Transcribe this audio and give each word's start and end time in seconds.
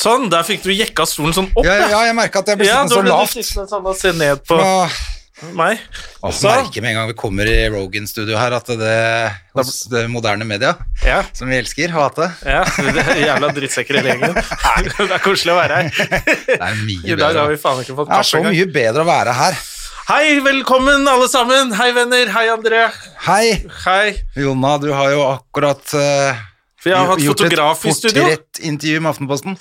Sånn, 0.00 0.30
der 0.32 0.44
fikk 0.48 0.62
du 0.64 0.72
jekka 0.72 1.04
stolen 1.08 1.34
sånn 1.36 1.50
opp. 1.52 1.66
Ja, 1.66 1.74
ja, 1.90 2.02
jeg 2.08 2.16
merka 2.16 2.40
at 2.40 2.48
jeg 2.48 2.60
ble 2.60 2.68
Ja, 2.68 2.82
sittende 2.86 2.94
så 2.94 3.00
ble 3.02 3.10
du 3.10 3.16
lavt. 3.16 3.34
sittende 3.36 3.68
sånn 3.68 3.88
og 3.90 3.96
se 3.98 4.12
ned 4.16 4.44
på 4.48 4.60
meg. 5.56 5.80
Og 6.24 6.32
så 6.36 6.48
merker 6.52 6.84
med 6.84 6.92
en 6.92 6.96
gang 6.98 7.08
vi 7.10 7.16
kommer 7.16 7.48
i 7.48 7.56
Rogan-studio 7.72 8.36
her, 8.36 8.54
at 8.56 8.70
det, 8.80 8.94
hos 9.56 9.82
det 9.92 10.06
moderne 10.12 10.44
media, 10.48 10.74
Ja, 11.04 11.20
som 11.36 11.48
vi 11.52 11.56
elsker 11.60 11.92
å 11.92 12.06
hate, 12.06 12.30
ja, 12.44 12.62
det 12.80 13.04
er 13.04 13.20
jævla 13.26 13.50
drittsekker 13.56 14.00
i 14.00 14.04
gjengen. 14.04 14.36
Det 14.36 15.06
er 15.06 15.22
koselig 15.24 15.52
å 15.52 15.58
være 15.58 15.80
her. 15.80 15.90
det 16.48 16.56
er 16.56 16.80
mye 16.80 17.16
bedre. 17.16 17.34
har 17.40 17.52
vi 17.52 17.58
faen 17.60 17.82
ikke 17.84 17.96
fått 18.00 18.12
Det 18.12 18.20
er 18.20 18.28
så 18.30 18.42
mye 18.44 18.68
bedre 18.72 19.04
å 19.04 19.08
være 19.08 19.34
her. 19.36 19.58
Hei, 20.10 20.40
velkommen 20.44 21.08
alle 21.08 21.28
sammen. 21.30 21.74
Hei, 21.78 21.90
venner. 21.94 22.32
Hei, 22.34 22.46
André. 22.50 22.86
Hei, 23.26 23.44
Hei. 23.84 24.16
Jonna, 24.36 24.78
du 24.82 24.88
har 24.96 25.12
jo 25.12 25.26
akkurat 25.28 25.92
uh, 25.92 26.40
Vi 26.84 26.96
har 26.96 27.12
hatt 27.12 27.20
fotograf 27.22 27.84
et 27.84 28.00
portrettintervju 28.08 29.04
med 29.04 29.12
Aftenposten. 29.12 29.60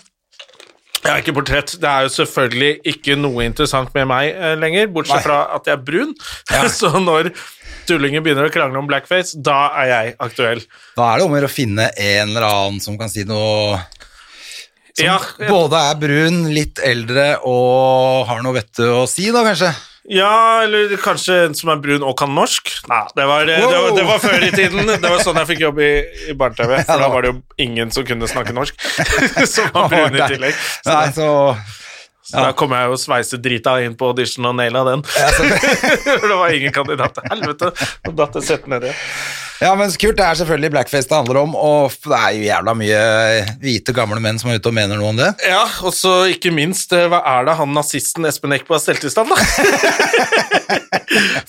Jeg 1.00 1.12
er 1.14 1.22
ikke 1.24 1.36
portrett. 1.38 1.76
Det 1.80 1.88
er 1.90 2.06
jo 2.06 2.12
selvfølgelig 2.12 2.72
ikke 2.92 3.16
noe 3.20 3.46
interessant 3.48 3.94
med 3.96 4.10
meg 4.10 4.34
eh, 4.34 4.56
lenger, 4.60 4.90
bortsett 4.94 5.22
Nei. 5.22 5.26
fra 5.26 5.40
at 5.56 5.70
jeg 5.70 5.78
er 5.78 5.86
brun. 5.86 6.12
Så 6.80 6.92
når 7.00 7.32
tullinger 7.90 8.24
begynner 8.26 8.50
å 8.50 8.54
krangle 8.54 8.82
om 8.82 8.90
blackface, 8.90 9.40
da 9.46 9.70
er 9.82 9.92
jeg 9.94 10.18
aktuell. 10.28 10.64
Da 11.00 11.14
er 11.14 11.22
det 11.22 11.30
om 11.30 11.38
å 11.40 11.52
finne 11.52 11.90
en 11.96 12.34
eller 12.34 12.48
annen 12.50 12.84
som 12.84 13.00
kan 13.00 13.12
si 13.12 13.24
noe 13.28 13.80
Som 14.92 15.06
Ja, 15.08 15.18
både 15.48 15.80
er 15.90 16.02
brun, 16.02 16.44
litt 16.54 16.82
eldre 16.84 17.32
og 17.48 18.28
har 18.30 18.44
noe 18.44 18.60
vettu 18.60 18.86
å 18.92 19.06
si, 19.10 19.30
da, 19.34 19.46
kanskje. 19.48 19.72
Ja, 20.10 20.64
eller 20.66 20.96
kanskje 20.98 21.36
en 21.46 21.56
som 21.58 21.70
er 21.70 21.82
brun 21.84 22.02
og 22.02 22.16
kan 22.18 22.32
norsk? 22.34 22.72
Nei, 22.90 23.02
det 23.14 23.26
var, 23.30 23.46
det, 23.46 23.60
var, 23.62 23.90
det 23.94 24.06
var 24.08 24.24
før 24.24 24.46
i 24.48 24.50
tiden. 24.56 24.90
Det 24.90 25.06
var 25.06 25.22
sånn 25.22 25.38
jeg 25.44 25.52
fikk 25.52 25.62
jobb 25.68 25.82
i, 25.86 25.92
i 26.32 26.38
barne-TV. 26.38 26.80
For 26.88 27.04
da 27.04 27.10
var 27.14 27.26
det 27.26 27.34
jo 27.34 27.36
ingen 27.62 27.94
som 27.94 28.08
kunne 28.08 28.30
snakke 28.32 28.56
norsk, 28.58 28.80
som 29.54 29.70
var 29.76 29.92
brun 29.94 30.18
i 30.18 30.24
tillegg. 30.34 30.58
Så, 30.82 30.96
Nei, 30.96 31.06
så 31.14 31.30
så 32.30 32.44
da 32.44 32.50
kom 32.54 32.74
jeg 32.78 32.90
jo 32.92 32.98
sveise-drita 33.02 33.72
inn 33.82 33.96
på 33.98 34.12
audition 34.12 34.46
og 34.46 34.58
naila 34.60 34.84
den. 34.86 35.02
For 35.10 36.28
det 36.30 36.36
var 36.38 36.54
ingen 36.54 36.74
kandidat. 36.76 37.18
Helvete, 37.26 37.72
nå 38.06 38.14
datt 38.20 38.38
jeg 38.38 38.46
sett 38.46 38.68
nedi. 38.70 38.92
Ja, 39.60 39.74
men 39.76 39.92
kult, 39.92 40.16
det 40.16 40.24
er 40.24 40.38
selvfølgelig 40.40 40.72
blackface 40.72 41.10
det 41.10 41.18
handler 41.18 41.42
om, 41.42 41.56
og 41.60 41.92
det 42.06 42.16
er 42.16 42.36
jo 42.38 42.46
jævla 42.48 42.74
mye 42.80 43.00
hvite, 43.60 43.92
gamle 43.98 44.22
menn 44.24 44.40
som 44.40 44.52
er 44.54 44.60
ute 44.62 44.72
og 44.72 44.76
mener 44.78 44.96
noe 45.00 45.10
om 45.12 45.20
det. 45.20 45.34
Ja, 45.44 45.66
og 45.84 45.92
så 45.96 46.14
ikke 46.32 46.52
minst, 46.56 46.94
eh, 46.96 47.10
hva 47.12 47.20
er 47.28 47.50
det 47.50 47.58
han 47.60 47.74
nazisten 47.76 48.24
Espen 48.30 48.56
Eckbo 48.56 48.78
har 48.78 48.84
stelt 48.84 49.04
i 49.04 49.12
stand, 49.12 49.34
da? 49.34 49.40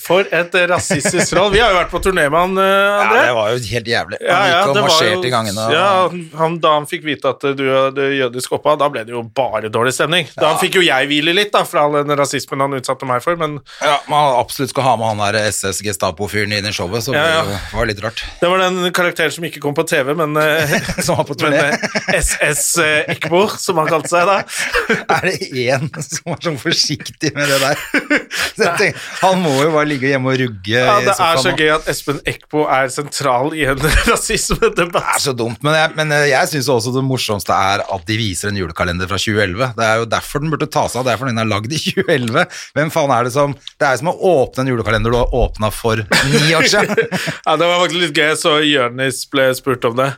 For 0.01 0.25
et 0.33 0.55
rasistisk 0.71 1.29
troll. 1.31 1.51
Vi 1.53 1.59
har 1.61 1.71
jo 1.71 1.77
vært 1.77 1.91
på 1.93 1.99
turné 2.03 2.23
med 2.31 2.35
han, 2.39 2.55
eh, 2.57 3.03
André. 3.05 3.19
Ja, 3.21 3.25
det 3.29 3.35
var 3.37 3.51
jo 3.53 3.59
helt 3.71 3.89
jævlig. 3.91 4.17
Han 4.25 4.29
ja, 4.49 4.57
gikk 4.57 4.71
og 4.71 4.79
marsjerte 4.87 5.27
i 5.29 5.31
gangene. 5.31 5.61
og- 5.67 5.73
Ja, 5.75 6.37
han, 6.41 6.57
da 6.63 6.71
han 6.73 6.87
fikk 6.89 7.05
vite 7.07 7.29
at 7.31 7.45
du 7.55 7.63
hadde 7.69 8.07
jødisk 8.17 8.55
opphav, 8.57 8.79
da 8.81 8.89
ble 8.89 9.03
det 9.05 9.13
jo 9.15 9.21
bare 9.23 9.69
dårlig 9.71 9.93
stemning. 9.95 10.27
Da 10.35 10.55
fikk 10.59 10.75
jo 10.79 10.83
jeg 10.83 11.07
hvile 11.07 11.35
litt 11.37 11.51
da, 11.53 11.63
fra 11.63 11.85
all 11.85 11.99
den 12.03 12.17
rasismen 12.17 12.59
han 12.65 12.73
utsatte 12.73 13.05
meg 13.07 13.21
for, 13.23 13.35
men 13.39 13.59
Ja, 13.81 13.99
man 14.09 14.35
absolutt 14.41 14.73
skal 14.73 14.83
ha 14.83 14.95
med 14.97 15.07
han 15.13 15.23
der 15.33 15.39
SS-Gestapo-fyren 15.51 16.51
inn 16.57 16.65
i 16.65 16.73
showet, 16.75 17.03
så 17.05 17.13
Ja, 17.15 17.25
ja. 17.37 17.43
det 17.45 17.59
var 17.77 17.85
litt 17.85 18.00
rart. 18.03 18.23
det 18.41 18.49
var 18.51 18.61
den 18.61 18.91
karakteren 18.95 19.31
som 19.33 19.45
ikke 19.47 19.61
kom 19.63 19.75
på 19.77 19.85
TV, 19.89 20.13
men, 20.17 20.35
eh, 20.41 20.73
Som 21.05 21.17
var 21.19 21.27
på 21.29 21.35
turné. 21.39 21.61
eh, 21.71 22.17
SS 22.19 22.65
eh, 22.83 23.11
Ekbo, 23.15 23.43
som 23.61 23.79
han 23.81 23.89
kalte 23.91 24.11
seg 24.11 24.27
da. 24.29 24.39
Er 25.17 25.27
det 25.27 25.49
én 25.65 25.87
som 26.03 26.31
var 26.33 26.41
sånn 26.43 26.59
forsiktig 26.61 27.33
med 27.35 27.49
det 27.49 27.59
der? 27.63 27.81
Tenker, 28.61 28.97
han 29.21 29.41
må 29.43 29.53
jo 29.63 29.71
bare 29.73 29.87
ligge 29.89 30.09
hjemme 30.11 30.33
og 30.33 30.39
rugge 30.41 30.75
Ja, 30.81 30.97
det 31.03 31.13
er 31.15 31.39
så 31.41 31.53
gøy 31.57 31.71
at 31.75 31.87
Espen 31.91 32.19
Eckbo 32.27 32.65
er 32.71 32.89
sentral 32.93 33.53
i 33.57 33.63
en 33.69 33.79
Det 33.81 33.91
er 34.11 35.19
så 35.21 35.33
dumt, 35.37 35.61
men 35.65 35.75
jeg, 35.77 35.93
men 35.97 36.13
jeg 36.29 36.51
syns 36.51 36.69
også 36.71 36.93
det 36.95 37.03
morsomste 37.05 37.55
er 37.55 37.83
at 37.85 38.05
de 38.07 38.17
viser 38.19 38.51
en 38.51 38.59
julekalender 38.59 39.09
fra 39.09 39.19
2011. 39.21 39.71
Det 39.77 39.85
er 39.87 40.01
jo 40.01 40.07
derfor 40.11 40.43
den 40.43 40.51
burde 40.53 40.67
tas 40.71 40.95
av, 40.97 41.05
det 41.07 41.13
er 41.13 41.21
fordi 41.21 41.33
den 41.33 41.43
er 41.43 41.49
lagd 41.49 41.73
i 41.73 41.79
2011. 41.81 42.45
Hvem 42.77 42.91
faen 42.93 43.13
er 43.15 43.27
det 43.27 43.33
som 43.35 43.55
Det 43.55 43.87
er 43.87 43.99
som 44.01 44.11
å 44.11 44.15
åpne 44.31 44.65
en 44.65 44.71
julekalender 44.73 45.13
du 45.13 45.17
har 45.19 45.35
åpna 45.41 45.71
for 45.73 46.01
ni 46.31 46.53
år 46.57 46.67
siden. 46.71 47.07
Ja, 47.45 47.55
det 47.57 47.67
var 47.67 47.81
faktisk 47.91 48.07
litt 48.07 48.17
gøy, 48.17 48.31
så 48.39 48.55
Jonis 48.63 49.25
ble 49.31 49.51
spurt 49.57 49.85
om 49.89 49.99
det. 49.99 50.13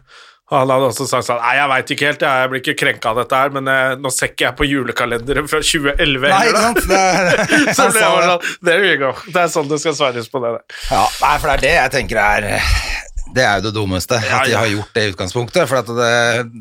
Og 0.51 0.57
han 0.59 0.69
hadde 0.69 0.89
også 0.91 1.05
sagt 1.07 1.25
sånn 1.25 1.39
Nei, 1.39 1.53
jeg 1.55 1.69
veit 1.71 1.91
ikke 1.95 2.07
helt, 2.09 2.23
jeg, 2.27 2.41
jeg 2.43 2.49
blir 2.51 2.61
ikke 2.61 2.75
krenka 2.77 3.13
av 3.13 3.21
dette 3.21 3.37
her, 3.39 3.53
men 3.55 3.69
eh, 3.71 3.93
nå 3.97 4.11
ser 4.13 4.33
ikke 4.33 4.45
jeg 4.45 4.57
på 4.59 4.67
julekalenderen 4.67 5.47
fra 5.49 5.61
2011 5.63 6.25
Nei, 6.27 6.41
ikke 6.49 6.63
sant? 6.65 6.81
Det 6.91 7.73
Så 7.77 7.87
ble 7.95 8.03
jeg 8.03 8.27
sånn 8.27 8.49
There 8.67 8.89
you 8.89 8.99
go. 9.01 9.13
Det 9.29 9.39
er 9.39 9.53
sånn 9.55 9.71
det 9.71 9.79
skal 9.81 9.95
svares 9.97 10.27
på 10.29 10.43
det 10.43 10.51
der. 10.57 10.65
Ja, 10.91 11.05
nei, 11.23 11.31
for 11.39 11.47
det 11.47 11.55
er 11.55 11.63
det 11.63 11.71
jeg 11.77 11.93
tenker 11.95 12.21
er 12.21 12.49
Det 13.33 13.47
er 13.47 13.55
jo 13.61 13.65
det 13.69 13.73
dummeste, 13.79 14.19
Ja, 14.19 14.41
at 14.41 14.51
de 14.51 14.59
har 14.59 14.69
gjort 14.69 14.99
det 14.99 15.07
i 15.07 15.13
utgangspunktet. 15.15 15.63
For 15.71 15.79
at 15.79 15.89
det, 16.03 16.13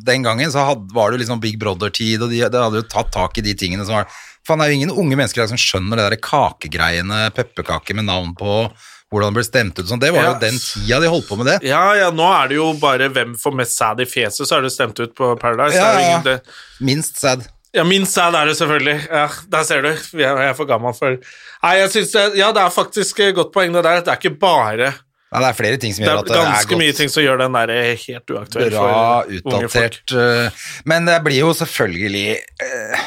den 0.06 0.24
gangen 0.24 0.54
så 0.54 0.64
had, 0.70 0.86
var 0.94 1.10
det 1.10 1.18
jo 1.18 1.24
liksom 1.26 1.42
Big 1.42 1.58
Brother-tid, 1.60 2.22
og 2.22 2.30
de, 2.32 2.38
de 2.46 2.64
hadde 2.64 2.84
jo 2.84 2.88
tatt 2.94 3.12
tak 3.12 3.42
i 3.42 3.44
de 3.44 3.58
tingene 3.58 3.84
som 3.84 3.98
var 3.98 4.08
Faen, 4.46 4.58
det 4.58 4.64
er 4.64 4.72
jo 4.72 4.78
ingen 4.80 4.96
unge 4.98 5.14
mennesker 5.14 5.46
som 5.46 5.58
skjønner 5.60 6.00
det 6.00 6.06
der 6.08 6.22
kakegreiene, 6.22 7.28
pepperkaker 7.34 7.94
med 7.94 8.08
navn 8.08 8.32
på, 8.34 8.64
hvordan 9.12 9.30
det 9.30 9.38
ble 9.38 9.44
stemt 9.46 9.78
ut 9.78 9.86
sånn. 9.92 10.00
Det 10.02 10.10
var 10.16 10.24
jo 10.30 10.34
den 10.42 10.56
tida 10.58 10.98
de 11.04 11.10
holdt 11.12 11.28
på 11.28 11.36
med 11.38 11.50
det. 11.52 11.58
Ja, 11.68 11.82
ja, 12.00 12.10
nå 12.10 12.26
er 12.32 12.48
det 12.50 12.56
jo 12.58 12.70
bare 12.80 13.10
hvem 13.12 13.36
får 13.38 13.54
mest 13.60 13.76
sæd 13.78 14.00
i 14.00 14.08
fjeset, 14.08 14.48
så 14.48 14.56
er 14.58 14.64
det 14.66 14.72
stemt 14.74 14.98
ut 15.04 15.12
på 15.18 15.34
Paradise. 15.40 15.76
Ja, 15.76 15.92
Det 15.98 16.06
ja, 16.08 16.18
det, 16.26 16.38
Minst 16.80 17.20
sad. 17.20 17.44
ja, 17.76 17.84
minst 17.84 18.16
sæd 18.16 18.34
er 18.40 18.46
det 18.50 18.56
selvfølgelig. 18.58 18.98
Ja, 19.12 19.28
der 19.52 19.62
ser 19.68 19.82
du. 19.86 19.92
Jeg 20.18 20.48
er 20.48 20.52
for 20.58 20.64
gammel 20.68 20.96
for 20.96 21.16
Nei, 21.62 21.76
jeg 21.78 21.90
synes 21.94 22.10
det 22.16 22.26
Ja, 22.40 22.50
det 22.56 22.64
er 22.64 22.72
faktisk 22.74 23.20
et 23.20 23.34
godt 23.36 23.52
poeng, 23.54 23.72
det 23.76 23.84
der. 23.84 24.00
Det 24.02 24.08
er 24.16 24.18
ikke 24.20 24.38
bare 24.40 24.92
Nei, 25.32 25.40
det 25.40 25.48
er 25.48 25.56
flere 25.56 25.76
ting 25.80 25.94
som 25.96 26.02
Det 26.04 26.10
gjør 26.10 26.18
er 26.18 26.20
at 26.20 26.28
det 26.28 26.36
er 26.36 26.48
ganske 26.50 26.76
mye 26.76 26.92
ting 26.92 27.08
som 27.08 27.22
gjør 27.24 27.38
den 27.40 27.54
der 27.56 27.70
helt 28.02 28.32
uaktuell 28.34 28.70
Bra 28.74 28.82
for 28.82 29.30
unge 29.32 29.68
folk. 29.72 29.94
utdatert. 30.02 30.12
eh, 30.12 30.66
Men 30.84 31.06
det 31.08 31.14
blir 31.24 31.38
jo 31.38 31.52
selvfølgelig 31.56 32.26
eh, 32.66 33.06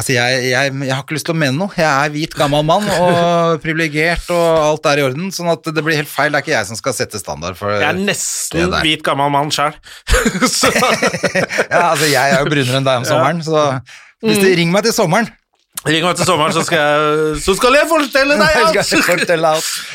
Altså, 0.00 0.14
jeg, 0.16 0.44
jeg, 0.48 0.72
jeg 0.86 0.94
har 0.96 1.02
ikke 1.04 1.16
lyst 1.18 1.26
til 1.28 1.34
å 1.34 1.40
mene 1.42 1.58
noe. 1.60 1.74
Jeg 1.76 1.84
er 1.90 2.12
hvit, 2.14 2.34
gammel 2.38 2.62
mann 2.64 2.86
og 2.94 3.58
privilegert, 3.64 4.30
og 4.32 4.46
alt 4.64 4.88
er 4.88 5.02
i 5.02 5.04
orden. 5.04 5.28
Sånn 5.34 5.50
at 5.52 5.66
det 5.76 5.84
blir 5.84 5.98
helt 6.00 6.08
feil. 6.08 6.32
Det 6.32 6.40
er 6.40 6.46
ikke 6.46 6.54
jeg 6.56 6.68
som 6.70 6.78
skal 6.80 6.96
sette 6.96 7.20
standard 7.20 7.58
for 7.60 7.74
Jeg 7.76 7.84
er 7.90 7.98
det 7.98 8.06
nesten 8.08 8.72
hvit 8.80 9.04
gammel 9.06 9.28
mann 9.34 9.52
sjøl. 9.52 9.76
Ja, 11.70 11.90
altså, 11.92 12.06
jeg 12.10 12.20
er 12.34 12.40
jo 12.40 12.48
brunere 12.50 12.80
enn 12.80 12.86
deg 12.88 13.02
om 13.02 13.06
sommeren, 13.08 13.42
så 13.46 13.66
hvis 14.20 14.36
Mm. 14.36 14.48
ringer 14.58 14.74
meg 14.74 14.82
til 14.84 14.92
sommeren, 14.92 15.28
Ring 15.88 16.02
meg 16.04 16.16
til 16.18 16.26
sommeren, 16.28 16.52
så 16.52 16.60
skal 16.66 16.76
jeg, 16.76 17.36
så 17.40 17.54
skal 17.56 17.72
jeg 17.78 17.86
fortelle 17.88 18.34
deg 18.36 18.50
alt! 18.60 18.74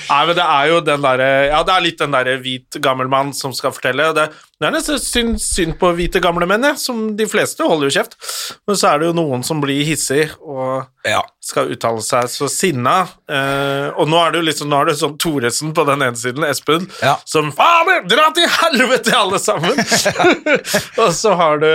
Nei, 0.09 0.21
men 0.25 0.37
det 0.39 0.45
er 0.55 0.69
jo 0.71 0.79
den 0.87 1.03
derre 1.05 1.27
Ja, 1.51 1.59
det 1.67 1.73
er 1.75 1.83
litt 1.85 1.99
den 2.01 2.15
derre 2.15 2.33
hvit 2.41 2.77
gammel 2.81 3.09
mann 3.11 3.29
som 3.37 3.53
skal 3.53 3.73
fortelle. 3.75 4.07
Det, 4.17 4.25
det 4.57 4.65
er 4.65 4.73
nesten 4.73 4.97
synd, 5.01 5.37
synd 5.43 5.77
på 5.81 5.91
hvite 5.97 6.21
gamle 6.23 6.47
menn, 6.49 6.65
ja, 6.65 6.73
som 6.81 7.11
de 7.19 7.27
fleste 7.29 7.67
holder 7.69 7.91
jo 7.91 7.95
kjeft. 7.99 8.17
Men 8.65 8.79
så 8.81 8.89
er 8.95 9.03
det 9.03 9.11
jo 9.11 9.17
noen 9.19 9.45
som 9.45 9.61
blir 9.61 9.85
hissig 9.85 10.31
og 10.41 10.87
Ja. 11.05 11.21
skal 11.45 11.69
uttale 11.75 12.01
seg 12.01 12.33
så 12.33 12.49
sinna. 12.49 12.95
Eh, 13.29 13.93
og 13.93 14.09
nå 14.09 14.17
er 14.25 14.33
det 14.33 14.41
jo 14.41 14.47
liksom 14.49 14.71
Nå 14.73 14.81
er 14.81 14.89
det 14.89 14.97
sånn 14.97 15.19
Thoresen 15.21 15.75
på 15.77 15.85
den 15.85 16.01
ene 16.01 16.17
siden, 16.17 16.49
Espen, 16.49 16.89
Ja. 17.03 17.19
som 17.29 17.51
Faen, 17.53 18.07
dra 18.09 18.31
til 18.33 18.49
helvete, 18.49 19.13
alle 19.13 19.37
sammen! 19.37 19.77
og 21.03 21.13
så 21.13 21.37
har 21.37 21.61
du 21.61 21.69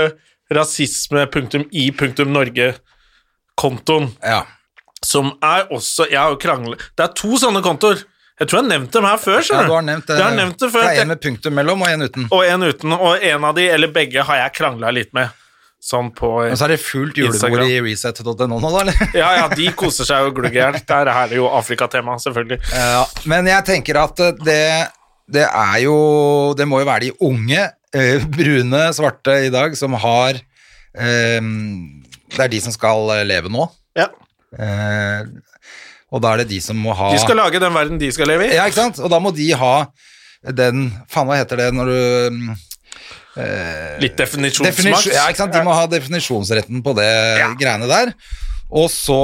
rasisme.i.norge-kontoen 3.61 4.09
ja. 4.23 4.47
som 5.07 5.33
er 5.43 5.69
også 5.73 6.09
Jeg 6.11 6.21
har 6.21 6.31
jo 6.31 6.39
kranglet 6.41 6.81
Det 6.97 7.05
er 7.05 7.13
to 7.15 7.37
sånne 7.39 7.63
kontoer. 7.63 8.05
Jeg 8.41 8.49
tror 8.49 8.61
jeg 8.61 8.65
har 8.65 8.71
nevnt 8.73 8.93
dem 8.93 9.05
her 9.05 9.19
før. 9.21 9.43
ja, 9.45 9.63
du 9.69 9.73
har 9.75 9.83
nevnt 9.85 10.07
det. 10.07 10.17
Jeg 10.17 10.25
har 10.25 10.37
nevnt 10.37 10.59
det 10.59 10.71
før. 10.73 10.87
Det 10.87 10.97
er 10.97 11.03
en 11.03 11.11
med 11.13 11.21
punktum 11.21 11.55
mellom 11.55 11.83
og 11.83 11.91
en 11.91 12.03
uten. 12.07 12.29
Og 12.33 12.47
en 12.47 12.63
uten, 12.63 12.95
og 12.97 13.25
en 13.29 13.45
av 13.45 13.59
de, 13.59 13.67
eller 13.69 13.93
begge, 13.93 14.23
har 14.25 14.39
jeg 14.41 14.55
krangla 14.57 14.93
litt 14.97 15.13
med. 15.13 15.29
Sånn 15.81 16.09
på 16.13 16.31
Instagram. 16.47 16.55
Og 16.55 16.61
så 16.61 16.65
er 16.65 16.73
det 16.73 16.79
fullt 16.81 17.21
julebord 17.21 17.67
i 17.67 17.77
reset.no 17.85 18.47
nå, 18.49 18.57
da, 18.65 18.81
eller? 18.81 19.03
Ja, 19.17 19.29
ja, 19.43 19.45
de 19.53 19.69
koser 19.77 20.09
seg 20.09 20.25
jo 20.25 20.33
glugg 20.39 20.57
i 20.57 20.61
hjel. 20.61 20.81
Der 20.89 21.13
er 21.13 21.29
det 21.29 21.37
jo 21.37 21.51
Afrikatema, 21.53 22.17
selvfølgelig. 22.25 22.63
Ja, 22.73 23.05
men 23.29 23.53
jeg 23.53 23.67
tenker 23.69 24.01
at 24.07 24.25
det, 24.41 24.65
det 25.29 25.45
er 25.45 25.77
jo 25.85 25.97
Det 26.57 26.69
må 26.69 26.81
jo 26.81 26.89
være 26.89 27.11
de 27.11 27.15
unge, 27.29 27.67
eh, 27.93 28.25
brune, 28.25 28.87
svarte 28.97 29.37
i 29.51 29.53
dag 29.53 29.77
som 29.77 30.01
har 30.01 30.41
eh, 30.97 31.41
Det 32.31 32.43
er 32.45 32.53
de 32.53 32.61
som 32.65 32.75
skal 32.75 33.11
eh, 33.17 33.25
leve 33.29 33.53
nå. 33.53 33.67
Ja. 33.99 34.09
Eh, 34.57 35.27
og 36.11 36.23
da 36.25 36.33
er 36.35 36.43
det 36.43 36.51
de 36.51 36.59
som 36.63 36.79
må 36.79 36.95
ha 36.97 37.13
De 37.15 37.21
skal 37.23 37.39
lage 37.39 37.61
den 37.63 37.75
verden 37.75 38.01
de 38.01 38.11
skal 38.15 38.31
leve 38.31 38.49
i. 38.49 38.55
Ja, 38.57 38.67
ikke 38.67 38.81
sant? 38.81 38.99
Og 39.03 39.13
da 39.13 39.21
må 39.23 39.33
de 39.35 39.51
ha 39.55 39.75
den 40.57 40.89
Faen, 41.11 41.29
hva 41.29 41.37
heter 41.39 41.61
det 41.61 41.69
når 41.77 41.91
du 41.91 41.99
eh, 43.39 43.99
litt 44.03 44.17
definisjonsmakt. 44.19 44.73
Definisjon, 44.73 45.15
ja, 45.15 45.27
ikke 45.31 45.43
sant? 45.45 45.55
De 45.55 45.65
må 45.67 45.75
ha 45.77 45.85
definisjonsretten 45.91 46.83
på 46.87 46.95
det 46.99 47.11
greiene 47.61 47.91
der. 47.91 48.15
Og 48.71 48.87
så 48.93 49.19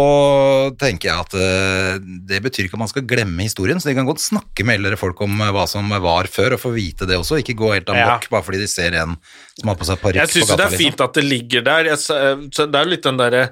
tenker 0.80 1.10
jeg 1.10 1.22
at 1.22 1.36
eh, 1.38 1.98
det 2.26 2.40
betyr 2.42 2.66
ikke 2.66 2.74
at 2.74 2.82
man 2.82 2.90
skal 2.90 3.04
glemme 3.06 3.46
historien, 3.46 3.78
så 3.78 3.90
de 3.90 3.94
kan 3.98 4.08
godt 4.08 4.24
snakke 4.24 4.66
med 4.66 4.80
eldre 4.80 4.98
folk 4.98 5.22
om 5.22 5.38
eh, 5.38 5.52
hva 5.54 5.68
som 5.70 5.92
var 6.02 6.26
før, 6.32 6.56
og 6.56 6.62
få 6.64 6.72
vite 6.74 7.06
det 7.06 7.18
også, 7.20 7.38
ikke 7.42 7.54
gå 7.58 7.70
helt 7.76 7.92
amok 7.94 8.26
bare 8.32 8.46
fordi 8.46 8.64
de 8.64 8.70
ser 8.70 8.96
en 8.98 9.14
som 9.54 9.70
har 9.70 9.78
på 9.78 9.86
seg 9.86 10.02
parykk 10.02 10.24
Jeg 10.24 10.34
syns 10.34 10.52
det 10.58 10.66
er 10.66 10.76
fint 10.82 11.06
at 11.06 11.14
det 11.16 11.24
ligger 11.26 11.64
der. 11.66 11.92
Jeg, 11.92 12.02
så 12.02 12.66
det 12.66 12.80
er 12.80 12.88
jo 12.88 12.94
litt 12.96 13.06
den 13.06 13.22
derre 13.22 13.46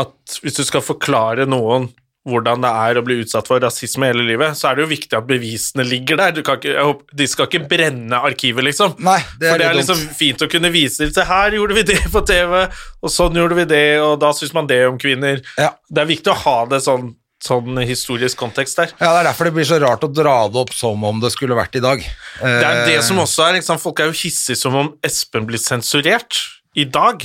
at 0.00 0.38
hvis 0.42 0.58
du 0.58 0.62
skal 0.66 0.84
forklare 0.86 1.46
noen 1.50 1.88
hvordan 2.28 2.60
det 2.60 2.68
er 2.68 2.98
å 3.00 3.02
bli 3.04 3.16
utsatt 3.22 3.48
for 3.48 3.62
rasisme 3.64 4.10
hele 4.10 4.24
livet, 4.28 4.56
så 4.58 4.68
er 4.68 4.76
det 4.76 4.84
jo 4.84 4.90
viktig 4.90 5.16
at 5.16 5.28
bevisene 5.28 5.86
ligger 5.88 6.18
der. 6.20 6.34
Du 6.36 6.42
kan 6.44 6.58
ikke, 6.60 6.74
håper, 6.76 7.06
de 7.16 7.28
skal 7.30 7.48
ikke 7.48 7.62
brenne 7.70 8.18
arkivet, 8.28 8.66
liksom. 8.66 8.92
Nei, 9.00 9.16
det 9.40 9.48
er 9.48 9.54
for 9.54 9.62
det 9.62 9.68
er 9.70 9.78
liksom 9.78 10.02
fint 10.18 10.44
å 10.44 10.50
kunne 10.52 10.72
vise 10.74 11.00
til. 11.00 11.14
Se, 11.16 11.24
her 11.30 11.56
gjorde 11.56 11.78
vi 11.78 11.86
det 11.88 11.96
på 12.12 12.20
TV, 12.28 12.66
og 13.00 13.14
sånn 13.14 13.40
gjorde 13.40 13.56
vi 13.62 13.64
det, 13.72 13.86
og 14.04 14.18
da 14.20 14.34
syns 14.36 14.52
man 14.56 14.68
det 14.68 14.82
om 14.90 15.00
kvinner. 15.00 15.40
Ja. 15.56 15.72
Det 15.88 16.04
er 16.04 16.12
viktig 16.12 16.34
å 16.34 16.38
ha 16.44 16.56
det 16.68 16.82
sånn, 16.84 17.14
sånn 17.40 17.80
historisk 17.88 18.36
kontekst 18.42 18.76
der. 18.82 18.92
Ja, 19.00 19.14
Det 19.14 19.22
er 19.22 19.28
derfor 19.30 19.48
det 19.48 19.56
blir 19.56 19.70
så 19.72 19.80
rart 19.80 20.04
å 20.04 20.12
dra 20.12 20.36
det 20.52 20.60
opp 20.60 20.76
som 20.76 21.00
om 21.08 21.24
det 21.24 21.32
skulle 21.32 21.56
vært 21.56 21.80
i 21.80 21.84
dag. 21.86 22.04
Det 22.44 22.52
er 22.60 22.84
det 22.84 22.98
Eh, 22.98 23.04
som 23.06 23.24
også 23.24 23.48
er, 23.48 23.56
liksom. 23.62 23.80
Folk 23.80 24.04
er 24.04 24.12
jo 24.12 24.18
hissige 24.20 24.60
som 24.60 24.76
om 24.76 24.92
Espen 25.02 25.48
blir 25.48 25.62
sensurert 25.62 26.36
i 26.76 26.84
dag. 26.84 27.24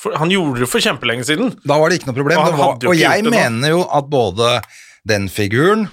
For 0.00 0.16
han 0.16 0.32
gjorde 0.32 0.62
det 0.64 0.68
for 0.72 0.80
kjempelenge 0.80 1.26
siden. 1.28 1.52
Da 1.66 1.76
var 1.80 1.90
det 1.92 2.00
ikke 2.00 2.10
noe 2.10 2.18
problem. 2.18 2.40
Og 2.40 2.58
var, 2.58 2.76
og 2.88 2.96
jeg 2.96 3.24
mener 3.26 3.74
jo 3.74 3.82
at 3.84 4.06
både 4.12 4.54
den 5.08 5.28
figuren, 5.32 5.88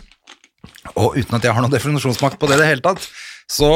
og 0.96 1.18
uten 1.18 1.36
at 1.38 1.44
jeg 1.48 1.56
har 1.56 1.64
noen 1.64 1.74
definisjonsmakt 1.74 2.40
på 2.40 2.48
det 2.50 2.58
i 2.58 2.62
det 2.64 2.70
hele 2.72 2.86
tatt, 2.86 3.04
så 3.52 3.72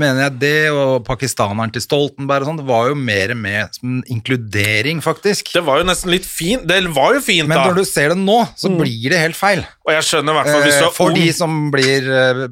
mener 0.00 0.24
jeg 0.26 0.36
det, 0.42 0.70
og 0.74 1.04
pakistaneren 1.06 1.72
til 1.74 1.84
Stoltenberg 1.84 2.46
og 2.46 2.50
sånn, 2.52 2.60
det 2.62 2.68
var 2.68 2.90
jo 2.90 2.98
mer 2.98 3.34
med 3.38 3.78
som 3.78 3.98
inkludering, 4.10 5.02
faktisk. 5.04 5.52
Det 5.54 5.62
var 5.66 5.82
jo 5.82 5.88
nesten 5.88 6.12
litt 6.14 6.26
fint. 6.28 6.66
Det 6.68 6.80
var 6.94 7.16
jo 7.18 7.22
fint, 7.24 7.48
Men 7.48 7.60
da. 7.60 7.66
når 7.68 7.82
du 7.82 7.88
ser 7.88 8.14
det 8.14 8.18
nå, 8.20 8.38
så 8.58 8.72
blir 8.72 9.12
det 9.12 9.20
helt 9.22 9.38
feil. 9.38 9.64
Og 9.88 9.94
jeg 9.94 10.04
skjønner 10.04 10.34
i 10.34 10.38
hvert 10.38 10.52
fall 10.52 10.64
hvis 10.66 10.76
du 10.76 10.78
Eh, 10.78 10.86
er 10.88 10.94
For 10.94 11.12
ung, 11.12 11.16
de 11.18 11.32
som 11.32 11.58
blir 11.72 12.08
eh, 12.12 12.42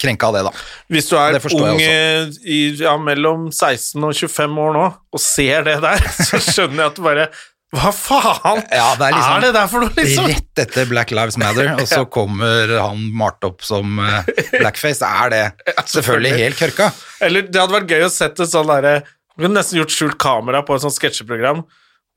krenka 0.00 0.30
av 0.30 0.36
det, 0.36 0.42
da. 0.46 0.52
hvis 0.90 1.08
du 1.10 1.16
er 1.18 1.38
ung 1.60 1.80
eh, 1.82 2.30
i, 2.44 2.60
ja, 2.80 2.96
mellom 3.00 3.48
16 3.50 4.02
og 4.06 4.14
25 4.14 4.60
år 4.64 4.76
nå, 4.76 4.86
og 5.10 5.22
ser 5.22 5.66
det 5.66 5.78
der, 5.82 6.04
så 6.28 6.40
skjønner 6.42 6.84
jeg 6.84 6.92
at 6.92 6.98
du 6.98 7.02
bare 7.06 7.28
Hva 7.70 7.92
faen 7.94 8.64
Ja, 8.74 8.88
det 8.98 9.06
er 9.06 9.12
liksom- 9.14 9.42
det 9.44 9.52
der 9.54 9.68
for 9.70 9.84
noe, 9.84 9.92
liksom? 9.94 10.26
Rett 10.26 10.58
etter 10.64 10.88
Black 10.90 11.12
Lives 11.14 11.36
Matter, 11.38 11.68
og 11.76 11.86
så 11.86 12.02
kommer 12.18 12.72
han 12.80 13.04
malt 13.14 13.44
opp 13.46 13.62
som 13.62 13.98
eh, 14.02 14.24
blackface. 14.56 15.06
Er 15.06 15.30
det 15.30 15.44
selvfølgelig 15.94 16.32
helt 16.40 16.58
kørka? 16.58 16.88
Eller 17.20 17.42
det 17.46 17.60
hadde 17.60 17.76
vært 17.78 17.92
gøy 17.94 18.06
å 18.08 18.10
sette 18.10 18.46
sånn 18.50 18.66
derre 18.72 18.96
Vi 19.36 19.44
kunne 19.46 19.60
nesten 19.60 19.78
gjort 19.78 19.94
skjult 19.94 20.18
kamera 20.18 20.64
på 20.66 20.74
et 20.74 20.82
sånt 20.82 20.98
sketsjeprogram 20.98 21.62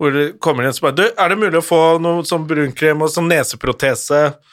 hvor 0.02 0.10
det 0.12 0.24
kommer 0.42 0.66
inn 0.66 0.74
og 0.74 0.76
spør 0.76 0.96
Du, 0.98 1.04
er 1.06 1.30
det 1.30 1.38
mulig 1.38 1.60
å 1.62 1.64
få 1.64 1.80
noe 2.02 2.26
sånn 2.26 2.48
brunkrem 2.50 3.06
og 3.06 3.14
sånn 3.14 3.30
neseprotese? 3.30 4.24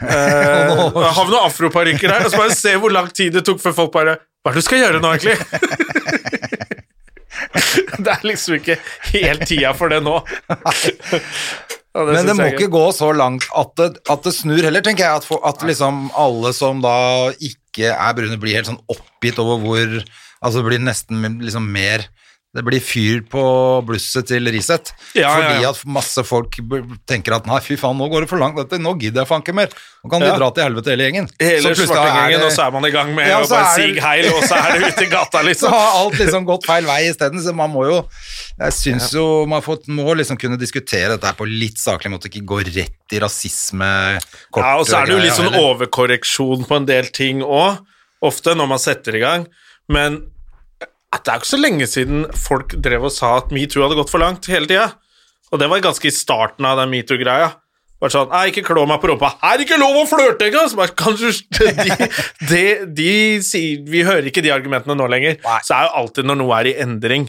Eh, 0.00 0.70
har 0.72 1.26
vi 1.26 1.32
noen 1.34 1.42
afroparykker 1.44 2.08
her? 2.08 2.22
Og 2.24 2.30
så 2.32 2.38
bare 2.40 2.54
se 2.56 2.70
hvor 2.80 2.88
lang 2.94 3.10
tid 3.12 3.34
det 3.36 3.42
tok 3.44 3.58
før 3.60 3.74
folk 3.76 3.90
bare 3.92 4.14
Hva 4.40 4.48
er 4.48 4.54
det 4.56 4.62
du 4.62 4.64
skal 4.64 4.80
gjøre 4.80 5.00
nå, 5.04 5.10
egentlig? 5.12 6.21
det 8.04 8.16
er 8.16 8.26
liksom 8.26 8.58
ikke 8.58 8.78
helt 9.12 9.46
tida 9.48 9.72
for 9.76 9.92
det 9.92 10.02
nå. 10.04 10.18
Ja, 11.92 12.06
Men 12.08 12.24
det 12.24 12.34
må 12.38 12.46
ikke 12.48 12.70
gå 12.72 12.86
så 12.96 13.10
langt 13.12 13.44
at 13.52 13.74
det, 13.76 13.86
at 14.08 14.22
det 14.24 14.30
snur 14.32 14.62
heller, 14.64 14.80
tenker 14.80 15.04
jeg. 15.04 15.20
At, 15.20 15.26
for, 15.28 15.42
at 15.44 15.60
liksom 15.68 16.06
alle 16.16 16.54
som 16.56 16.80
da 16.80 16.94
ikke 17.36 17.90
er 17.92 18.14
brune, 18.16 18.38
blir 18.40 18.56
helt 18.56 18.70
sånn 18.70 18.80
oppgitt 18.88 19.40
over 19.42 19.60
hvor 19.60 19.98
Altså 20.42 20.64
blir 20.66 20.80
nesten 20.82 21.20
liksom 21.38 21.68
mer 21.70 22.02
Det 22.52 22.60
blir 22.66 22.82
fyr 22.84 23.22
på 23.32 23.42
blusset 23.88 24.26
til 24.28 24.44
Riset. 24.52 24.90
Ja, 25.16 25.22
ja, 25.22 25.28
fordi 25.32 25.62
ja. 25.64 25.68
at 25.72 25.86
masse 25.88 26.20
folk 26.28 26.58
tenker 27.08 27.32
at 27.38 27.46
nei, 27.48 27.56
fy 27.64 27.78
faen, 27.80 27.96
nå 27.96 28.10
går 28.12 28.26
det 28.26 28.28
for 28.28 28.42
langt. 28.42 28.58
Dette, 28.60 28.76
nå 28.76 28.92
gidder 29.00 29.22
jeg 29.22 29.28
faen 29.30 29.40
ikke 29.40 29.54
mer. 29.56 29.72
Nå 30.04 30.10
kan 30.12 30.20
de 30.20 30.28
dra 30.36 30.50
til 30.52 30.66
helvete 30.66 30.92
hele 30.92 31.06
gjengen. 31.06 31.30
Hele 31.40 31.72
svartegjengen, 31.78 32.42
det- 32.42 32.50
og 32.50 32.52
så 32.52 32.66
er 32.66 32.74
man 32.74 32.84
i 32.84 32.90
gang 32.92 33.14
med 33.16 33.30
Ja, 33.30 33.38
å 33.40 33.48
bare 33.48 33.70
det- 33.70 33.80
sige 33.80 34.02
heil, 34.04 34.28
og 34.34 34.44
så 34.44 34.58
er 34.58 34.76
det 34.78 34.90
ute 34.92 35.06
i 35.06 35.08
gata, 35.14 35.42
liksom. 35.48 35.70
så 35.70 35.72
har 35.72 35.96
alt 36.02 36.18
liksom 36.20 36.44
gått 36.44 36.66
feil 36.68 36.84
vei 36.84 36.98
isteden, 37.08 37.40
så 37.40 37.54
man 37.56 37.70
må 37.72 37.86
jo 37.88 37.96
Jeg 38.60 38.72
syns 38.76 39.08
jo 39.16 39.46
man 39.48 39.62
får, 39.64 39.88
må 39.88 40.12
liksom 40.14 40.36
kunne 40.36 40.58
diskutere 40.60 41.08
dette 41.16 41.24
her 41.24 41.38
på 41.38 41.48
litt 41.48 41.80
saklig 41.80 42.12
måte, 42.12 42.28
ikke 42.28 42.44
gå 42.44 42.60
rett 42.68 43.16
i 43.16 43.18
rasisme 43.18 44.20
Ja, 44.20 44.76
og 44.76 44.84
så 44.84 45.00
er 45.00 45.06
det 45.06 45.16
jo 45.16 45.22
litt 45.24 45.32
sånn 45.40 45.56
overkorreksjon 45.56 46.66
på 46.68 46.76
en 46.76 46.84
del 46.84 47.08
ting 47.08 47.40
òg, 47.40 47.80
ofte 48.22 48.54
når 48.54 48.68
man 48.68 48.78
setter 48.78 49.16
i 49.16 49.24
gang. 49.24 49.46
Men 49.88 50.20
at 51.12 51.24
det 51.24 51.32
er 51.32 51.40
ikke 51.42 51.50
så 51.52 51.60
lenge 51.60 51.88
siden 51.90 52.22
folk 52.38 52.76
drev 52.80 53.08
og 53.08 53.12
sa 53.12 53.34
at 53.42 53.52
metoo 53.52 53.84
hadde 53.84 53.98
gått 53.98 54.12
for 54.12 54.22
langt 54.22 54.48
hele 54.48 54.68
tida. 54.70 54.92
Og 55.52 55.60
det 55.60 55.68
var 55.68 55.84
ganske 55.84 56.08
i 56.08 56.14
starten 56.14 56.64
av 56.64 56.78
den 56.80 56.92
metoo-greia. 56.92 57.50
Bare 58.02 58.10
sånn 58.10 58.32
Nei, 58.32 58.46
ikke 58.50 58.64
klå 58.66 58.82
meg 58.88 58.98
på 59.02 59.12
rumpa. 59.12 59.34
Er 59.46 59.60
det 59.60 59.68
ikke 59.68 59.78
lov 59.78 60.00
å 60.00 60.06
flørte 60.10 60.48
engang?! 60.48 60.66
De, 60.72 62.48
de, 62.48 62.62
de 62.96 63.12
sier 63.46 63.84
Vi 63.86 64.02
hører 64.02 64.26
ikke 64.26 64.42
de 64.42 64.50
argumentene 64.54 64.96
nå 64.98 65.06
lenger. 65.12 65.36
Så 65.62 65.76
er 65.76 65.86
jo 65.86 65.92
alltid 66.00 66.26
når 66.26 66.40
noe 66.40 66.56
er 66.58 66.70
i 66.72 66.74
endring, 66.82 67.28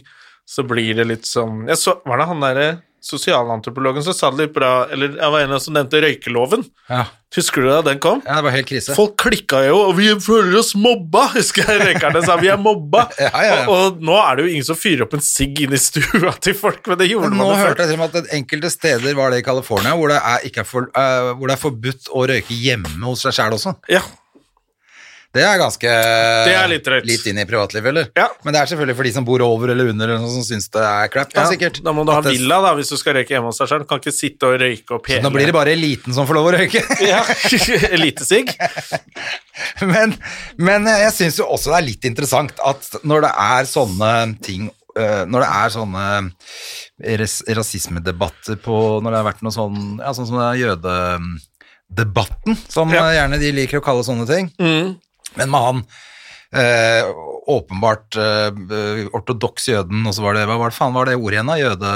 så 0.49 0.65
blir 0.67 0.97
det 0.97 1.05
litt 1.11 1.29
sånn 1.29 1.67
jeg 1.69 1.79
så, 1.79 1.99
Var 2.07 2.19
det 2.19 2.27
han 2.31 2.41
derre 2.43 2.67
sosialantropologen 3.03 4.03
som 4.05 4.15
sa 4.15 4.29
det 4.31 4.45
litt 4.45 4.53
bra 4.55 4.85
Eller 4.91 5.17
jeg 5.17 5.31
var 5.33 5.43
en 5.43 5.55
av 5.57 5.59
som 5.63 5.75
nevnte 5.75 5.99
røykeloven. 6.03 6.63
Ja. 6.87 7.05
Husker 7.33 7.65
du 7.65 7.69
da 7.71 7.79
den 7.81 7.99
kom? 7.99 8.21
ja, 8.25 8.37
det 8.37 8.45
var 8.45 8.53
helt 8.53 8.69
krise. 8.69 8.93
Folk 8.95 9.15
klikka 9.19 9.63
jo, 9.65 9.79
og 9.89 9.95
vi 9.97 10.11
føler 10.21 10.59
oss 10.59 10.73
mobba! 10.77 11.25
Husker 11.33 11.65
jeg 11.65 11.81
røykerne 11.81 12.21
sa 12.27 12.37
vi 12.39 12.51
er 12.53 12.61
mobba. 12.61 13.07
Ja, 13.23 13.31
ja. 13.45 13.59
Og, 13.65 13.73
og 13.73 14.01
nå 14.05 14.15
er 14.19 14.37
det 14.37 14.45
jo 14.45 14.53
ingen 14.53 14.67
som 14.67 14.77
fyrer 14.77 15.05
opp 15.05 15.15
en 15.17 15.23
sigg 15.23 15.63
inn 15.65 15.73
i 15.73 15.81
stua 15.81 16.33
til 16.43 16.55
folk, 16.57 16.83
men 16.89 16.99
det 16.99 17.09
gjorde 17.09 17.31
Men 17.31 17.39
nå 17.39 17.47
man 17.47 17.55
jo 17.57 17.67
hørte 17.67 17.85
jeg 17.85 17.93
til 17.93 17.97
og 17.97 18.03
med 18.03 18.11
at 18.11 18.17
det 18.27 18.37
enkelte 18.37 18.71
steder 18.73 19.17
var 19.17 19.33
det 19.33 19.41
i 19.41 19.45
California 19.45 19.95
hvor 19.97 20.13
det 20.13 20.19
er, 20.19 20.67
for, 20.67 20.89
uh, 20.93 21.31
hvor 21.37 21.49
det 21.49 21.55
er 21.55 21.63
forbudt 21.63 22.11
å 22.13 22.27
røyke 22.29 22.57
hjemme 22.57 22.99
hos 23.07 23.25
seg 23.25 23.37
sjæl 23.39 23.57
også. 23.57 23.75
Ja, 23.91 24.03
Det 25.33 25.41
er 25.41 25.57
ganske 25.57 25.89
er 25.89 26.67
litt 26.69 26.85
litt 27.09 27.23
inn 27.31 27.39
i 27.41 27.45
privatlivet, 27.49 27.89
eller? 27.89 28.09
Ja. 28.13 28.27
Men 28.45 28.53
det 28.53 28.59
er 28.61 28.69
selvfølgelig 28.69 28.95
for 28.99 29.07
de 29.07 29.11
som 29.15 29.25
bor 29.25 29.41
over 29.41 29.71
eller 29.73 29.87
under, 29.89 30.11
eller 30.11 30.21
noe 30.21 30.29
som 30.29 30.43
syns 30.45 30.67
det 30.69 30.83
er 30.85 31.07
crap, 31.09 31.31
da, 31.33 31.41
ja, 31.41 31.49
sikkert. 31.49 31.79
da 31.81 31.93
må 31.95 32.03
du 32.05 32.11
ha 32.13 32.19
det- 32.21 32.35
villa 32.35 32.59
da, 32.61 32.73
hvis 32.77 32.91
du 32.93 32.97
skal 33.01 33.15
røyke 33.17 33.33
hjemme 33.33 33.49
hos 33.49 33.57
deg. 33.57 33.81
Du 33.81 33.87
kan 33.89 33.97
ikke 34.03 34.13
sitte 34.13 34.45
og 34.45 34.59
røyke 34.61 34.93
opp 34.93 35.07
hele 35.09 35.23
Nå 35.25 35.31
blir 35.33 35.49
det 35.49 35.55
bare 35.57 35.73
eliten 35.73 36.13
som 36.13 36.27
får 36.29 36.37
lov 36.37 36.51
å 36.51 36.53
røyke. 36.53 36.83
ja. 37.13 37.23
Elitesigg. 37.97 38.53
men, 39.93 40.13
men 40.61 40.85
jeg 40.85 41.13
syns 41.17 41.39
jo 41.41 41.47
også 41.49 41.73
det 41.73 41.79
er 41.79 41.87
litt 41.89 42.05
interessant 42.05 42.53
at 42.63 42.99
når 43.03 43.25
det 43.25 43.33
er 43.47 43.69
sånne 43.69 44.11
ting 44.45 44.67
øh, 44.69 45.23
Når 45.29 45.39
det 45.45 45.49
er 45.49 45.73
sånne 45.73 46.05
ras 47.21 47.39
rasismedebatter 47.57 48.59
på 48.61 48.77
Når 49.01 49.09
det 49.09 49.17
har 49.21 49.27
vært 49.31 49.41
noe 49.45 49.53
sånn 49.55 49.79
Ja, 49.97 50.13
sånn 50.13 50.29
som 50.29 50.37
det 50.37 50.45
er 50.51 50.61
jødedebatten, 50.61 52.57
som 52.69 52.93
Ja. 52.93 53.07
gjerne 53.17 53.39
de 53.41 53.51
liker 53.57 53.81
å 53.81 53.85
kalle 53.85 54.05
sånne 54.05 54.27
ting. 54.29 54.51
Men 55.39 55.51
med 55.53 55.67
han 55.67 55.83
eh, 56.53 57.09
åpenbart 57.49 58.17
eh, 58.19 59.03
ortodoks 59.13 59.69
jøden, 59.71 60.05
og 60.07 60.15
så 60.15 60.25
var 60.25 60.37
det 60.37 60.47
Hva 60.49 60.71
faen 60.73 60.95
var 60.95 61.09
det 61.09 61.19
ordet 61.19 61.39
igjen, 61.39 61.51
da? 61.51 61.59
Jøde 61.61 61.93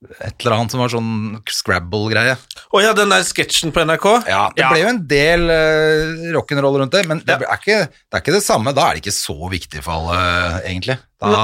et 0.00 0.40
eller 0.40 0.54
annet 0.56 0.72
som 0.72 0.80
var 0.80 0.92
sånn 0.92 1.40
Scrabble-greie. 1.52 2.36
Å 2.72 2.80
ja, 2.80 2.92
den 2.96 3.12
der 3.12 3.24
sketsjen 3.26 3.72
på 3.74 3.82
NRK? 3.84 4.06
Ja, 4.30 4.46
det 4.56 4.68
ble 4.70 4.80
jo 4.80 4.92
en 4.94 5.02
del 5.10 5.44
uh, 5.52 6.22
rock'n'roll 6.38 6.78
rundt 6.80 6.94
det, 6.96 7.02
men 7.08 7.20
det 7.26 7.36
er, 7.36 7.44
ikke, 7.52 7.82
det 7.92 8.16
er 8.16 8.24
ikke 8.24 8.36
det 8.38 8.44
samme. 8.46 8.72
Da 8.76 8.86
er 8.86 8.96
det 8.96 9.04
ikke 9.04 9.18
så 9.18 9.36
viktig 9.52 9.84
for 9.84 9.98
alle, 9.98 10.22
egentlig. 10.64 10.96
Da, 11.20 11.34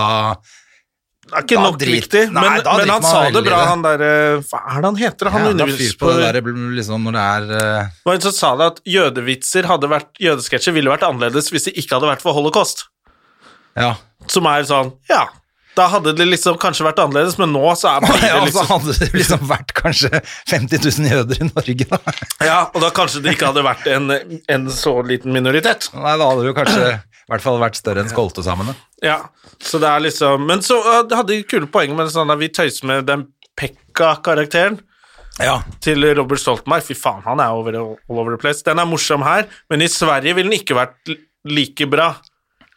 Det 1.26 1.34
er 1.34 1.42
ikke 1.42 1.56
Da 1.58 1.62
nok 1.64 1.78
drit- 1.80 1.96
viktig, 1.96 2.20
men, 2.30 2.44
Nei, 2.46 2.74
men 2.78 2.90
han 2.94 3.02
sa 3.02 3.22
det 3.34 3.42
bra, 3.42 3.62
han 3.66 3.80
derre 3.82 4.10
Hva 4.46 4.60
er 4.62 4.76
det 4.84 4.90
han 4.90 4.98
heter? 5.00 5.30
Han 5.34 5.42
ja, 5.42 5.54
underviser 5.56 5.80
fyr 5.82 5.96
på 5.98 6.12
det 6.12 6.28
der 6.36 6.52
liksom, 6.76 7.08
når 7.08 7.16
det 7.16 7.24
er 7.30 7.48
uh, 7.82 7.96
Men 8.06 8.22
så 8.22 8.32
sa 8.36 8.52
det 8.60 8.68
at 8.72 8.78
jødevitser 8.86 9.66
hadde 9.66 9.90
vært 9.90 10.22
Jødesketsjer 10.22 10.76
ville 10.76 10.92
vært 10.92 11.06
annerledes 11.08 11.50
hvis 11.50 11.66
det 11.66 11.74
ikke 11.82 11.98
hadde 11.98 12.12
vært 12.12 12.22
for 12.22 12.36
holocaust. 12.36 12.86
Ja. 13.74 13.96
Som 14.30 14.46
er 14.50 14.62
sånn 14.70 14.94
Ja, 15.10 15.24
da 15.76 15.88
hadde 15.92 16.14
det 16.16 16.24
liksom 16.30 16.56
kanskje 16.60 16.86
vært 16.86 17.02
annerledes, 17.02 17.36
men 17.40 17.52
nå 17.52 17.64
så 17.76 17.96
er 17.96 18.06
det 18.06 18.30
ja, 18.30 18.38
så 18.38 18.44
liksom 18.46 18.70
hadde 18.70 18.94
det 18.96 19.10
liksom 19.18 19.42
vært 19.50 19.74
kanskje 19.76 20.22
50 20.52 20.86
000 20.86 21.10
jøder 21.12 21.42
i 21.42 21.48
Norge, 21.50 21.88
da. 21.90 22.16
Ja, 22.46 22.58
og 22.70 22.80
da 22.84 22.92
kanskje 22.96 23.20
det 23.26 23.36
ikke 23.36 23.50
hadde 23.50 23.66
vært 23.66 23.90
en, 23.92 24.14
en 24.54 24.70
så 24.72 24.94
liten 25.04 25.34
minoritet. 25.36 25.90
Nei, 25.92 26.14
da 26.16 26.30
hadde 26.30 26.46
det 26.46 26.52
jo 26.52 26.56
kanskje 26.56 26.88
i 27.26 27.32
hvert 27.32 27.42
fall 27.42 27.58
vært 27.58 27.78
større 27.78 28.04
enn 28.04 28.10
Skoltesamene. 28.10 28.76
Ja, 29.02 29.18
så 29.58 29.80
det 29.82 29.88
er 29.90 30.04
liksom 30.04 30.44
Men 30.46 30.62
så 30.62 30.76
uh, 30.78 31.00
hadde 31.10 31.32
de 31.32 31.40
kule 31.48 31.66
poeng 31.66 31.96
med 31.98 32.12
sånn 32.14 32.30
at 32.30 32.38
vi 32.38 32.48
tøyser 32.54 32.86
med 32.86 33.08
den 33.08 33.26
Pekka-karakteren 33.58 34.78
Ja. 35.42 35.58
til 35.82 36.04
Robert 36.16 36.40
Stoltenberg. 36.40 36.84
Fy 36.86 36.94
faen, 36.94 37.24
han 37.26 37.40
er 37.42 37.52
over, 37.56 37.74
all 37.76 38.20
over 38.20 38.36
the 38.36 38.40
place. 38.40 38.62
Den 38.62 38.78
er 38.78 38.86
morsom 38.88 39.24
her, 39.26 39.48
men 39.70 39.82
i 39.82 39.88
Sverige 39.90 40.36
ville 40.36 40.50
den 40.52 40.60
ikke 40.60 40.76
vært 40.78 41.16
like 41.44 41.86
bra. 41.90 42.12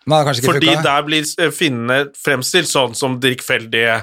Ikke 0.09 0.47
Fordi 0.47 0.71
funka. 0.71 0.81
der 0.83 1.03
blir 1.05 1.27
eh, 1.37 1.51
finnene 1.53 1.99
fremstilt 2.17 2.69
sånn 2.71 2.95
som 2.97 3.19
drikkfeldige 3.21 3.99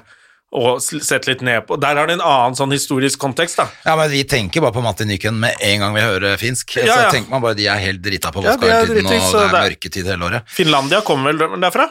og 0.55 0.79
sett 0.81 1.26
litt 1.26 1.41
ned 1.45 1.65
på 1.67 1.76
Der 1.83 1.99
har 1.99 2.07
det 2.07 2.15
en 2.17 2.23
annen 2.25 2.55
sånn 2.57 2.71
historisk 2.73 3.19
kontekst, 3.21 3.59
da. 3.59 3.67
Ja, 3.85 3.97
men 3.99 4.09
vi 4.12 4.23
tenker 4.29 4.62
bare 4.62 4.73
på 4.76 4.83
Matti 4.85 5.05
Nyken 5.05 5.35
med 5.43 5.59
en 5.61 5.83
gang 5.83 5.95
vi 5.97 6.05
hører 6.05 6.37
finsk. 6.41 6.76
Ja, 6.79 6.87
ja. 6.87 6.97
Så 7.03 7.17
tenker 7.17 7.35
man 7.35 7.43
bare 7.43 7.59
de 7.59 7.67
er 7.69 7.81
helt 7.83 8.03
drita 8.05 8.31
på 8.33 8.45
Ja, 8.45 8.55
de 8.55 8.62
Vaskar-tiden, 8.62 9.05
dritings, 9.05 9.26
og 9.26 9.41
det 9.41 9.45
er 9.45 9.49
er- 9.50 9.67
mørketid 9.67 10.11
hele 10.12 10.29
året. 10.31 10.53
Finlandia 10.57 11.00
kommer 11.07 11.35
vel 11.35 11.61
derfra? 11.61 11.88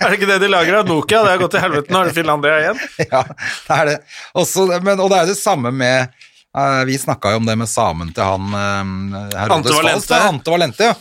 er 0.00 0.06
det 0.06 0.18
ikke 0.18 0.30
det 0.30 0.38
de 0.44 0.52
lager 0.52 0.78
av 0.80 0.88
Nokia? 0.88 1.24
Det 1.24 1.32
har 1.34 1.42
gått 1.42 1.56
til 1.56 1.64
helvete, 1.64 1.92
nå 1.92 2.00
er 2.00 2.10
det 2.10 2.16
Finlandia 2.20 2.60
igjen. 2.62 2.84
Ja, 3.10 3.24
det 3.34 3.80
er 3.80 3.90
det. 3.90 3.96
Også, 4.38 4.68
men, 4.86 5.00
og 5.02 5.10
det 5.12 5.18
er 5.18 5.26
det 5.32 5.38
samme 5.38 5.74
med 5.74 6.14
uh, 6.56 6.82
Vi 6.88 6.96
snakka 6.98 7.34
jo 7.34 7.42
om 7.42 7.48
det 7.50 7.58
med 7.58 7.68
samen 7.70 8.14
til 8.14 8.24
han 8.24 8.54
uh, 8.54 9.50
Ante 9.50 9.74
Valente. 9.74 10.20
Ante 10.30 10.54
Valente, 10.54 10.92
ja. 10.92 10.94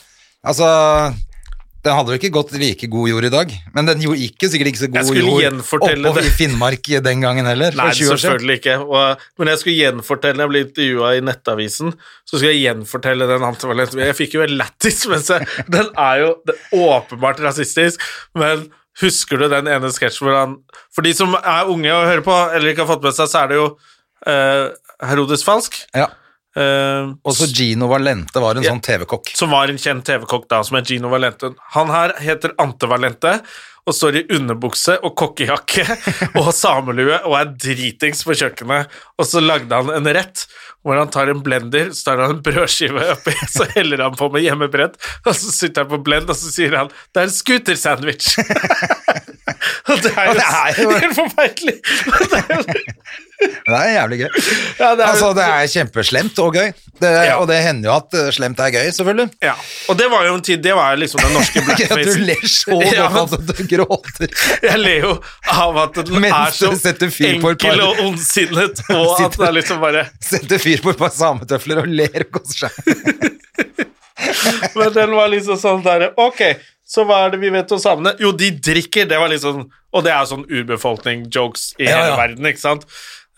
Altså 0.44 0.68
den 1.84 1.98
hadde 1.98 2.14
jo 2.14 2.20
ikke 2.20 2.32
gått 2.32 2.54
like 2.56 2.88
god 2.88 3.10
jord 3.12 3.26
i 3.28 3.32
dag, 3.32 3.50
men 3.76 3.88
den 3.90 4.04
jo 4.06 4.14
gikk 4.16 4.46
sikkert 4.48 4.70
ikke 4.72 4.82
så 4.86 4.88
god 4.94 5.18
jord 5.20 5.58
oppå 5.76 6.22
i 6.22 6.30
Finnmark 6.32 6.88
den 7.04 7.26
gangen 7.26 7.50
heller. 7.50 7.76
Nei, 7.76 7.90
for 7.90 8.00
20 8.00 8.14
år 8.14 8.22
siden. 8.22 8.22
selvfølgelig 8.24 8.56
ikke. 8.62 8.78
Og, 8.88 9.26
men 9.42 9.52
jeg 9.52 9.62
skulle 9.62 9.76
gjenfortelle, 9.82 10.46
jeg 10.46 10.52
ble 10.54 10.62
intervjua 10.64 11.10
i 11.18 11.26
Nettavisen, 11.28 11.92
så 12.24 12.38
skulle 12.38 12.54
jeg 12.54 12.64
gjenfortelle 12.70 13.28
den 13.34 13.48
antivalenten. 13.50 14.06
Jeg 14.08 14.16
fikk 14.16 14.38
jo 14.38 14.46
en 14.46 14.56
lættis, 14.62 15.04
mens 15.12 15.28
jeg 15.34 15.50
Den 15.76 15.92
er 16.00 16.24
jo 16.24 16.32
det 16.48 16.56
er 16.56 16.88
åpenbart 16.88 17.44
rasistisk, 17.44 18.08
men 18.40 18.64
husker 19.02 19.42
du 19.42 19.50
den 19.52 19.68
ene 19.74 19.92
sketsjen 19.92 20.28
hvor 20.28 20.36
han 20.38 20.58
For 20.94 21.04
de 21.04 21.16
som 21.18 21.36
er 21.36 21.70
unge 21.72 21.92
og 21.92 22.08
hører 22.08 22.24
på, 22.24 22.40
eller 22.54 22.72
ikke 22.72 22.86
har 22.86 22.94
fått 22.96 23.04
med 23.04 23.20
seg, 23.20 23.32
så 23.32 23.44
er 23.44 23.52
det 23.52 23.60
jo 23.60 23.70
uh, 24.30 24.68
Herodes 25.04 25.44
Falsk. 25.44 25.82
Ja. 25.92 26.08
Eh, 26.56 27.12
Og 27.26 27.34
så 27.38 27.48
Gino 27.54 27.88
Valente 27.92 28.40
var 28.42 28.56
en 28.56 28.64
Ja. 28.64 28.72
sånn 28.72 28.82
TV-kokk. 28.82 29.32
som 29.36 29.50
var 29.52 29.68
en 29.70 29.78
kjent 29.78 30.06
TV-kokk 30.06 30.48
da, 30.50 30.64
som 30.64 30.78
er 30.78 30.82
Gino 30.88 31.10
Valente. 31.10 31.54
Han 31.74 31.88
her 31.90 32.14
heter 32.20 32.54
Ante 32.60 32.88
Valente 32.88 33.42
og 33.86 33.92
står 33.94 34.16
i 34.16 34.28
underbukse 34.38 34.94
og 35.04 35.12
kokkejakke 35.20 35.84
og 36.40 36.54
samelue 36.56 37.18
og 37.28 37.34
er 37.36 37.50
dritings 37.52 38.24
på 38.24 38.32
kjøkkenet. 38.40 38.88
Og 39.20 39.26
så 39.28 39.42
lagde 39.44 39.76
han 39.76 39.90
en 39.92 40.08
rett 40.16 40.46
hvor 40.84 40.98
han 41.00 41.08
tar 41.12 41.30
en 41.32 41.40
blender, 41.44 41.92
så 41.96 42.04
tar 42.10 42.18
han 42.24 42.32
en 42.36 42.42
brødskive 42.44 43.04
oppi, 43.14 43.32
så 43.48 43.64
heller 43.72 44.02
han 44.04 44.16
på 44.20 44.28
med 44.34 44.44
hjemmebrent, 44.44 44.98
og 45.26 45.32
så 45.36 45.52
sitter 45.56 45.84
han 45.86 45.92
på 45.94 46.00
blend, 46.04 46.28
og 46.30 46.36
så 46.36 46.52
sier 46.52 46.76
han 46.76 46.90
'det 46.92 47.22
er 47.22 47.24
en 47.24 47.30
scootersandwich'. 47.32 48.36
og 49.90 50.00
det 50.04 50.12
er 50.16 50.26
jo, 50.30 50.34
det 50.40 50.48
er 50.48 50.84
jo- 50.84 51.00
helt 51.04 51.18
forferdelig. 51.18 51.76
Det 51.84 52.40
er 52.40 52.56
jo- 52.56 52.64
Det 53.44 53.76
er 53.76 53.90
jævlig 53.92 54.18
gøy. 54.22 54.30
Ja, 54.80 54.90
det 54.96 55.04
er- 55.04 55.10
altså, 55.10 55.30
det 55.36 55.44
er 55.44 55.66
kjempeslemt 55.68 56.38
og 56.40 56.54
gøy. 56.56 56.70
Det, 57.02 57.10
Ja. 57.28 57.34
Og 57.42 57.48
det 57.50 57.58
hender 57.66 57.90
jo 57.90 57.96
at 57.98 58.14
eh, 58.16 58.30
slemt 58.32 58.60
er 58.64 58.70
gøy, 58.72 58.86
selvfølgelig. 58.96 59.30
ja. 59.44 59.54
Og 59.92 59.98
det 60.00 60.06
var 60.12 60.24
jo 60.30 60.36
en 60.38 60.42
tid, 60.48 60.62
det 60.64 60.76
var 60.78 60.96
liksom 60.96 61.20
den 61.26 61.34
norske 61.36 61.60
Ikke 61.74 61.98
du 62.06 62.14
ler 62.24 62.46
så 62.48 62.78
Ja, 62.96 63.10
godt 63.12 63.34
at 63.34 63.52
du 63.58 63.64
gråter. 63.76 64.32
Jeg 64.64 64.80
ler 64.80 65.00
jo 65.04 65.12
av 65.52 65.78
at 65.84 66.00
den 66.06 66.24
er 66.30 66.56
så 66.56 66.72
enkel 67.28 67.82
og 67.84 68.00
ondsinnet, 68.06 68.80
og 68.94 69.20
at 69.26 69.36
det 69.38 69.48
er 69.50 69.56
liksom 69.60 69.82
bare 69.84 70.06
Setter 70.24 70.62
fyr 70.64 70.80
på 70.86 70.94
et 70.94 71.02
par 71.04 71.12
sametøfler 71.12 71.84
og 71.84 71.88
ler 71.92 72.24
og 72.24 72.32
koser 72.40 72.70
seg. 72.70 72.74
Men 74.78 74.94
den 74.96 75.12
var 75.18 75.28
liksom 75.34 75.58
sånn 75.60 75.84
der 75.84 76.12
Ok, 76.22 76.40
så 76.94 77.06
hva 77.10 77.24
er 77.26 77.34
det 77.34 77.40
vi 77.42 77.50
vet 77.54 77.72
om 77.74 77.80
samene? 77.82 78.12
Jo, 78.22 78.30
de 78.38 78.52
drikker, 78.54 79.08
det 79.10 79.18
var 79.18 79.32
liksom 79.32 79.64
Og 79.94 80.04
det 80.06 80.12
er 80.14 80.28
sånn 80.30 80.44
urbefolkning-jokes 80.46 81.64
i 81.82 81.88
Ja, 81.88 81.98
hele 82.04 82.20
verden, 82.20 82.50
ikke 82.52 82.62
sant? 82.62 82.86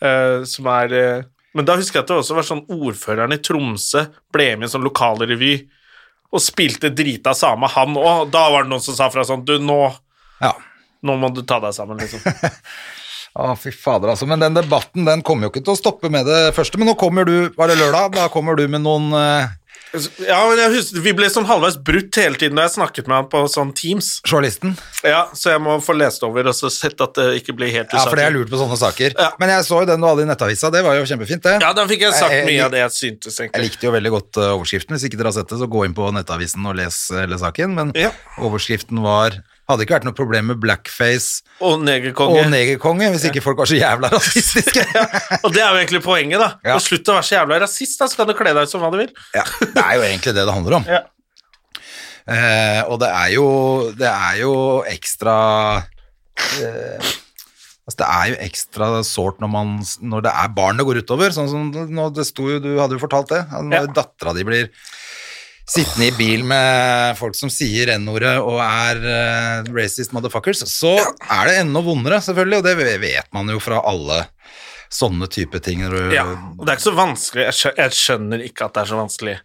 Uh, 0.03 0.43
som 0.49 0.67
er 0.73 0.95
uh, 0.95 1.23
Men 1.55 1.67
da 1.69 1.77
husker 1.79 2.01
jeg 2.01 2.03
at 2.03 2.11
det 2.11 2.17
også 2.19 2.35
var 2.35 2.47
sånn 2.49 2.65
ordføreren 2.67 3.35
i 3.35 3.39
Tromsø 3.39 4.05
ble 4.35 4.49
med 4.57 4.65
i 4.65 4.69
en 4.69 4.73
sånn 4.75 4.83
lokalrevy 4.87 5.53
og 6.35 6.41
spilte 6.43 6.89
drita 6.91 7.31
same, 7.37 7.67
han 7.71 7.95
òg. 7.95 8.25
Da 8.33 8.41
var 8.51 8.65
det 8.65 8.71
noen 8.73 8.83
som 8.83 8.95
sa 8.97 9.05
fra 9.13 9.23
sånn 9.23 9.45
Du, 9.47 9.53
nå, 9.63 9.77
Ja. 10.43 10.49
nå 11.05 11.15
må 11.21 11.29
du 11.31 11.45
ta 11.47 11.61
deg 11.63 11.71
sammen, 11.77 12.01
liksom. 12.01 12.19
Å, 13.39 13.53
fy 13.59 13.71
fader, 13.71 14.11
altså. 14.13 14.27
Men 14.27 14.39
den 14.43 14.55
debatten 14.57 15.07
den 15.07 15.23
kommer 15.23 15.47
jo 15.47 15.53
ikke 15.53 15.63
til 15.63 15.73
å 15.75 15.79
stoppe 15.79 16.11
med 16.11 16.27
det 16.27 16.53
første. 16.55 16.79
Men 16.79 16.87
nå 16.91 16.95
kommer 16.99 17.27
du, 17.27 17.51
var 17.55 17.71
det 17.71 17.75
lørdag? 17.79 18.13
Da 18.15 18.27
kommer 18.31 18.55
du 18.59 18.63
med 18.71 18.83
noen 18.83 19.09
eh, 19.15 19.49
Ja, 20.25 20.39
men 20.49 20.57
jeg 20.59 20.71
husker, 20.75 21.01
Vi 21.05 21.13
ble 21.13 21.27
sånn 21.31 21.45
halvveis 21.49 21.77
brutt 21.83 22.15
hele 22.15 22.35
tiden 22.39 22.55
da 22.55 22.63
jeg 22.67 22.75
snakket 22.75 23.07
med 23.07 23.15
han 23.15 23.29
på 23.31 23.43
sånn 23.51 23.73
Teams. 23.75 24.21
Journalisten? 24.27 24.75
Ja, 25.03 25.25
Så 25.33 25.51
jeg 25.53 25.61
må 25.61 25.77
få 25.83 25.95
lest 25.97 26.23
over 26.23 26.47
og 26.47 26.53
så 26.57 26.69
sett 26.73 26.99
at 27.01 27.13
det 27.15 27.41
ikke 27.43 27.55
blir 27.55 27.71
helt 27.71 27.93
Ja, 27.93 28.03
for 28.05 28.15
det 28.15 28.25
er 28.25 28.31
lurt 28.35 28.49
på 28.49 28.57
sånne 28.59 28.77
saker. 28.77 29.13
Ja. 29.17 29.31
Men 29.39 29.49
jeg 29.49 29.63
så 29.65 29.79
jo 29.81 29.85
den 29.85 30.01
du 30.01 30.07
hadde 30.07 30.21
i 30.25 30.29
Nettavisa, 30.29 30.71
det 30.71 30.83
var 30.83 30.95
jo 30.99 31.03
kjempefint, 31.05 31.41
det. 31.43 31.57
Ja, 31.61 31.73
da 31.73 31.85
fikk 31.87 32.01
jeg 32.05 32.13
sagt 32.13 32.31
Jeg- 32.31 32.45
jeg- 32.45 32.55
mye 32.55 32.65
av 32.65 32.71
det 32.71 32.79
jeg 32.83 32.91
syntes, 32.91 33.39
egentlig. 33.39 33.61
Jeg 33.61 33.69
likte 33.71 33.83
jo 33.87 33.91
veldig 33.91 34.11
godt 34.11 34.37
eh, 34.37 34.51
overskriften. 34.55 34.95
Hvis 34.95 35.05
ikke 35.09 35.17
dere 35.17 35.31
har 35.31 35.37
sett 35.39 35.47
det, 35.49 35.59
så 35.59 35.67
gå 35.69 35.85
inn 35.85 35.93
på 35.93 36.11
Nettavisen 36.13 36.65
og 36.65 36.75
les 36.75 37.09
hele 37.11 37.37
saken. 37.37 37.73
Men 37.75 37.91
Ja. 37.95 38.11
overskriften 38.39 39.01
var 39.01 39.31
Hadde 39.65 39.81
ikke 39.85 39.95
vært 39.95 40.05
noe 40.05 40.13
problem 40.13 40.45
med 40.51 40.59
blackface 40.61 41.41
Og 41.65 41.79
negerkonge. 41.81 42.43
og 42.43 42.51
negerkonge 42.53 43.07
hvis 43.15 43.23
ikke 43.31 43.41
folk 43.41 43.57
var 43.57 43.65
så 43.71 43.79
jævla 43.79 44.11
rasistiske. 44.13 44.83
Og 45.45 45.49
det 45.55 45.63
er 45.63 45.71
jo 45.73 45.79
egentlig 45.81 46.03
poenget, 46.05 46.37
da. 46.37 46.51
Ja. 46.63 46.75
Og 46.77 46.83
Slutt 46.85 47.09
å 47.09 47.15
være 47.17 47.25
så 47.25 47.39
jævla 47.39 47.57
rasist, 47.63 47.97
da, 47.99 48.05
så 48.11 48.19
kan 48.21 48.29
du 48.29 48.35
kle 48.37 48.53
deg 48.53 48.67
ut 48.67 48.69
som 48.75 48.83
hva 48.85 48.91
du 48.93 48.99
vil. 49.01 49.09
ja, 49.33 49.43
det 49.65 49.81
er 49.81 49.95
jo 49.97 50.05
egentlig 50.05 50.35
det 50.37 50.45
det 50.45 50.53
handler 50.59 50.77
om. 50.81 50.87
Ja. 50.95 51.01
Eh, 52.25 52.81
og 52.89 52.97
det 53.03 53.09
er 53.13 53.27
jo, 53.35 53.45
det 53.93 54.07
er 54.09 54.37
jo 54.39 54.53
ekstra 54.89 55.33
eh, 56.57 57.09
altså 57.85 57.99
Det 57.99 58.07
er 58.09 58.29
jo 58.31 58.37
ekstra 58.47 58.87
sårt 59.05 59.43
når, 59.43 59.51
man, 59.53 59.75
når 60.01 60.23
det 60.25 60.31
er 60.33 60.53
barn 60.57 60.79
det 60.81 60.87
går 60.87 61.01
utover. 61.05 61.33
Sånn 61.35 61.49
som 61.51 61.67
nå, 61.69 62.07
det 62.17 62.25
sto 62.25 62.47
jo, 62.49 62.57
Du 62.63 62.71
hadde 62.79 62.97
jo 62.97 63.01
fortalt 63.03 63.29
det. 63.33 63.43
Når 63.53 63.75
Ja. 63.77 63.83
dattera 64.01 64.33
di 64.33 64.45
blir 64.47 64.71
sittende 65.65 66.07
i 66.11 66.13
bil 66.15 66.43
med 66.45 67.17
folk 67.19 67.35
som 67.37 67.49
sier 67.49 67.89
N-ordet 67.95 68.35
og 68.41 68.59
er 68.61 69.01
uh, 69.01 69.73
racist 69.75 70.13
motherfuckers, 70.13 70.61
så 70.69 70.93
er 70.99 71.49
det 71.49 71.57
enda 71.63 71.81
vondere, 71.85 72.21
selvfølgelig. 72.21 72.61
Og 72.61 72.67
det 72.69 72.99
vet 73.01 73.29
man 73.35 73.49
jo 73.49 73.61
fra 73.63 73.81
alle 73.85 74.23
sånne 74.93 75.27
type 75.31 75.59
ting. 75.65 75.81
Ja, 76.13 76.25
og 76.27 76.63
det 76.63 76.71
er 76.71 76.77
ikke 76.77 76.89
så 76.89 76.95
vanskelig. 76.97 77.47
Jeg 77.49 77.57
skjønner, 77.59 77.81
jeg 77.83 77.99
skjønner 77.99 78.45
ikke 78.45 78.67
at 78.67 78.75
det 78.75 78.83
er 78.83 78.91
så 78.91 78.99
vanskelig. 79.01 79.37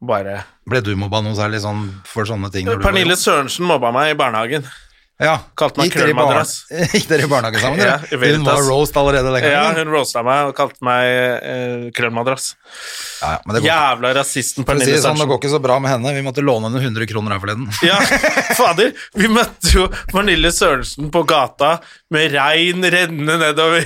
Bare 0.00 0.38
Ble 0.70 0.80
du 0.80 0.94
mobba 0.96 1.20
noe 1.20 1.36
særlig 1.36 1.60
sånn 1.60 1.82
for 2.08 2.24
sånne 2.28 2.48
ting? 2.54 2.68
Pernille? 2.80 3.18
Sørensen 3.20 3.68
mobba 3.68 3.90
meg 3.92 4.14
i 4.14 4.16
barnehagen. 4.16 4.64
Ja. 5.20 5.34
Kalte 5.58 5.82
meg 5.82 5.92
krøllmadrass. 5.92 6.54
Gikk 6.94 7.08
dere 7.10 7.26
i 7.26 7.30
barnehage 7.30 7.60
sammen? 7.60 7.82
Ja. 7.84 7.98
Hun 8.08 8.46
var 8.46 8.62
roast 8.64 8.96
allerede 8.96 9.28
den 9.28 9.44
gangen. 9.44 9.52
Ja, 9.52 9.66
hun 9.76 9.92
roasta 9.92 10.22
meg 10.24 10.48
og 10.48 10.54
kalte 10.56 10.86
meg 10.86 11.08
eh, 11.44 11.84
krøllmadrass. 11.96 12.54
Ja, 13.20 13.34
ja, 13.36 13.60
Jævla 13.66 14.14
rasisten 14.16 14.64
si 14.64 14.66
Pernille 14.66 14.96
det 14.96 15.02
sånn, 15.04 15.20
det 15.20 15.28
går 15.28 15.42
ikke 15.42 15.52
så 15.52 15.60
bra 15.62 15.76
med 15.82 15.92
henne. 15.92 16.14
Vi 16.16 16.24
måtte 16.24 16.44
låne 16.44 16.70
henne 16.70 16.80
100 16.80 17.10
kroner 17.10 17.36
her 17.36 17.42
forleden. 17.44 17.68
Ja, 17.84 18.00
fader. 18.60 18.94
Vi 19.20 19.28
møtte 19.32 19.74
jo 19.76 19.86
Pernille 20.12 20.54
Sørensen 20.56 21.12
på 21.12 21.24
gata 21.28 21.76
med 22.14 22.32
regn 22.32 22.88
rennende 22.90 23.36
nedover 23.44 23.84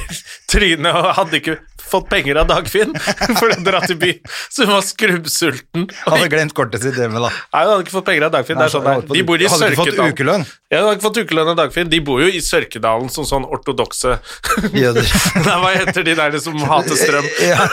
trynet 0.50 0.94
og 0.94 1.10
hadde 1.18 1.40
ikke 1.42 1.58
fått 1.94 2.10
penger 2.12 2.42
av 2.42 2.50
Dagfinn 2.50 2.92
for 3.40 3.54
å 3.54 3.58
dra 3.64 3.80
til 3.86 3.98
byen, 4.02 4.20
så 4.52 4.66
hun 4.66 4.74
var 4.74 4.84
skrubbsulten. 4.86 5.86
Hadde 6.04 6.28
glemt 6.34 6.54
kortet 6.58 6.84
sitt 6.84 6.98
hjemme, 7.00 7.22
da. 7.24 7.30
Nei, 7.32 7.62
hun 7.64 7.72
hadde 7.72 7.86
ikke 7.86 7.96
fått 7.96 8.08
penger 8.10 8.28
av 8.28 8.34
Dagfinn. 8.36 8.60
Er 8.64 8.72
sånn. 8.74 8.90
De 9.10 9.24
bor 9.26 9.40
i 9.40 9.48
Hadde 9.50 9.70
ikke 9.72 9.80
fått 9.80 9.92
Sørkedalen. 9.94 10.14
ukelønn. 10.18 10.46
Ja, 10.74 10.80
hun 10.82 10.88
hadde 10.90 10.98
ikke 10.98 11.08
fått 11.08 11.20
ukelønn 11.24 11.52
av 11.54 11.58
Dagfinn. 11.62 11.90
De 11.92 12.00
bor 12.04 12.22
jo 12.24 12.30
i 12.30 12.42
Sørkedalen 12.44 13.10
som 13.14 13.26
sånn 13.28 13.46
ortodokse 13.48 14.18
Jøder. 14.84 15.06
Nei, 15.46 15.58
hva 15.64 15.74
heter 15.78 16.06
de 16.10 16.16
der 16.18 16.38
som 16.42 16.58
hater 16.68 16.98
strøm? 16.98 17.28
Ja. 17.44 17.68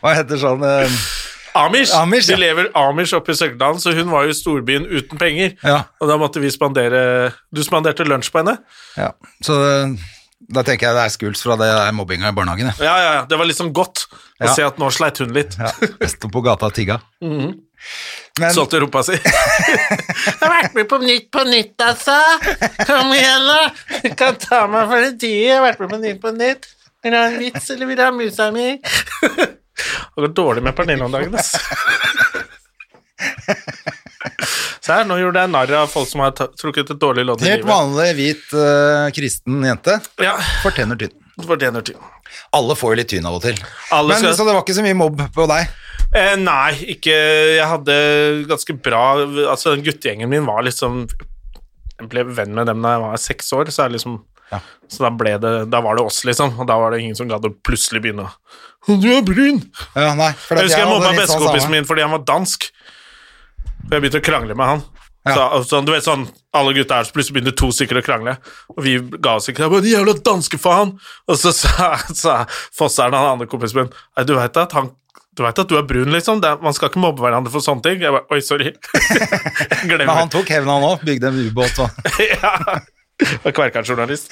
Hva 0.00 0.14
heter 0.16 0.40
sånn 0.40 0.64
um... 0.64 0.96
Amish. 1.60 1.90
Amish, 1.98 2.28
ja. 2.30 2.36
De 2.36 2.44
lever 2.44 2.68
Amish 2.78 3.10
oppe 3.16 3.34
i 3.34 3.38
Sørkedalen, 3.38 3.80
så 3.82 3.90
hun 3.96 4.12
var 4.12 4.22
jo 4.28 4.30
i 4.30 4.36
storbyen 4.38 4.84
uten 4.86 5.18
penger. 5.18 5.56
Ja. 5.66 5.80
Og 5.98 6.06
da 6.06 6.14
måtte 6.20 6.38
vi 6.38 6.46
spandere 6.54 7.00
Du 7.50 7.58
spanderte 7.66 8.06
lunsj 8.06 8.30
på 8.30 8.38
henne? 8.44 8.54
ja. 8.94 9.10
Så 9.42 9.56
eh, 9.66 9.96
da 10.48 10.62
tenker 10.66 10.88
jeg 10.88 10.96
det 10.96 11.02
er 11.04 11.12
skuls 11.12 11.42
fra 11.44 11.56
det 11.60 11.68
der 11.68 11.92
mobbinga 11.94 12.28
i 12.32 12.36
barnehagen. 12.36 12.70
Ja, 12.80 12.94
ja, 12.98 13.10
ja. 13.20 13.24
Det 13.28 13.36
var 13.38 13.44
liksom 13.46 13.72
godt 13.76 14.06
å 14.40 14.46
Ja. 14.48 14.54
se 14.56 14.62
at 14.64 14.78
nå 14.80 14.88
sleit 14.90 15.18
hun 15.20 15.34
litt. 15.36 15.56
Ja. 15.58 15.70
Jeg 16.00 16.10
sto 16.14 16.28
på 16.32 16.40
gata 16.42 16.66
og 16.66 16.74
tigga. 16.74 17.00
Mhm. 17.22 17.58
Men 18.38 18.52
Solgte 18.54 18.80
rumpa 18.80 19.00
si. 19.04 19.12
Jeg 19.16 20.34
har 20.40 20.50
vært 20.52 20.74
med 20.76 20.88
på 20.88 20.98
Nytt 21.00 21.30
på 21.32 21.44
Nytt, 21.48 21.74
altså. 21.84 22.16
Kom 22.86 23.12
igjen, 23.16 23.46
da. 23.48 23.70
Du 24.04 24.14
kan 24.16 24.36
ta 24.40 24.66
meg 24.70 24.88
for 24.88 24.96
en 25.08 25.16
tid. 25.18 25.36
Jeg 25.48 25.56
har 25.58 25.64
vært 25.64 25.80
med 25.80 25.90
på 25.94 26.00
Nytt 26.02 26.20
på 26.22 26.32
Nytt. 26.36 26.68
Vil 27.02 27.12
du 27.12 27.16
ha 27.16 27.24
en 27.30 27.38
vits, 27.40 27.70
eller 27.72 27.86
vil 27.88 27.96
du 27.96 28.02
ha 28.04 28.10
musa 28.12 28.50
mi? 28.52 28.66
Det 29.80 30.20
går 30.20 30.32
dårlig 30.36 30.62
med 30.66 30.76
Pernille 30.76 31.04
om 31.06 31.12
dagen, 31.14 31.34
ass. 31.40 31.54
Se 34.84 34.92
her, 34.92 35.04
nå 35.08 35.16
gjorde 35.20 35.42
jeg 35.44 35.52
narr 35.52 35.72
av 35.80 35.90
folk 35.92 36.08
som 36.10 36.20
har 36.24 36.32
trukket 36.36 36.90
et 36.92 37.00
dårlig 37.00 37.24
lodd 37.28 37.40
i 37.42 37.46
livet. 37.46 37.60
helt 37.62 37.68
vanlig 37.70 38.08
hvit 38.18 38.50
uh, 38.56 39.08
kristen 39.16 39.62
jente 39.64 39.96
Ja, 40.20 40.34
fortjener 40.64 40.98
tynn. 41.00 41.14
fortjener 41.46 41.84
tyn. 41.86 42.00
Alle 42.56 42.76
får 42.78 42.92
jo 42.94 42.98
litt 43.00 43.10
tyn 43.12 43.26
av 43.26 43.38
og 43.38 43.42
til. 43.46 43.56
Alle 43.96 44.12
Men 44.14 44.18
skal- 44.22 44.34
Så 44.36 44.44
det 44.46 44.54
var 44.54 44.62
ikke 44.64 44.76
så 44.76 44.84
mye 44.84 44.98
mobb 44.98 45.22
på 45.34 45.46
deg? 45.50 45.70
Eh, 46.10 46.34
nei, 46.36 46.72
ikke 46.96 47.14
Jeg 47.14 47.66
hadde 47.70 47.94
ganske 48.50 48.74
bra 48.82 49.02
Altså, 49.22 49.76
den 49.76 49.84
guttegjengen 49.86 50.28
min 50.32 50.42
var 50.48 50.64
liksom 50.66 51.04
Jeg 52.00 52.08
ble 52.10 52.24
venn 52.34 52.50
med 52.56 52.66
dem 52.66 52.82
da 52.82 52.96
jeg 52.96 53.02
var 53.04 53.20
seks 53.22 53.52
år, 53.54 53.70
så, 53.70 53.84
jeg 53.86 53.94
liksom, 53.98 54.16
Ja. 54.50 54.58
så 54.90 55.04
da, 55.06 55.10
ble 55.14 55.36
det, 55.38 55.52
da 55.70 55.80
var 55.84 55.94
det 56.00 56.04
oss, 56.08 56.24
liksom. 56.26 56.56
Og 56.58 56.66
da 56.66 56.76
var 56.82 56.90
det 56.90 57.00
ingen 57.04 57.14
som 57.18 57.28
gadd 57.30 57.44
å 57.46 57.52
plutselig 57.62 58.02
begynne 58.02 58.26
å 58.26 58.32
«Å, 58.88 58.96
Du 59.00 59.06
er 59.12 59.20
brun! 59.22 59.60
Ja, 59.94 60.14
nei. 60.16 60.30
Jeg 60.48 60.64
husker 60.64 60.80
jeg 60.80 60.88
mobba 60.88 61.10
sånn 61.12 61.18
bestekompisen 61.20 61.70
min 61.74 61.84
fordi 61.86 62.00
han 62.06 62.14
var 62.16 62.22
dansk. 62.24 62.70
For 63.86 63.96
jeg 63.96 64.04
begynte 64.04 64.22
å 64.22 64.26
krangle 64.26 64.56
med 64.58 64.72
han. 64.74 64.84
Ja. 65.28 65.34
Så, 65.36 65.64
sånn, 65.68 65.84
du 65.84 65.92
vet 65.92 66.06
sånn, 66.06 66.22
Alle 66.56 66.72
gutta 66.72 66.96
her, 66.96 67.04
så 67.04 67.12
plutselig 67.12 67.36
begynte 67.36 67.52
to 67.60 67.68
stykker 67.76 67.98
å 68.00 68.02
krangle, 68.02 68.38
og 68.72 68.80
vi 68.82 68.94
ga 69.22 69.36
oss 69.36 69.50
ikke. 69.52 69.68
'De 69.68 69.92
jævla 69.92 70.14
danske 70.24 70.58
faen!' 70.58 70.96
Og 71.28 71.36
så 71.38 71.52
sa, 71.54 71.90
sa 72.22 72.38
Fosseren, 72.74 73.14
han 73.14 73.36
andre 73.36 73.46
kompisen 73.50 73.82
min, 73.82 73.92
«Nei, 74.16 74.24
du 74.24 74.34
veit 74.38 74.56
at 74.56 74.72
han 74.78 74.94
du 75.38 75.44
vet 75.44 75.58
at 75.62 75.68
du 75.70 75.76
er 75.78 75.86
brun, 75.86 76.10
liksom. 76.10 76.40
Er, 76.44 76.58
man 76.60 76.74
skal 76.74 76.90
ikke 76.90 77.00
mobbe 77.00 77.22
hverandre 77.22 77.52
for 77.52 77.62
sånne 77.64 77.84
ting. 77.86 78.00
Jeg 78.02 78.12
bare, 78.12 78.26
Oi, 78.34 78.40
sorry. 78.44 78.72
Men 79.88 80.10
han 80.10 80.32
tok 80.32 80.50
hevn 80.50 80.68
han 80.68 80.84
òg, 80.84 81.04
bygde 81.06 81.30
en 81.30 81.38
ubåt 81.46 81.78
og 81.80 82.10
ja. 82.26 82.80
Og 83.44 83.52
Kverkeren-journalist. 83.56 84.30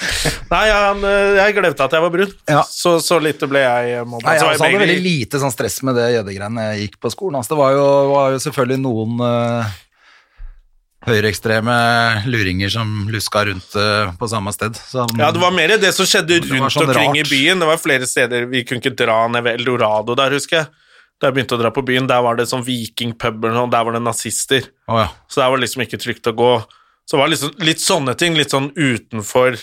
Nei, 0.50 0.64
han, 0.73 1.02
eh, 1.04 1.38
jeg 1.40 1.57
glemte 1.59 1.85
at 1.85 1.97
jeg 1.97 2.04
var 2.04 2.14
brun. 2.14 2.33
Ja. 2.50 2.62
Så, 2.68 2.99
så 3.04 3.18
lite 3.23 3.49
ble 3.50 3.64
jeg 3.64 4.07
mobba. 4.09 4.25
Nei, 4.26 4.38
jeg 4.38 4.45
Så 4.45 4.49
var 4.49 4.62
hadde 4.64 4.80
veldig 4.85 5.02
lite 5.04 5.42
sånn 5.42 5.54
stress 5.54 5.80
med 5.87 5.99
det 5.99 6.09
jødegreiene 6.16 6.71
jeg 6.73 6.87
gikk 6.87 6.97
på 7.02 7.12
skolen. 7.14 7.40
Altså, 7.40 7.54
det 7.54 7.61
var 7.61 7.76
jo, 7.76 7.85
var 8.12 8.33
jo 8.35 8.40
selvfølgelig 8.47 8.80
noen 8.85 9.23
uh, 9.23 9.76
høyreekstreme 11.09 11.76
luringer 12.28 12.73
som 12.73 12.97
luska 13.12 13.45
rundt 13.49 13.78
uh, 13.78 14.11
på 14.18 14.30
samme 14.30 14.52
sted. 14.57 14.78
Som, 14.90 15.14
Ja, 15.21 15.30
det 15.35 15.42
var 15.42 15.54
mer 15.54 15.76
det 15.80 15.95
som 15.97 16.09
skjedde 16.09 16.42
rundt 16.45 16.75
sånn 16.75 16.88
omkring 16.88 17.21
i 17.21 17.26
byen. 17.28 17.62
Det 17.62 17.71
var 17.71 17.80
flere 17.83 18.09
steder 18.09 18.49
vi 18.50 18.64
kunne 18.68 18.85
ikke 18.85 18.97
dra 18.99 19.25
ned 19.30 19.47
ved 19.47 19.61
Eldorado 19.61 20.16
der, 20.18 20.37
husker 20.38 20.62
jeg. 20.62 20.73
Da 21.18 21.28
jeg 21.28 21.35
begynte 21.35 21.57
å 21.57 21.59
dra 21.59 21.71
på 21.75 21.83
byen, 21.83 22.07
der 22.07 22.21
var 22.23 22.37
det 22.38 22.47
sånn 22.47 22.62
vikingpuber, 22.62 23.57
og 23.59 23.73
der 23.73 23.87
var 23.87 23.97
det 23.97 24.02
nazister. 24.07 24.68
Oh, 24.87 25.00
ja. 25.02 25.09
Så 25.26 25.40
der 25.40 25.50
var 25.50 25.59
det 25.59 25.66
liksom 25.66 25.83
ikke 25.83 25.99
trygt 25.99 26.30
å 26.30 26.35
gå. 26.38 26.52
Så 27.08 27.16
det 27.16 27.22
var 27.22 27.30
liksom 27.32 27.54
litt 27.64 27.80
sånne 27.80 28.12
ting, 28.20 28.34
litt 28.36 28.52
sånn 28.52 28.68
utenfor 28.76 29.56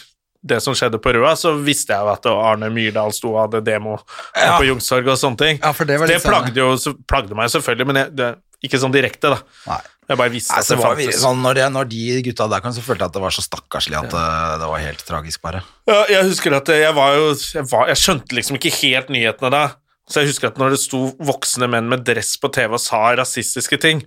det 0.45 0.59
som 0.61 0.75
skjedde 0.77 0.99
på 1.01 1.11
Røa, 1.13 1.31
så 1.37 1.55
visste 1.65 1.93
jeg 1.93 2.05
jo 2.05 2.09
at 2.11 2.25
Arne 2.29 2.67
Myrdal 2.73 3.13
sto 3.13 3.31
og 3.33 3.39
hadde 3.47 3.63
demo 3.65 3.95
Ja. 4.37 4.57
på 4.59 4.65
Youngstorget 4.67 5.13
og 5.13 5.17
sånne 5.21 5.37
ting. 5.41 5.59
Ja, 5.61 5.71
for 5.73 5.85
det 5.89 5.97
var 6.01 6.09
litt 6.09 6.21
sånn- 6.21 6.31
plagde, 6.33 6.55
jo, 6.61 6.73
så- 6.77 6.93
plagde 7.09 7.33
meg 7.37 7.49
selvfølgelig, 7.49 7.87
men 7.89 7.95
jeg, 8.01 8.15
det, 8.15 8.35
ikke 8.65 8.79
sånn 8.81 8.93
direkte, 8.93 9.29
da. 9.33 9.39
Nei. 9.67 9.79
Jeg 10.07 10.17
bare 10.19 10.29
visste 10.29 10.53
Nei, 10.53 10.59
at 10.61 10.67
det 10.69 10.77
var 10.77 10.95
vi, 10.95 11.05
sånn, 11.17 11.41
når, 11.41 11.53
det, 11.57 11.71
når 11.73 11.89
de 11.89 12.21
gutta 12.27 12.47
der 12.49 12.61
kom, 12.61 12.71
så 12.73 12.81
følte 12.85 13.01
jeg 13.01 13.09
at 13.09 13.13
det 13.13 13.21
var 13.23 13.33
så 13.33 13.41
stakkarslig 13.41 13.97
at 13.97 14.13
eh, 14.13 14.57
det 14.61 14.67
var 14.69 14.79
helt 14.83 15.01
tragisk, 15.05 15.41
bare. 15.41 15.63
Ja, 15.89 16.05
jeg 16.13 16.23
husker 16.29 16.53
at 16.53 16.67
jeg 16.67 16.93
var 16.93 17.15
jo 17.17 17.33
jeg, 17.33 17.65
var, 17.71 17.87
jeg 17.89 17.97
skjønte 17.97 18.37
liksom 18.37 18.57
ikke 18.59 18.73
helt 18.83 19.09
nyhetene 19.09 19.49
da. 19.49 19.63
Så 20.07 20.21
jeg 20.21 20.29
husker 20.29 20.47
at 20.53 20.57
når 20.61 20.75
det 20.75 20.79
sto 20.83 21.07
voksne 21.17 21.67
menn 21.67 21.89
med 21.89 22.05
dress 22.05 22.37
på 22.37 22.51
TV 22.53 22.73
og 22.77 22.79
sa 22.79 23.15
rasistiske 23.17 23.81
ting, 23.81 24.03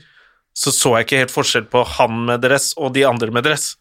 så 0.59 0.73
så 0.75 0.97
jeg 0.99 1.07
ikke 1.07 1.21
helt 1.23 1.35
forskjell 1.35 1.69
på 1.71 1.85
han 1.97 2.25
med 2.27 2.43
dress 2.43 2.73
og 2.77 2.91
de 2.97 3.05
andre 3.07 3.31
med 3.35 3.47
dress. 3.47 3.77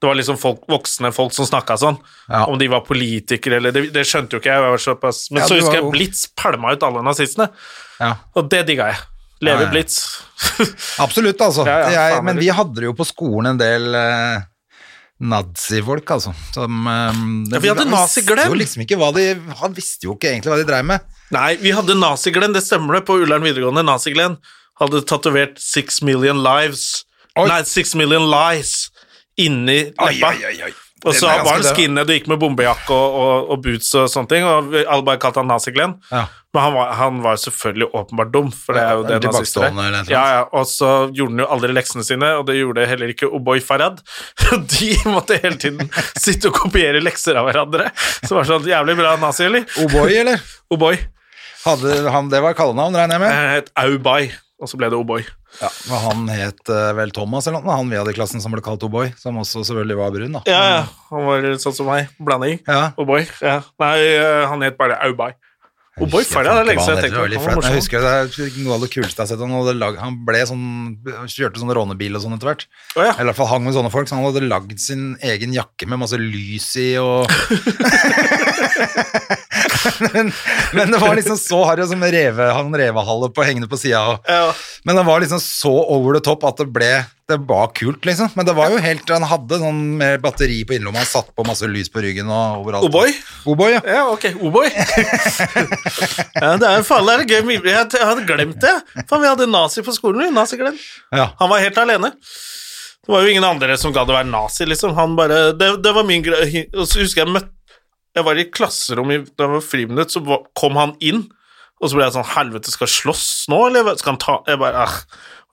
Det 0.00 0.08
var 0.08 0.16
liksom 0.18 0.36
folk, 0.40 0.62
voksne 0.68 1.10
folk 1.16 1.32
som 1.36 1.46
snakka 1.48 1.76
sånn. 1.80 1.96
Ja. 2.28 2.42
Om 2.50 2.58
de 2.60 2.66
var 2.72 2.82
politikere 2.84 3.56
eller 3.60 3.72
Det, 3.72 3.86
det 3.94 4.02
skjønte 4.08 4.36
jo 4.36 4.40
ikke 4.42 4.50
jeg. 4.50 4.60
jeg 4.60 4.72
var 4.74 4.82
såpass, 4.82 5.20
men 5.30 5.42
Ja, 5.42 5.48
så 5.48 5.58
husker 5.60 5.78
jeg 5.78 5.90
Blitz 5.92 6.24
pælma 6.36 6.72
ut 6.74 6.82
alle 6.86 7.04
nazistene, 7.06 7.50
Ja. 8.00 8.14
og 8.34 8.48
det 8.52 8.64
digga 8.68 8.88
jeg. 8.92 8.98
Leve. 9.44 9.68
Blitz. 9.70 9.98
Absolutt, 11.04 11.40
altså. 11.44 11.64
Jeg, 11.68 12.20
men 12.24 12.38
vi 12.40 12.48
hadde 12.48 12.84
jo 12.86 12.92
på 12.96 13.04
skolen 13.04 13.50
en 13.52 13.58
del 13.60 13.94
eh, 13.98 14.44
nazifolk, 15.20 16.10
altså. 16.16 16.32
Som, 16.54 16.86
eh, 16.86 17.20
Ja, 17.52 17.60
vi 17.60 17.68
hadde 17.72 17.84
naziglem. 17.90 18.54
liksom 18.56 18.86
de 18.86 19.26
Han 19.60 19.74
visste 19.74 20.06
jo 20.06 20.14
ikke 20.16 20.32
egentlig 20.32 20.52
hva 20.52 20.56
de 20.60 20.64
dreiv 20.64 20.84
med. 20.84 21.00
Nei, 21.32 21.56
vi 21.56 21.72
hadde 21.72 21.96
Naziglenn, 21.98 22.52
det 22.52 22.62
stemmer 22.62 22.94
det, 23.00 23.06
på 23.06 23.16
Ullern 23.22 23.42
videregående. 23.42 23.84
Naziglenn 23.84 24.36
hadde 24.80 25.02
tatovert 25.08 25.60
Six 25.62 26.02
Million 26.02 26.42
Lives 26.44 27.04
Oi. 27.34 27.48
Nei, 27.50 27.64
Six 27.66 27.96
Million 27.98 28.28
Lies 28.30 28.88
inni 29.42 29.90
leppa. 29.90 30.30
Og 31.04 31.12
så 31.12 31.26
var 31.28 31.58
han 31.58 31.64
skinhead 31.66 32.08
og 32.08 32.16
gikk 32.16 32.28
med 32.30 32.38
bombejakke 32.40 32.94
og, 32.94 33.16
og, 33.20 33.48
og 33.52 33.64
boots 33.64 33.90
og 33.98 34.06
sånne 34.08 34.30
ting, 34.30 34.46
og 34.48 34.76
alle 34.80 35.04
bare 35.04 35.20
kalte 35.20 35.42
han 35.42 35.50
Naziglenn. 35.50 35.98
Ja. 36.08 36.22
Men 36.54 36.62
han 36.62 36.76
var, 36.76 36.92
han 36.94 37.18
var 37.24 37.40
selvfølgelig 37.42 37.88
åpenbart 37.98 38.30
dum, 38.32 38.52
for 38.54 38.78
det 38.78 38.84
er 38.86 38.94
jo 38.94 39.02
det 39.08 39.18
nazister 39.26 39.66
er. 39.66 39.96
Ja, 40.08 40.22
ja, 40.36 40.44
og 40.54 40.68
så 40.70 40.92
gjorde 41.10 41.34
han 41.34 41.42
jo 41.42 41.48
aldri 41.56 41.74
leksene 41.74 42.06
sine, 42.06 42.30
og 42.38 42.46
det 42.48 42.56
gjorde 42.60 42.86
heller 42.86 43.10
ikke 43.10 43.26
O'boy 43.26 43.60
Farad. 43.64 43.98
De 44.76 44.92
måtte 45.10 45.40
hele 45.42 45.58
tiden 45.60 45.90
sitte 46.24 46.52
og 46.52 46.60
kopiere 46.62 47.02
lekser 47.02 47.42
av 47.42 47.50
hverandre. 47.50 47.90
Så 47.98 48.30
det 48.30 48.38
var 48.38 48.48
sånn 48.52 48.70
jævlig 48.70 48.96
bra 49.02 49.16
nazi, 49.20 49.48
eller? 49.50 49.66
O'boy, 49.82 50.14
eller? 50.22 50.46
O'boy. 50.72 51.02
Hadde 51.64 51.98
han, 52.14 52.30
det 52.32 52.40
var 52.44 52.56
kallenavn, 52.56 52.96
regner 52.96 53.18
jeg 53.18 53.24
med? 53.26 53.52
Het 53.58 53.70
Aubay, 53.82 54.30
og 54.64 54.68
så 54.72 54.76
ble 54.80 54.88
det 54.90 54.98
O'boy. 54.98 55.22
Ja, 55.60 55.68
og 55.92 55.98
han 56.08 56.20
het 56.32 56.64
eh, 56.72 56.90
vel 56.98 57.10
Thomas 57.14 57.46
eller 57.50 57.60
noe, 57.62 57.76
han 57.78 57.90
vi 57.92 57.98
hadde 58.00 58.12
i 58.14 58.16
klassen 58.18 58.40
som 58.42 58.52
ble 58.56 58.62
kalt 58.64 58.82
O'boy, 58.88 59.06
som 59.20 59.38
også 59.40 59.56
selvfølgelig 59.62 59.96
var 60.00 60.10
brun, 60.16 60.34
da. 60.40 60.42
Ja, 60.50 60.62
ja. 60.72 60.82
Han 61.12 61.22
var 61.28 61.38
sånn 61.62 61.76
som 61.76 61.86
meg. 61.92 62.02
Blanding. 62.18 62.58
Ja. 62.66 62.84
O'boy. 62.98 63.22
Ja. 63.44 63.56
Nei, 63.84 63.96
eh, 64.16 64.42
han 64.50 64.60
het 64.66 64.76
bare 64.80 64.94
Aubay. 65.06 65.32
O'boy 65.94 66.24
ferdig, 66.26 66.32
Farah, 66.32 66.56
det 66.58 66.62
er 66.64 66.68
lenge 66.72 66.82
siden 66.82 66.90
jeg 66.90 66.96
han 66.96 67.04
tenkte 67.06 67.22
på. 67.22 67.30
det. 67.54 67.62
Jeg 67.68 67.78
husker 67.78 67.98
det 68.02 68.10
er 68.10 68.26
noe 68.64 68.74
av 68.74 68.82
det 68.82 68.90
kuleste 68.90 69.14
jeg 69.14 69.22
har 69.22 69.30
sett. 69.30 69.38
Han, 69.46 69.78
lag, 69.78 69.94
han 70.02 70.16
ble 70.26 70.40
sånn, 70.50 70.64
kjørte 71.30 71.62
sånn 71.62 71.70
rånebil 71.78 72.18
og 72.18 72.22
sånn 72.24 72.34
etter 72.34 72.48
hvert. 72.50 72.64
Oh, 72.96 73.04
ja. 73.04 73.12
Eller 73.12 73.28
i 73.28 73.30
hvert 73.30 73.38
fall 73.38 73.52
hang 73.52 73.62
med 73.68 73.76
sånne 73.76 73.92
folk, 73.94 74.10
så 74.10 74.16
han 74.18 74.26
hadde 74.26 74.42
lagd 74.48 74.74
sin 74.82 75.14
egen 75.22 75.54
jakke 75.54 75.86
med 75.86 76.02
masse 76.02 76.18
lys 76.18 76.66
i 76.82 76.98
og 76.98 77.30
men, 80.00 80.32
men 80.72 80.90
det 80.94 80.98
var 81.02 81.14
liksom 81.18 81.36
så 81.40 81.64
harry 81.68 81.86
som 81.88 82.04
reve, 82.04 82.46
han 82.56 82.74
revehale 82.76 83.28
på 83.34 83.44
hengende 83.46 83.68
på 83.70 83.78
sida. 83.80 84.18
Ja. 84.28 84.54
Men 84.84 84.96
det 84.96 85.04
var 85.06 85.20
liksom 85.20 85.40
så 85.40 85.72
over 85.72 86.16
the 86.18 86.22
top 86.24 86.44
at 86.44 86.60
det 86.60 86.66
ble 86.72 86.92
Det 87.28 87.38
var 87.48 87.70
kult, 87.72 88.04
liksom. 88.04 88.28
Men 88.36 88.44
det 88.46 88.52
var 88.52 88.68
jo 88.68 88.80
helt 88.84 89.08
Han 89.08 89.24
hadde 89.24 89.56
sånn 89.62 89.78
med 89.96 90.20
batteri 90.20 90.58
på 90.68 90.76
innerlomma, 90.76 91.00
han 91.00 91.08
satt 91.08 91.30
på 91.36 91.46
masse 91.48 91.68
lys 91.70 91.88
på 91.92 92.02
ryggen 92.04 92.28
og 92.28 92.64
overalt. 92.64 92.84
O'boy? 92.88 93.14
O'boy, 93.48 93.72
ja. 93.76 93.80
Ja, 93.88 94.02
ok. 94.12 94.26
O'boy. 94.44 94.68
ja, 96.42 96.50
det 96.60 96.68
er 96.68 96.84
faen 96.84 97.08
det 97.08 97.14
er 97.14 97.24
gøy. 97.30 97.54
Jeg, 97.64 97.86
hadde 97.94 98.26
glemt 98.28 98.60
det. 98.60 98.74
Faen, 99.08 99.22
vi 99.24 99.30
hadde 99.30 99.48
nazi 99.48 99.84
på 99.86 99.94
skolen. 99.96 100.28
Nazi-Glenn. 100.36 100.76
ja. 101.16 101.30
Han 101.40 101.52
var 101.52 101.64
helt 101.64 101.80
alene. 101.80 102.12
Det 103.04 103.12
var 103.12 103.24
jo 103.24 103.32
ingen 103.32 103.44
andre 103.44 103.76
som 103.76 103.92
gadd 103.92 104.08
å 104.08 104.16
være 104.16 104.28
nazi, 104.30 104.64
liksom. 104.68 104.94
Han 104.96 105.16
bare 105.18 105.52
Det, 105.52 105.74
det 105.84 105.92
var 105.92 106.06
min 106.08 106.24
greie. 106.24 106.64
Og 106.72 106.88
så 106.88 107.02
husker 107.02 107.24
jeg 107.24 107.34
møtte 107.34 107.53
Jeg 108.14 108.26
var 108.26 108.38
i 108.38 108.46
klasserommet 108.54 109.32
da 109.34 109.46
jeg 109.46 109.54
var 109.56 109.64
friminutt, 109.64 110.14
så 110.14 110.42
kom 110.54 110.78
han 110.78 110.94
inn, 111.02 111.24
og 111.82 111.90
så 111.90 111.98
ble 111.98 112.06
jeg 112.06 112.14
sånn 112.14 112.28
Helvete, 112.36 112.72
skal 112.72 112.86
jeg 112.86 112.94
slåss 113.00 113.24
nå, 113.50 113.58
eller 113.68 113.96
skal 113.98 114.14
han 114.14 114.20
ta 114.22 114.36
Jeg 114.48 114.60
bare 114.62 114.84
ah. 114.86 115.00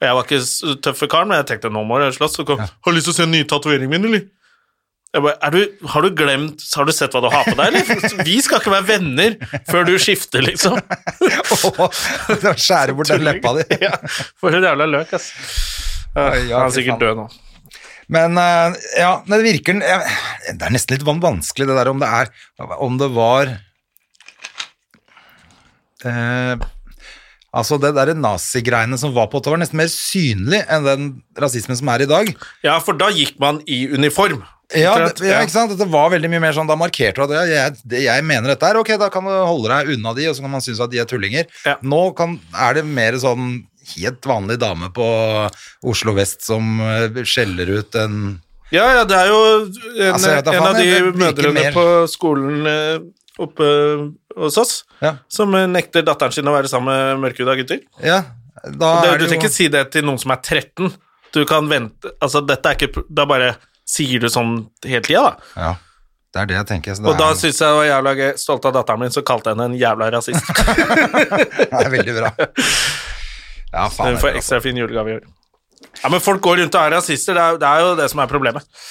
Og 0.01 0.05
jeg 0.07 0.17
var 0.17 0.27
ikke 0.27 0.75
tøffe 0.85 1.07
karen, 1.09 1.29
men 1.29 1.41
jeg 1.41 1.49
tenkte 1.51 1.69
nå 1.73 1.83
må 1.85 1.99
jeg 2.01 2.15
slåss. 2.17 2.39
Så 2.39 2.45
kom 2.47 2.61
Har 2.61 2.93
du 2.93 2.95
lyst 2.97 3.05
til 3.09 3.13
å 3.13 3.17
se 3.19 3.25
den 3.27 3.35
nye 3.35 3.49
tatoveringen 3.49 3.91
min, 3.91 4.07
eller? 4.09 4.23
Jeg 5.11 5.25
bare, 5.25 5.35
er 5.43 5.51
du, 5.51 5.87
har 5.91 6.05
du 6.05 6.13
glemt 6.15 6.61
Har 6.79 6.87
du 6.87 6.93
sett 6.95 7.11
hva 7.11 7.19
du 7.21 7.27
har 7.33 7.43
på 7.43 7.53
deg, 7.59 7.75
eller? 7.75 8.23
Vi 8.29 8.37
skal 8.41 8.61
ikke 8.61 8.71
være 8.73 8.87
venner 8.87 9.35
før 9.67 9.85
du 9.89 9.93
skifter, 10.01 10.45
liksom. 10.45 10.79
Det 11.27 12.55
skjærer 12.55 12.63
skjære 12.65 12.97
bort 12.97 13.11
den 13.11 13.25
leppa 13.27 13.53
di. 13.59 13.67
ja, 13.83 13.93
for 14.39 14.55
en 14.55 14.65
jævla 14.65 14.87
løk, 14.89 15.13
ass. 15.19 15.31
Ja, 16.15 16.31
han 16.31 16.69
er 16.69 16.73
sikkert 16.75 17.03
død 17.03 17.21
nå. 17.21 17.27
Men 18.11 18.37
eh, 18.37 18.75
ja, 18.99 19.13
det 19.23 19.41
virker 19.45 19.79
Det 19.79 20.57
er 20.57 20.73
nesten 20.73 20.97
litt 20.97 21.07
vanskelig 21.07 21.69
det 21.69 21.77
der 21.79 21.91
om 21.93 22.01
det 22.01 22.09
er 22.11 22.31
Om 22.83 22.99
det 22.99 23.09
var 23.15 23.53
eh, 26.05 26.69
Altså 27.51 27.75
det 27.83 27.93
der 27.97 28.13
nazigreiene 28.15 28.99
som 28.99 29.11
var 29.15 29.27
på 29.31 29.41
det 29.43 29.51
var 29.51 29.59
nesten 29.59 29.79
mer 29.81 29.91
synlig 29.91 30.61
enn 30.71 30.87
den 30.87 31.09
rasismen 31.35 31.75
som 31.75 31.89
er 31.91 32.05
i 32.05 32.07
dag. 32.07 32.29
Ja, 32.63 32.77
for 32.79 32.95
da 32.95 33.09
gikk 33.11 33.35
man 33.43 33.59
i 33.67 33.83
uniform. 33.91 34.39
Ja, 34.71 34.93
det, 35.03 35.19
ja, 35.27 35.41
ikke 35.43 35.51
sant? 35.51 35.73
Det 35.75 35.87
var 35.91 36.13
veldig 36.13 36.29
mye 36.31 36.39
mer 36.45 36.55
sånn, 36.55 36.69
da 36.69 36.77
markerte 36.79 37.27
du 37.27 37.35
at 37.35 37.49
jeg, 37.49 37.73
det, 37.91 38.05
jeg 38.05 38.23
mener 38.23 38.53
dette 38.53 38.69
er 38.69 38.79
ok, 38.79 38.93
da 39.01 39.09
kan 39.11 39.27
du 39.27 39.33
holde 39.33 39.67
deg 39.67 39.91
unna 39.97 40.13
de, 40.15 40.29
og 40.31 40.37
så 40.37 40.45
kan 40.45 40.53
man 40.53 40.63
synes 40.63 40.79
at 40.83 40.93
de 40.93 41.01
er 41.03 41.09
tullinger. 41.09 41.49
Ja. 41.67 41.75
Nå 41.83 41.99
kan, 42.15 42.37
er 42.55 42.79
det 42.79 42.85
mer 42.87 43.19
sånn 43.19 43.65
helt 43.95 44.25
vanlig 44.25 44.57
dame 44.61 44.89
på 44.95 45.05
Oslo 45.91 46.13
Vest 46.17 46.45
som 46.47 46.79
eh, 46.85 47.21
skjeller 47.27 47.69
ut 47.79 47.95
en 47.99 48.17
Ja, 48.71 48.85
ja, 48.99 49.03
det 49.07 49.17
er 49.17 49.31
jo 49.31 49.39
en, 49.65 50.13
Altså, 50.13 50.31
en 50.37 50.45
faen, 50.47 50.67
av 50.69 50.79
de 50.79 51.13
mødrene 51.19 51.65
på 51.75 51.85
skolen 52.11 52.67
eh, 52.71 52.99
oppe 53.41 53.67
hos 54.37 54.57
oss 54.61 54.73
Ja. 55.01 55.15
som 55.31 55.53
eh, 55.57 55.67
nekter 55.67 56.05
datteren 56.07 56.31
sin 56.35 56.47
å 56.47 56.53
være 56.55 56.69
sammen 56.71 56.91
med 56.93 57.23
mørkhuda 57.25 57.55
gutter. 57.59 57.81
Ja, 58.03 58.21
da 58.63 59.01
Det, 59.01 59.09
er 59.09 59.17
du 59.17 59.25
det 59.25 59.31
trenger 59.31 59.47
ikke 59.47 59.53
si 59.53 59.67
det 59.73 59.85
til 59.95 60.05
noen 60.05 60.19
som 60.21 60.31
er 60.35 60.41
13. 60.43 60.91
Du 61.31 61.45
kan 61.47 61.67
vente 61.71 62.11
Altså, 62.19 62.41
dette 62.43 62.67
er 62.67 62.75
ikke 62.75 63.05
Da 63.07 63.23
bare 63.25 63.53
sier 63.87 64.19
du 64.21 64.27
sånn 64.31 64.67
hele 64.85 65.03
tida, 65.03 65.23
da. 65.31 65.55
Ja, 65.55 65.71
det 66.31 66.39
er 66.41 66.47
det 66.47 66.55
jeg 66.55 66.67
tenker. 66.69 66.99
Og 67.03 67.17
da 67.19 67.31
er, 67.33 67.39
syns 67.39 67.57
jeg 67.59 67.75
var 67.75 67.87
jævla 67.89 68.11
gøy. 68.15 68.29
Stolt 68.39 68.67
av 68.69 68.75
datteren 68.77 69.01
min, 69.03 69.11
så 69.11 69.23
kalte 69.27 69.51
jeg 69.51 69.57
henne 69.57 69.65
en 69.73 69.79
jævla 69.79 70.07
rasist. 70.13 70.47
det 71.59 71.81
er 71.81 71.89
veldig 71.91 72.13
bra. 72.21 72.29
Ja, 73.71 73.87
faen. 73.91 74.15
Hun 74.15 74.23
får 74.23 74.39
ekstra 74.39 74.61
fin 74.63 74.77
julegave 74.77 75.13
i 75.13 75.19
år. 75.19 75.29
Ja, 76.01 76.09
men 76.09 76.23
folk 76.23 76.41
går 76.43 76.61
rundt 76.61 76.75
og 76.75 76.81
er 76.81 76.97
rasister. 76.97 77.37
Det 77.37 77.43
er, 77.43 77.61
det 77.61 77.69
er 77.69 77.85
jo 77.85 77.93
det 77.99 78.09
som 78.11 78.21
er 78.23 78.31
problemet. 78.31 78.81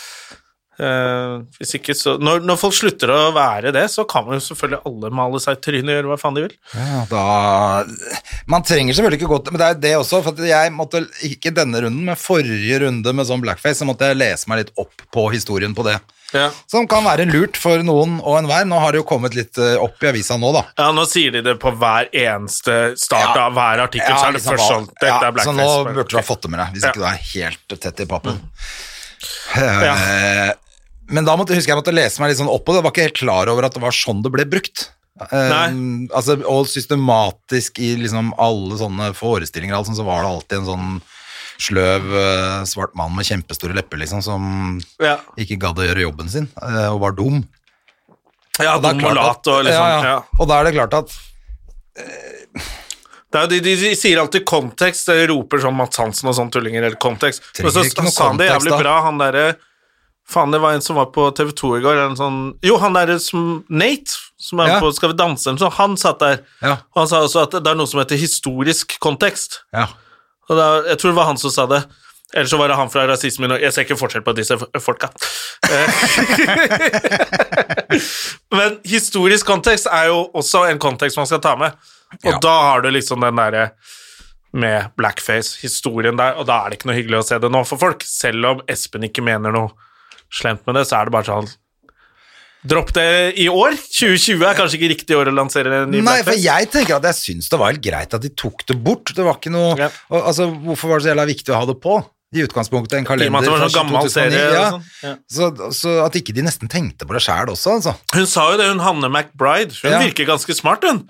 Uh, 0.80 1.42
hvis 1.60 1.74
ikke 1.76 1.92
så 1.92 2.14
når, 2.16 2.38
når 2.48 2.56
folk 2.56 2.72
slutter 2.72 3.10
å 3.12 3.32
være 3.36 3.72
det, 3.76 3.82
så 3.92 4.06
kan 4.08 4.30
jo 4.32 4.38
selvfølgelig 4.40 4.78
alle 4.88 5.10
male 5.12 5.40
seg 5.42 5.58
i 5.58 5.60
trynet 5.66 5.90
og 5.90 5.98
gjøre 5.98 6.08
hva 6.08 6.16
faen 6.22 6.38
de 6.38 6.44
vil. 6.46 6.54
Ja, 6.72 7.02
da 7.10 7.24
Man 8.48 8.64
trenger 8.64 8.96
selvfølgelig 8.96 9.20
ikke 9.20 9.28
godt 9.34 9.50
Men 9.52 9.60
det 9.60 9.66
er 9.66 9.82
det 9.82 9.92
også, 9.98 10.22
for 10.24 10.40
jeg 10.48 10.72
måtte 10.72 11.02
ikke 11.26 11.52
denne 11.52 11.82
runden, 11.84 12.06
men 12.08 12.16
forrige 12.16 12.80
runde 12.86 13.12
med 13.12 13.28
sånn 13.28 13.44
blackface, 13.44 13.82
så 13.82 13.88
måtte 13.88 14.08
jeg 14.08 14.22
lese 14.22 14.48
meg 14.48 14.62
litt 14.62 14.72
opp 14.80 15.04
på 15.12 15.26
historien 15.34 15.76
på 15.76 15.84
det. 15.84 15.98
Ja. 16.32 16.50
Som 16.70 16.86
kan 16.90 17.02
være 17.04 17.24
lurt 17.26 17.56
for 17.58 17.82
noen 17.82 18.18
og 18.22 18.36
enhver. 18.38 18.66
Nå 18.70 18.78
har 18.78 18.92
det 18.94 19.00
jo 19.00 19.06
kommet 19.08 19.34
litt 19.34 19.58
eh, 19.58 19.74
opp 19.82 19.98
i 20.04 20.10
avisa 20.12 20.36
nå, 20.38 20.52
da. 20.54 20.62
Ja, 20.78 20.90
nå 20.94 21.02
sier 21.10 21.34
de 21.34 21.42
det 21.42 21.56
på 21.62 21.72
hver 21.74 22.06
eneste 22.14 22.76
start 23.00 23.34
Ja. 23.34 23.46
av 23.48 23.56
hver 23.58 23.82
artikkel, 23.88 24.14
så 24.14 24.28
er 24.28 24.32
det 24.32 24.38
liksom 24.40 24.54
først 24.54 24.70
sånn 24.70 24.86
Dette 24.92 25.10
ja, 25.10 25.18
er 25.26 25.34
blackface. 25.34 25.50
Så 25.50 25.56
nå 25.58 25.94
burde 25.94 26.08
du 26.12 26.16
ha 26.20 26.22
fått 26.26 26.42
det 26.46 26.52
med 26.54 26.62
deg, 26.62 26.72
hvis 26.76 26.86
Ja. 26.86 26.90
Mm. 26.90 26.94
ikke 26.94 27.02
du 27.02 27.08
er 27.10 27.26
helt 27.34 27.80
tett 27.86 28.00
i 28.00 28.08
pappen. 28.14 28.40
Eh, 29.56 30.52
Men 31.10 31.26
da 31.26 31.34
måtte, 31.36 31.56
husker 31.58 31.74
jeg 31.74 31.80
måtte 31.80 31.94
lese 31.94 32.22
meg 32.22 32.30
litt 32.30 32.38
sånn 32.38 32.50
opp 32.52 32.62
på 32.64 32.72
det. 32.72 32.78
Jeg 32.80 32.86
var 32.86 32.92
ikke 32.94 33.06
helt 33.08 33.18
klar 33.18 33.50
over 33.50 33.66
at 33.66 33.74
det 33.74 33.82
var 33.82 33.90
sånn 33.96 34.22
det 34.22 34.30
ble 34.30 34.44
brukt. 34.46 34.88
Um, 35.20 36.06
altså, 36.16 36.38
og 36.48 36.64
systematisk 36.70 37.80
i 37.82 37.90
liksom 37.98 38.30
alle 38.40 38.78
sånne 38.80 39.10
forestillinger 39.18 39.76
altså, 39.76 39.92
så 39.98 40.06
var 40.06 40.22
det 40.22 40.30
alltid 40.30 40.58
en 40.62 40.68
sånn 40.70 40.94
sløv 41.60 42.10
eh, 42.16 42.64
svart 42.68 42.94
mann 42.98 43.14
med 43.16 43.28
kjempestore 43.28 43.76
lepper, 43.76 44.00
liksom, 44.02 44.22
som 44.24 44.44
Ja, 45.02 45.18
ikke 45.40 45.58
gadd 45.60 45.80
å 45.80 45.86
gjøre 45.86 46.06
jobben 46.06 46.30
sin, 46.32 46.48
eh, 46.62 46.86
og 46.88 47.00
var 47.04 47.16
dum. 47.18 47.42
ja 48.60 48.76
Og 48.76 48.84
dum 48.84 49.04
og 49.04 49.16
lat 49.16 49.50
og 49.52 49.64
liksom 49.68 49.88
ja, 49.92 50.04
ja. 50.14 50.18
Og 50.38 50.48
da 50.50 50.60
er 50.60 50.68
det 50.68 50.76
klart 50.76 50.96
at 50.98 51.16
Det 53.30 53.38
er 53.38 53.46
jo 53.46 53.50
de, 53.52 53.60
de, 53.62 53.94
sier 53.94 54.18
alltid 54.18 54.44
kontekst, 54.48 55.06
de 55.10 55.26
roper 55.30 55.62
sånn 55.62 55.76
Mats 55.78 56.00
Hansen 56.02 56.30
og 56.30 56.34
sånn 56.34 56.50
tullinger, 56.50 56.82
eller 56.82 56.98
kontekst. 56.98 57.44
Men 57.62 57.70
så 57.70 57.84
sa 58.10 58.30
han 58.32 58.40
det 58.40 58.48
jævlig 58.50 58.72
da. 58.74 58.78
bra, 58.82 59.00
han 59.06 59.20
derre 59.20 59.50
Faen, 60.30 60.52
det 60.54 60.60
var 60.62 60.76
en 60.76 60.82
som 60.84 60.94
var 60.94 61.08
på 61.10 61.24
TV 61.34 61.50
2 61.58 61.70
i 61.78 61.80
går, 61.82 62.00
en 62.04 62.18
sånn 62.18 62.36
Jo, 62.62 62.76
han 62.82 62.94
derre 62.94 63.16
som 63.22 63.64
Nate, 63.68 64.18
som 64.38 64.60
er 64.62 64.76
Ja. 64.76 64.80
på 64.82 64.92
Skal 64.94 65.10
vi 65.10 65.18
danse, 65.18 65.56
sånn, 65.58 65.72
han 65.74 65.96
satt 65.98 66.20
der. 66.22 66.44
Ja. 66.62 66.76
Og 66.94 67.02
han 67.02 67.08
sa 67.10 67.22
også 67.26 67.42
at 67.42 67.56
det 67.58 67.66
er 67.66 67.78
noe 67.78 67.90
som 67.90 67.98
heter 68.00 68.20
historisk 68.20 68.94
kontekst. 69.02 69.62
Ja. 69.74 69.88
Og 70.50 70.58
da, 70.58 70.68
jeg 70.90 70.98
tror 70.98 71.12
det 71.12 71.18
var 71.20 71.28
han 71.30 71.38
som 71.40 71.52
sa 71.54 71.66
det. 71.70 71.82
Eller 72.34 72.46
så 72.46 72.58
var 72.60 72.70
det 72.70 72.76
han 72.78 72.90
fra 72.92 73.02
Rasismen 73.10 73.50
Jeg 73.58 73.72
ser 73.74 73.82
ikke 73.86 73.96
forskjell 73.98 74.22
på 74.26 74.34
disse 74.38 74.54
folka. 74.82 75.08
Eh, 75.66 75.88
Men 78.58 78.76
historisk 78.86 79.46
kontekst 79.50 79.88
er 79.90 80.10
jo 80.10 80.20
også 80.38 80.64
en 80.70 80.78
kontekst 80.82 81.18
man 81.18 81.26
skal 81.30 81.42
ta 81.42 81.56
med. 81.58 81.74
Og 82.24 82.32
Ja. 82.32 82.38
da 82.42 82.54
har 82.70 82.82
du 82.82 82.90
liksom 82.90 83.20
den 83.22 83.36
derre 83.38 83.70
med 84.52 84.90
blackface, 84.98 85.58
historien 85.62 86.16
der, 86.18 86.34
og 86.34 86.46
da 86.46 86.64
er 86.64 86.70
det 86.70 86.78
ikke 86.80 86.88
noe 86.90 86.96
hyggelig 86.98 87.18
å 87.20 87.26
se 87.26 87.38
det 87.38 87.50
nå 87.54 87.60
for 87.66 87.78
folk. 87.78 88.02
Selv 88.02 88.44
om 88.48 88.62
Espen 88.68 89.06
ikke 89.06 89.22
mener 89.22 89.52
noe 89.54 89.70
slemt 90.30 90.66
med 90.66 90.74
det, 90.74 90.86
så 90.88 90.98
er 91.00 91.04
det 91.06 91.12
bare 91.14 91.24
sånn 91.30 91.50
Dropp 92.68 92.90
det 92.92 93.04
i 93.40 93.46
år. 93.48 93.72
2020 93.72 94.42
er 94.44 94.54
kanskje 94.58 94.76
ikke 94.76 94.90
riktig 94.92 95.16
år 95.16 95.30
å 95.30 95.32
lansere 95.32 95.82
en 95.86 95.90
ny 95.94 96.02
Nei, 96.04 96.18
for 96.26 96.36
jeg 96.36 96.68
tenker 96.70 96.98
at 96.98 97.06
jeg 97.08 97.16
syns 97.16 97.48
det 97.48 97.58
var 97.60 97.72
helt 97.72 97.80
greit 97.84 98.12
at 98.16 98.20
de 98.20 98.28
tok 98.36 98.66
det 98.68 98.76
bort. 98.84 99.14
Det 99.16 99.24
var 99.24 99.38
ikke 99.40 99.52
noe 99.54 99.76
Ja. 99.78 99.88
og, 100.10 100.26
Altså, 100.28 100.50
hvorfor 100.52 100.88
var 100.92 100.98
det 101.00 101.06
så 101.08 101.12
jævla 101.14 101.26
viktig 101.30 101.54
å 101.54 101.60
ha 101.62 101.64
det 101.70 101.78
på? 101.80 102.00
I 102.30 102.44
utgangspunktet 102.46 102.92
en 103.00 103.04
kalender 103.08 103.38
at 103.40 103.42
det 103.42 103.50
var 103.50 103.58
fra 103.58 103.68
sånn 103.72 103.80
gammel 103.80 104.04
2009, 104.06 104.12
serie. 104.12 104.52
Ja. 104.54 104.70
sånn. 104.70 104.84
Ja. 105.02 105.14
Så, 105.26 105.72
så 105.74 105.94
at 106.04 106.14
ikke 106.20 106.34
de 106.36 106.42
nesten 106.46 106.68
tenkte 106.70 107.08
på 107.08 107.16
det 107.16 107.22
sjæl 107.24 107.48
også, 107.50 107.72
altså. 107.80 107.94
Hun 108.14 108.26
sa 108.30 108.44
jo 108.52 108.60
det, 108.60 108.68
hun 108.70 108.78
Hanne 108.84 109.08
McBride. 109.10 109.74
Hun 109.82 109.90
Ja. 109.96 109.98
virker 110.04 110.28
ganske 110.28 110.54
smart, 110.54 110.84
hun. 110.84 111.08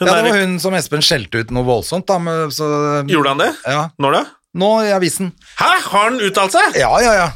hun 0.00 0.06
Ja, 0.08 0.14
det 0.20 0.24
var 0.26 0.36
hun 0.42 0.58
som 0.60 0.74
Espen 0.74 1.00
skjelte 1.00 1.38
ut 1.40 1.50
noe 1.54 1.64
voldsomt, 1.64 2.04
da. 2.10 2.18
Med, 2.18 2.50
så, 2.52 3.06
Gjorde 3.08 3.28
han 3.32 3.38
det? 3.38 3.52
Ja. 3.64 3.88
Når 3.98 4.12
da? 4.18 4.24
Nå 4.54 4.68
i 4.84 4.92
avisen. 4.92 5.32
Hæ, 5.56 5.70
har 5.80 6.10
han 6.10 6.18
uttalt 6.20 6.52
seg? 6.52 6.76
Ja, 6.76 6.92
ja, 7.00 7.14
ja. 7.14 7.30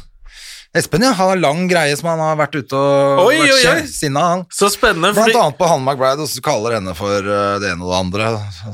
Espen, 0.77 1.01
ja. 1.01 1.09
Han 1.17 1.29
har 1.29 1.35
lang 1.41 1.63
greie 1.67 1.95
som 1.97 2.11
han 2.11 2.19
har 2.21 2.35
vært 2.37 2.53
ute 2.59 2.77
og 2.77 3.23
Oi, 3.23 3.39
vært 3.39 3.53
oi, 3.55 3.61
oi. 3.71 3.85
sinna, 3.89 4.21
han. 4.33 4.43
Så 4.53 4.67
spennende. 4.69 5.09
Blant 5.15 5.31
Fordi 5.31 5.39
annet 5.39 5.57
på 5.57 5.69
Hanne 5.71 5.81
McBride, 5.81 6.21
og 6.21 6.29
så 6.29 6.43
kaller 6.45 6.75
henne 6.77 6.93
for 6.93 7.25
uh, 7.25 7.55
det 7.57 7.71
ene 7.71 7.87
og 7.87 7.89
det 7.89 7.97
andre. 7.97 8.27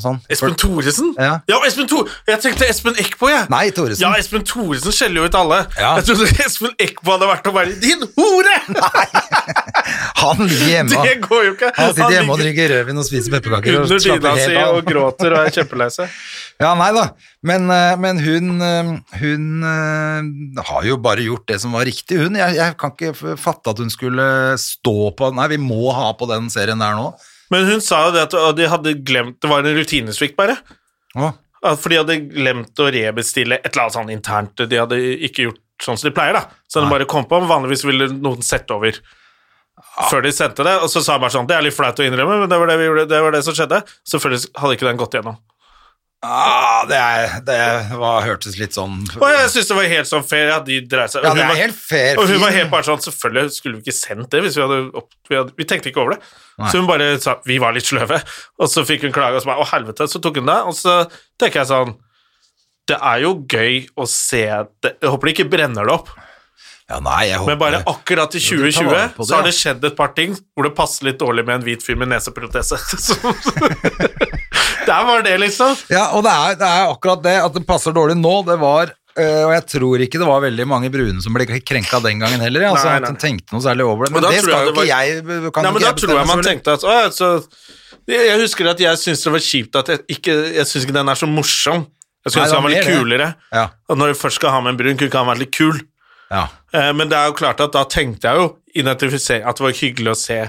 Sånn. 0.03 0.19
Espen 0.27 0.58
Thoresen? 0.60 1.13
Ja. 1.15 1.38
Espen 1.63 1.88
Thor... 1.88 2.12
Jeg 2.27 2.43
tenkte 2.43 2.67
Espen 2.67 2.99
Eckbo, 2.99 3.29
jeg. 3.31 3.47
Nei, 3.53 3.69
Thoresen. 3.71 4.03
Ja, 4.03 4.12
Espen 4.19 4.43
Thoresen 4.43 4.91
skjeller 4.97 5.23
jo 5.23 5.29
ut 5.31 5.39
alle. 5.39 5.62
Ja. 5.79 5.93
Jeg 6.01 6.10
trodde 6.10 6.27
Espen 6.49 6.75
Eckbo 6.84 7.15
hadde 7.15 7.31
vært 7.31 7.47
og 7.47 7.58
vært 7.62 7.79
din 7.79 8.03
hore! 8.19 8.58
Han 10.19 10.43
ligger 10.43 10.67
hjemme. 10.73 11.03
Det 11.08 11.15
går 11.23 11.47
jo 11.47 11.55
ikke. 11.55 11.71
Han 11.79 11.93
sitter 11.93 12.17
hjemme 12.17 12.36
og 12.36 12.43
drikker 12.43 12.75
rødvin 12.75 12.99
og 12.99 13.08
spiser 13.08 13.38
pepperkaker. 13.38 13.79
under 13.86 14.03
dyna 14.03 14.36
si 14.41 14.60
og 14.65 14.84
gråter 14.91 15.38
og 15.38 15.47
er 15.47 15.55
kjempelei 15.62 15.88
seg. 15.95 16.12
Ja, 16.62 16.72
nei 16.80 16.91
da. 16.96 17.10
Men, 17.44 17.68
eh, 17.72 17.94
men 18.00 18.20
hun, 18.24 18.62
eh, 18.63 18.91
hun 19.20 19.63
eh, 19.68 20.62
har 20.70 20.86
jo 20.88 20.98
bare 21.04 21.26
gjort 21.26 21.48
det 21.52 21.58
som 21.62 21.76
var 21.76 21.84
riktig, 21.88 22.20
hun. 22.22 22.38
Jeg, 22.39 22.56
jeg 22.56 22.78
kan 22.80 22.94
ikke 22.96 23.36
fatte 23.39 23.74
at 23.74 23.82
hun 23.84 23.91
skulle 23.91 24.28
stå 24.62 25.12
på 25.20 25.32
Nei, 25.36 25.50
vi 25.52 25.60
må 25.60 25.91
ha 25.96 26.13
på 26.15 26.30
den 26.32 26.48
serien 26.54 26.80
der 26.80 26.96
nå. 26.96 27.10
Men 27.52 27.68
hun 27.68 27.84
sa 27.84 28.06
jo 28.08 28.13
det 28.15 28.24
at 28.30 28.38
de 28.58 28.65
hadde 28.65 28.96
glemt 29.06 29.36
Det 29.38 29.50
var 29.52 29.62
en 29.62 29.76
rutinesvikt, 29.78 30.38
bare. 30.39 30.56
Å, 31.20 31.34
For 31.76 31.91
de 31.91 32.00
hadde 32.00 32.22
glemt 32.32 32.82
å 32.82 32.88
rebestille 32.94 33.60
et 33.60 33.70
eller 33.74 33.86
annet 33.86 33.98
sånn 34.00 34.15
internt. 34.15 34.63
De 34.63 34.80
hadde 34.80 34.98
ikke 35.28 35.50
gjort 35.50 35.62
sånn 35.84 36.00
som 36.00 36.08
de 36.08 36.15
pleier, 36.15 36.39
da. 36.39 36.63
Så 36.72 36.82
de 36.82 36.89
bare 36.89 37.08
kom 37.10 37.28
på. 37.28 37.41
Vanligvis 37.52 37.84
ville 37.86 38.08
noen 38.15 38.44
sette 38.46 38.74
over 38.74 38.98
før 40.10 40.24
de 40.24 40.32
sendte 40.32 40.63
det, 40.63 40.74
og 40.80 40.88
så 40.91 41.02
sa 41.04 41.15
han 41.15 41.24
bare 41.24 41.34
sånn 41.34 41.48
Det 41.48 41.56
er 41.56 41.63
litt 41.65 41.76
flaut 41.76 42.00
å 42.00 42.04
innrømme, 42.04 42.38
men 42.41 42.52
det 42.52 42.58
var 42.60 42.70
det, 42.72 42.78
vi 42.80 42.88
gjorde, 42.88 43.06
det 43.12 43.20
var 43.26 43.36
det 43.36 43.41
som 43.44 43.56
skjedde. 43.56 43.82
Selvfølgelig 44.08 44.52
hadde 44.62 44.78
ikke 44.78 44.88
den 44.88 45.00
gått 45.00 45.18
gjennom. 45.18 45.38
Ah, 46.26 46.86
det, 46.90 46.98
er, 46.98 47.34
det 47.48 47.58
var, 48.02 48.24
hørtes 48.26 48.58
litt 48.60 48.76
sånn 48.76 48.98
Og 49.20 49.26
jeg 49.32 49.50
syns 49.54 49.70
det 49.70 49.78
var 49.78 49.88
helt 49.92 50.10
sånn 50.10 50.26
fair 50.28 50.52
at 50.56 50.66
de 50.68 50.80
dreier 50.90 51.12
seg 51.14 51.24
Ja, 51.26 51.34
det 51.38 51.44
er 51.46 51.52
var- 51.52 51.60
helt 51.62 51.78
fair. 51.80 52.20
Og 52.22 52.28
hun 52.32 52.42
var 52.42 52.56
helt 52.56 52.72
bare 52.74 52.88
sånn 52.88 53.04
Selvfølgelig 53.06 53.56
skulle 53.56 53.78
vi 53.80 53.86
ikke 53.86 53.96
sendt 53.98 54.30
det 54.34 54.42
hvis 54.46 54.58
vi 54.60 54.64
hadde, 54.66 54.80
opp, 55.02 55.10
vi, 55.30 55.38
hadde 55.40 55.56
vi 55.60 55.68
tenkte 55.70 55.92
ikke 55.92 56.02
over 56.04 56.16
det. 56.18 56.22
Nei. 56.60 56.70
Så 56.72 56.82
hun 56.82 56.90
bare 56.90 57.12
sa 57.24 57.38
vi 57.46 57.58
var 57.62 57.76
litt 57.76 57.88
sløve, 57.90 58.20
og 58.60 58.72
så 58.72 58.84
fikk 58.88 59.06
hun 59.08 59.16
klage, 59.16 59.38
og 59.40 59.44
så 59.46 59.52
bare 59.52 59.64
å 59.66 59.70
helvete, 59.70 60.08
så 60.10 60.22
tok 60.24 60.42
hun 60.42 60.50
det. 60.50 60.60
Og 60.70 60.76
så 60.78 60.98
tenker 61.42 61.62
jeg 61.64 61.72
sånn 61.72 61.96
Det 62.92 62.98
er 63.02 63.24
jo 63.26 63.34
gøy 63.50 63.80
å 63.98 64.06
se 64.10 64.44
det 64.86 64.92
Jeg 65.02 65.10
håper 65.12 65.28
de 65.32 65.34
ikke 65.36 65.50
brenner 65.52 65.88
det 65.90 65.96
opp, 65.96 66.12
Ja, 66.86 67.00
nei, 67.02 67.21
jeg 67.32 67.39
håper 67.41 67.50
men 67.50 67.62
bare 67.62 67.80
akkurat 67.89 68.36
i 68.38 68.39
Jo, 68.43 68.60
de 68.62 68.69
tar 68.69 68.86
2020 68.86 68.91
vare 68.91 69.08
på 69.15 69.24
det, 69.24 69.30
så 69.30 69.36
har 69.39 69.48
det 69.48 69.54
skjedd 69.58 69.86
et 69.89 69.95
par 69.98 70.12
ting 70.13 70.36
hvor 70.54 70.67
det 70.67 70.76
passer 70.78 71.08
litt 71.08 71.17
dårlig 71.17 71.45
med 71.48 71.56
en 71.60 71.63
hvit 71.65 71.82
fyr 71.86 71.98
med 71.98 72.12
neseprotese. 72.12 72.78
Der 74.86 75.06
var 75.08 75.24
det, 75.26 75.38
liksom. 75.41 75.74
Ja, 75.89 76.12
og 76.13 76.21
det 76.26 76.34
er, 76.34 76.60
det 76.60 76.67
er 76.67 76.91
akkurat 76.91 77.24
det 77.26 77.34
at 77.41 77.58
det 77.58 77.63
passer 77.67 77.95
dårlig 77.95 78.17
nå. 78.19 78.34
Det 78.45 78.58
var 78.62 78.91
øh, 78.93 79.41
Og 79.48 79.54
jeg 79.56 79.63
tror 79.71 80.04
ikke 80.06 80.21
det 80.21 80.28
var 80.30 80.43
veldig 80.45 80.67
mange 80.69 80.91
brune 80.93 81.24
som 81.24 81.34
ble 81.36 81.48
krenka 81.65 82.02
den 82.06 82.21
gangen 82.21 82.43
heller. 82.43 82.67
Altså, 82.69 82.91
Nei, 82.91 83.00
at 83.00 83.08
nei. 83.08 83.15
de 83.15 83.24
tenkte 83.24 83.56
noe 83.56 83.65
særlig 83.65 83.88
over 83.88 84.06
det. 84.06 84.13
Men 84.13 84.21
Men, 84.21 84.30
det 84.36 84.43
skal 84.45 84.69
jo 84.69 84.76
ikke 84.76 84.84
var... 84.84 84.91
jeg 84.91 85.24
kan 85.26 85.67
Nei, 85.67 85.71
men 85.71 85.82
ikke 85.82 85.88
da 85.88 85.89
jeg 85.89 86.04
tror 86.04 86.21
jeg 86.21 86.30
man 86.36 86.45
tenkte 86.45 86.78
at 86.78 86.86
å, 86.86 87.00
så, 87.15 87.32
jeg, 88.13 88.38
husker 88.43 88.69
at 88.76 88.86
jeg 88.86 89.02
syns 89.02 89.26
det 89.26 89.34
var 89.34 89.43
kjipt 89.48 89.82
at 89.82 89.89
jeg 89.89 90.06
ikke 90.19 90.38
Jeg 90.60 90.69
syns 90.69 90.86
ikke 90.86 90.98
den 91.00 91.10
er 91.10 91.17
så 91.17 91.30
morsom. 91.30 91.88
Jeg 92.26 92.38
syns 92.38 92.54
han 92.54 92.65
var 92.65 92.74
litt 92.74 92.86
kulere. 92.86 93.34
Ja, 93.54 93.67
Og 93.89 93.98
når 94.02 94.13
du 94.13 94.21
først 94.21 94.41
skal 94.41 94.54
ha 94.54 94.62
med 94.62 94.76
en 94.76 94.80
brun, 94.84 94.98
kunne 94.98 95.10
ikke 95.10 95.21
han 95.21 95.30
vært 95.34 95.41
litt 95.45 95.56
kul. 95.58 95.82
ja. 96.34 96.45
Eh, 96.76 96.92
men 96.94 97.10
det 97.12 97.18
er 97.18 97.32
jo 97.32 97.38
klart 97.40 97.64
at 97.64 97.74
da 97.76 97.86
tenkte 97.90 98.30
jeg 98.30 98.42
jo 98.42 98.48
identifisere 98.76 99.46
at 99.48 99.58
det 99.58 99.66
var 99.68 99.78
hyggelig 99.80 100.14
å 100.14 100.20
se 100.20 100.40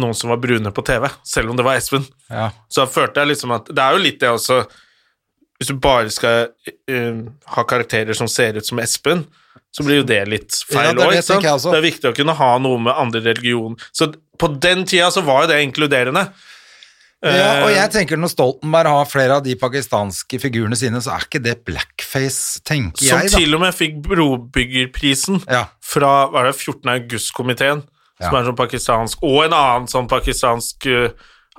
noen 0.00 0.16
som 0.16 0.32
var 0.32 0.40
brune 0.40 0.70
på 0.72 0.84
TV, 0.86 1.08
selv 1.26 1.52
om 1.52 1.58
det 1.58 1.66
var 1.66 1.76
Espen. 1.76 2.06
ja. 2.30 2.48
Så 2.68 2.84
da 2.84 2.88
følte 2.88 3.20
jeg 3.20 3.34
liksom 3.34 3.52
at 3.52 3.68
Det 3.68 3.82
er 3.82 3.96
jo 3.96 4.04
litt 4.04 4.20
det 4.22 4.30
også 4.30 4.62
Hvis 5.58 5.68
du 5.68 5.74
bare 5.76 6.08
skal 6.08 6.46
uh, 6.88 7.18
ha 7.56 7.64
karakterer 7.68 8.16
som 8.16 8.28
ser 8.30 8.56
ut 8.56 8.66
som 8.66 8.80
Espen, 8.80 9.26
så 9.76 9.84
blir 9.84 10.00
jo 10.00 10.06
det 10.08 10.22
litt 10.26 10.56
feil 10.70 10.96
òg. 10.96 11.12
Ja, 11.12 11.20
det. 11.20 11.42
Det 11.44 11.76
er 11.76 11.84
viktig 11.84 12.08
å 12.08 12.16
kunne 12.16 12.34
ha 12.38 12.54
noe 12.58 12.78
med 12.80 12.96
andre 12.96 13.20
religion. 13.20 13.76
Så 13.92 14.08
på 14.40 14.48
den 14.56 14.86
tida 14.88 15.10
så 15.12 15.20
var 15.26 15.44
jo 15.44 15.50
det 15.52 15.60
inkluderende. 15.66 16.24
Ja, 17.22 17.64
og 17.64 17.68
Eh, 17.68 17.74
jeg 17.76 17.90
tenker 17.92 18.16
når 18.16 18.30
Stoltenberg 18.32 18.88
har 18.88 19.08
flere 19.10 19.34
av 19.36 19.42
de 19.44 19.52
pakistanske 19.60 20.38
figurene 20.40 20.76
sine, 20.78 21.02
så 21.04 21.12
er 21.16 21.26
ikke 21.26 21.42
det 21.44 21.58
blackface, 21.68 22.62
tenker 22.64 23.04
Som 23.04 23.20
jeg, 23.20 23.30
da. 23.30 23.38
til 23.42 23.54
og 23.58 23.60
med 23.60 23.76
fikk 23.76 23.98
brobyggerprisen 24.06 25.42
Ja. 25.50 25.66
fra 25.84 26.28
hva 26.30 26.40
er 26.40 26.50
det, 26.52 26.56
14. 26.56 26.88
august-komiteen, 26.94 27.82
som 28.20 28.34
er 28.36 28.48
sånn 28.48 28.56
pakistansk, 28.56 29.22
og 29.22 29.44
en 29.44 29.52
annen 29.52 29.86
sånn 29.88 30.08
pakistansk 30.08 30.86
uh, 30.86 31.08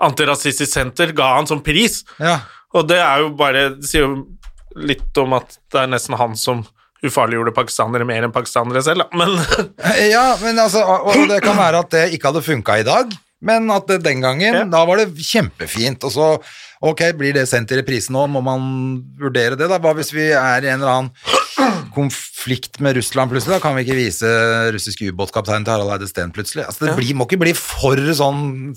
antirasistisk 0.02 0.71
senter 0.71 1.13
ga 1.13 1.36
han 1.38 1.47
som 1.50 1.62
pris. 1.62 2.04
Ja. 2.19 2.39
Og 2.74 2.88
det 2.88 2.97
er 3.04 3.19
jo 3.19 3.32
bare 3.36 3.76
Det 3.76 3.86
sier 3.89 4.06
jo 4.08 4.28
litt 4.76 5.17
om 5.19 5.34
at 5.34 5.58
det 5.71 5.82
er 5.82 5.88
nesten 5.91 6.15
han 6.17 6.36
som 6.36 6.65
ufarliggjorde 7.04 7.54
pakistanere 7.54 8.06
mer 8.06 8.24
enn 8.24 8.32
pakistanere 8.32 8.82
selv, 8.86 9.04
da. 9.04 9.17
Men 9.17 9.34
ja, 10.15 10.38
men 10.41 10.58
altså, 10.62 10.84
og 10.86 11.28
det 11.30 11.41
kan 11.43 11.58
være 11.58 11.82
at 11.82 11.89
det 11.91 12.04
ikke 12.15 12.30
hadde 12.30 12.45
funka 12.45 12.78
i 12.80 12.86
dag, 12.88 13.12
men 13.41 13.69
at 13.73 13.88
det 13.89 14.01
den 14.06 14.21
gangen, 14.21 14.54
Ja. 14.54 14.63
da 14.69 14.84
var 14.86 14.97
det 15.01 15.10
kjempefint. 15.17 16.04
Og 16.06 16.12
så, 16.13 16.27
ok, 16.82 17.01
blir 17.17 17.34
det 17.34 17.47
sendt 17.49 17.71
i 17.73 17.80
reprise 17.82 18.13
nå, 18.13 18.27
må 18.30 18.41
man 18.45 19.04
vurdere 19.19 19.58
det 19.58 19.67
da. 19.69 19.80
Hva 19.82 19.93
hvis 19.97 20.13
vi 20.13 20.30
er 20.32 20.62
i 20.65 20.69
en 20.71 20.82
eller 20.82 20.91
annen 20.93 21.12
konflikt 21.95 22.80
med 22.80 22.95
Russland 22.97 23.32
plutselig, 23.34 23.58
da 23.58 23.63
kan 23.63 23.75
vi 23.75 23.84
ikke 23.86 23.97
vise 23.97 24.30
russisk 24.73 25.01
ubåtkaptein 25.10 25.65
til 25.65 25.73
Harald 25.73 25.91
Eide 25.97 26.08
Steen 26.10 26.32
plutselig. 26.36 26.63
Altså, 26.69 26.86
det 26.88 26.95
blir, 26.97 27.13
må 27.17 27.25
ikke 27.27 27.41
bli 27.41 27.54
for 27.58 27.99
sånn 28.17 28.71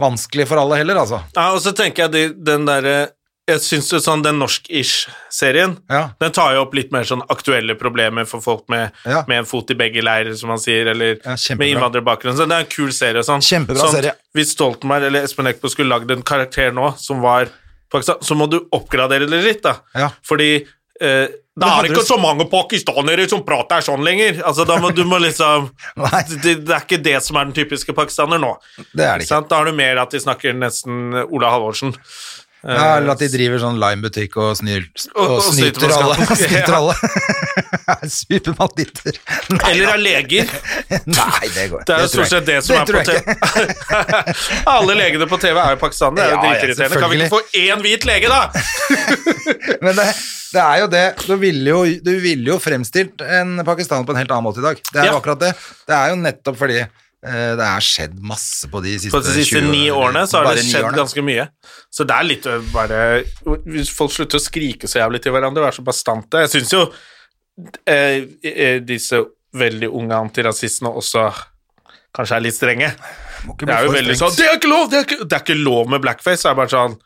vanskelig 0.00 0.48
for 0.50 0.60
alle 0.60 0.80
heller, 0.80 0.98
altså. 1.04 1.20
Ja, 1.36 1.50
og 1.54 1.60
så 1.64 1.72
tenker 1.76 2.06
jeg 2.08 2.12
de, 2.16 2.24
den 2.52 2.66
derre 2.68 2.96
Jeg 3.44 3.60
syns 3.60 3.90
sånn 4.00 4.22
den 4.24 4.38
norsk-ish-serien 4.40 5.74
Ja. 5.90 6.10
Den 6.20 6.32
tar 6.32 6.54
jo 6.54 6.62
opp 6.64 6.74
litt 6.74 6.90
mer 6.94 7.04
sånn 7.04 7.20
aktuelle 7.28 7.74
problemer 7.76 8.24
for 8.26 8.40
folk 8.40 8.68
med, 8.72 8.92
Ja. 9.04 9.24
med 9.28 9.38
en 9.38 9.44
fot 9.44 9.70
i 9.70 9.74
begge 9.74 10.00
leirer, 10.02 10.34
som 10.36 10.48
man 10.48 10.58
sier, 10.58 10.86
eller 10.86 11.18
Ja, 11.24 11.36
med 11.54 11.68
innvandrerbakgrunn. 11.68 12.36
Så 12.36 12.48
det 12.48 12.56
er 12.56 12.60
en 12.64 12.66
kul 12.72 12.88
serie. 12.88 13.22
Sånn. 13.22 13.42
Kjempebra 13.44 13.76
sånn, 13.84 13.92
serie. 13.92 14.12
Hvis 14.34 14.54
Stoltenberg 14.56 15.04
eller 15.06 15.24
Espen 15.24 15.46
Eckbo 15.46 15.68
skulle 15.68 15.90
lagd 15.92 16.10
en 16.10 16.22
karakter 16.22 16.72
nå 16.72 16.96
som 16.98 17.20
var 17.20 17.48
Pakistan, 17.90 18.16
så 18.20 18.34
må 18.34 18.48
du 18.48 18.60
oppgradere 18.72 19.28
det 19.28 19.44
litt, 19.44 19.62
da. 19.62 19.76
Ja. 19.94 20.10
Fordi 20.24 20.66
eh, 21.00 21.28
Da 21.56 21.78
er 21.78 21.82
det 21.82 21.90
ikke 21.92 22.02
så 22.06 22.18
mange 22.18 22.48
pakistanere 22.50 23.28
som 23.30 23.44
prater 23.44 23.78
sånn 23.84 24.02
lenger. 24.02 24.40
Altså, 24.42 24.64
da 24.66 24.78
må, 24.82 24.90
du 24.92 25.04
må 25.04 25.20
liksom 25.22 25.70
det, 26.42 26.64
det 26.66 26.74
er 26.74 26.80
ikke 26.80 27.02
det 27.02 27.22
som 27.22 27.36
er 27.36 27.44
den 27.44 27.54
typiske 27.54 27.94
pakistaner 27.94 28.40
nå. 28.42 28.56
Det 28.92 29.04
er 29.04 29.18
det 29.18 29.28
ikke. 29.28 29.48
Da 29.48 29.60
har 29.60 29.64
du 29.66 29.72
mer 29.72 30.00
at 30.02 30.10
de 30.10 30.18
snakker 30.18 30.56
nesten 30.56 31.14
Ola 31.30 31.52
Halvorsen. 31.54 31.94
Ja, 32.64 32.96
eller 32.96 33.12
at 33.12 33.20
de 33.20 33.26
driver 33.28 33.58
sånn 33.60 33.76
limebutikk 33.76 34.36
og, 34.40 34.54
og, 34.56 34.94
Og- 35.20 35.32
og 35.36 35.42
snyter 35.52 35.92
alle. 35.92 36.14
snyter 36.40 36.76
alle. 36.78 36.94
Superbanditter. 38.14 39.18
Eller 39.68 39.90
er 39.92 40.00
leger. 40.00 40.48
Nei, 41.18 41.48
det 41.54 41.66
går 41.72 41.84
Det 41.86 41.94
er 41.96 42.04
jo 42.06 42.08
stort 42.14 42.30
sett 42.32 42.46
det 42.48 42.56
som 42.64 42.74
som 42.74 42.80
er 42.80 42.86
på 42.88 43.04
TV. 43.04 43.20
Alle 44.70 44.96
legene 44.98 45.28
på 45.30 45.38
TV 45.42 45.58
er 45.60 45.74
jo 45.76 45.80
pakistanere. 45.82 46.16
Det 46.16 46.24
er 46.24 46.32
jo 46.32 46.34
Ja, 46.34 46.40
ja, 46.40 46.48
dritirriterende. 46.54 47.00
Kan 47.04 47.12
vi 47.12 47.20
ikke 47.20 47.34
få 47.34 47.42
én 47.60 47.84
hvit 47.84 48.08
lege, 48.08 48.32
da? 48.32 48.40
Men 49.84 49.96
det, 50.00 50.08
det 50.54 50.62
er 50.64 50.76
jo 50.82 50.88
det. 50.96 51.04
Du 51.28 51.34
ville 51.40 51.68
jo, 51.76 51.84
du 52.08 52.12
ville 52.24 52.52
jo 52.54 52.58
fremstilt 52.62 53.24
en 53.28 53.58
pakistaner 53.66 54.06
på 54.08 54.14
en 54.16 54.22
helt 54.22 54.32
annen 54.34 54.48
måte 54.48 54.62
i 54.64 54.66
dag. 54.70 54.80
Det 54.90 55.00
er 55.04 55.10
jo 55.10 55.14
Ja. 55.14 55.20
akkurat 55.20 55.40
det. 55.44 55.52
Det 55.88 55.96
er 56.00 56.12
jo 56.14 56.20
nettopp 56.24 56.56
fordi 56.64 56.80
eh, 56.82 56.88
det 57.24 57.64
er 57.64 57.84
skjedd 57.84 58.18
masse 58.20 58.68
på 58.68 58.82
de 58.84 58.94
siste 58.98 59.14
På 59.14 59.22
de 59.24 59.32
siste 59.32 59.60
20 59.62 59.70
ni 59.72 59.86
årene 59.92 60.26
så 60.28 60.42
har 60.42 60.58
det 60.58 60.64
skjedd 60.66 60.90
ganske 60.92 61.24
mye. 61.24 61.46
Så 61.88 62.04
det 62.08 62.18
er 62.18 62.28
litt 62.28 62.48
øh, 62.50 62.66
bare 62.74 62.98
Hvis 63.64 63.92
folk 63.96 64.12
slutter 64.12 64.40
å 64.40 64.44
skrike 64.44 64.90
så 64.90 65.00
jævlig 65.00 65.22
til 65.24 65.32
hverandre 65.32 65.64
være 65.64 65.78
så 65.78 65.86
bastante 65.86 66.42
Jeg 66.44 66.52
syns 66.52 66.74
jo 66.74 66.82
eh, 67.88 68.26
eh, 68.44 68.78
disse 68.84 69.22
veldig 69.54 69.88
unge 69.94 70.20
antirasistene 70.26 70.90
også 70.90 71.28
kanskje 72.14 72.36
er 72.36 72.42
litt 72.44 72.56
strenge. 72.56 72.88
Det 73.60 73.70
er 73.70 73.86
jo 73.86 73.94
veldig 73.94 74.16
sånn 74.18 74.34
Det 74.36 74.46
er 74.46 74.58
ikke 74.58 74.70
lov! 74.70 74.84
Det 74.90 74.98
er 74.98 75.06
ikke, 75.06 75.18
det 75.24 75.36
er 75.36 75.44
ikke 75.44 75.58
lov 75.58 75.90
med 75.90 76.02
blackface. 76.02 76.42
Det 76.42 76.50
er 76.50 76.58
bare 76.58 76.72
sånn 76.72 76.96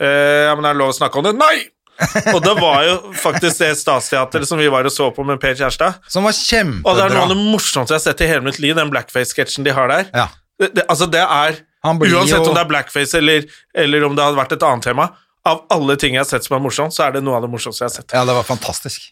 eh, 0.00 0.44
Ja, 0.48 0.54
men 0.58 0.68
er 0.68 0.78
lov 0.78 0.92
å 0.92 0.98
snakke 0.98 1.20
om 1.20 1.28
det? 1.28 1.34
Nei! 1.40 1.56
Og 2.34 2.40
det 2.44 2.54
var 2.60 2.82
jo 2.86 2.96
faktisk 3.18 3.58
det 3.62 3.70
Statsteatret 3.80 4.46
som 4.48 4.60
vi 4.60 4.68
var 4.70 4.86
og 4.86 4.92
så 4.94 5.08
på 5.14 5.24
med 5.26 5.40
Per 5.42 5.56
Kjærstad. 5.58 5.96
Som 6.10 6.26
var 6.28 6.36
kjempebra. 6.36 6.84
Og 6.92 6.98
det 6.98 7.06
er 7.06 7.14
noe 7.16 7.24
av 7.26 7.32
det 7.32 7.38
morsomste 7.40 7.94
jeg 7.96 7.98
har 7.98 8.04
sett 8.06 8.22
i 8.22 8.28
hele 8.30 8.44
mitt 8.46 8.60
liv, 8.62 8.76
den 8.78 8.92
blackface-sketsjen 8.92 9.66
de 9.66 9.74
har 9.74 9.90
der. 9.90 10.04
Ja. 10.14 10.28
Det, 10.58 10.72
det, 10.76 10.84
altså, 10.88 11.08
det 11.10 11.24
er 11.24 11.58
Uansett 11.88 12.38
jo- 12.42 12.48
om 12.50 12.54
det 12.54 12.62
er 12.64 12.70
blackface 12.70 13.18
eller, 13.18 13.44
eller 13.74 14.04
om 14.06 14.14
det 14.18 14.24
hadde 14.24 14.38
vært 14.38 14.54
et 14.58 14.64
annet 14.66 14.86
tema, 14.90 15.08
av 15.46 15.62
alle 15.72 15.96
ting 16.00 16.16
jeg 16.16 16.22
har 16.24 16.28
sett 16.28 16.44
som 16.44 16.56
er 16.58 16.62
morsomt, 16.64 16.94
så 16.94 17.06
er 17.06 17.14
det 17.16 17.22
noe 17.24 17.38
av 17.38 17.44
det 17.46 17.50
morsomste 17.52 17.84
jeg 17.84 17.88
har 17.90 17.94
sett. 17.94 18.14
Ja, 18.16 18.24
det 18.28 18.34
var 18.36 18.46
fantastisk. 18.46 19.10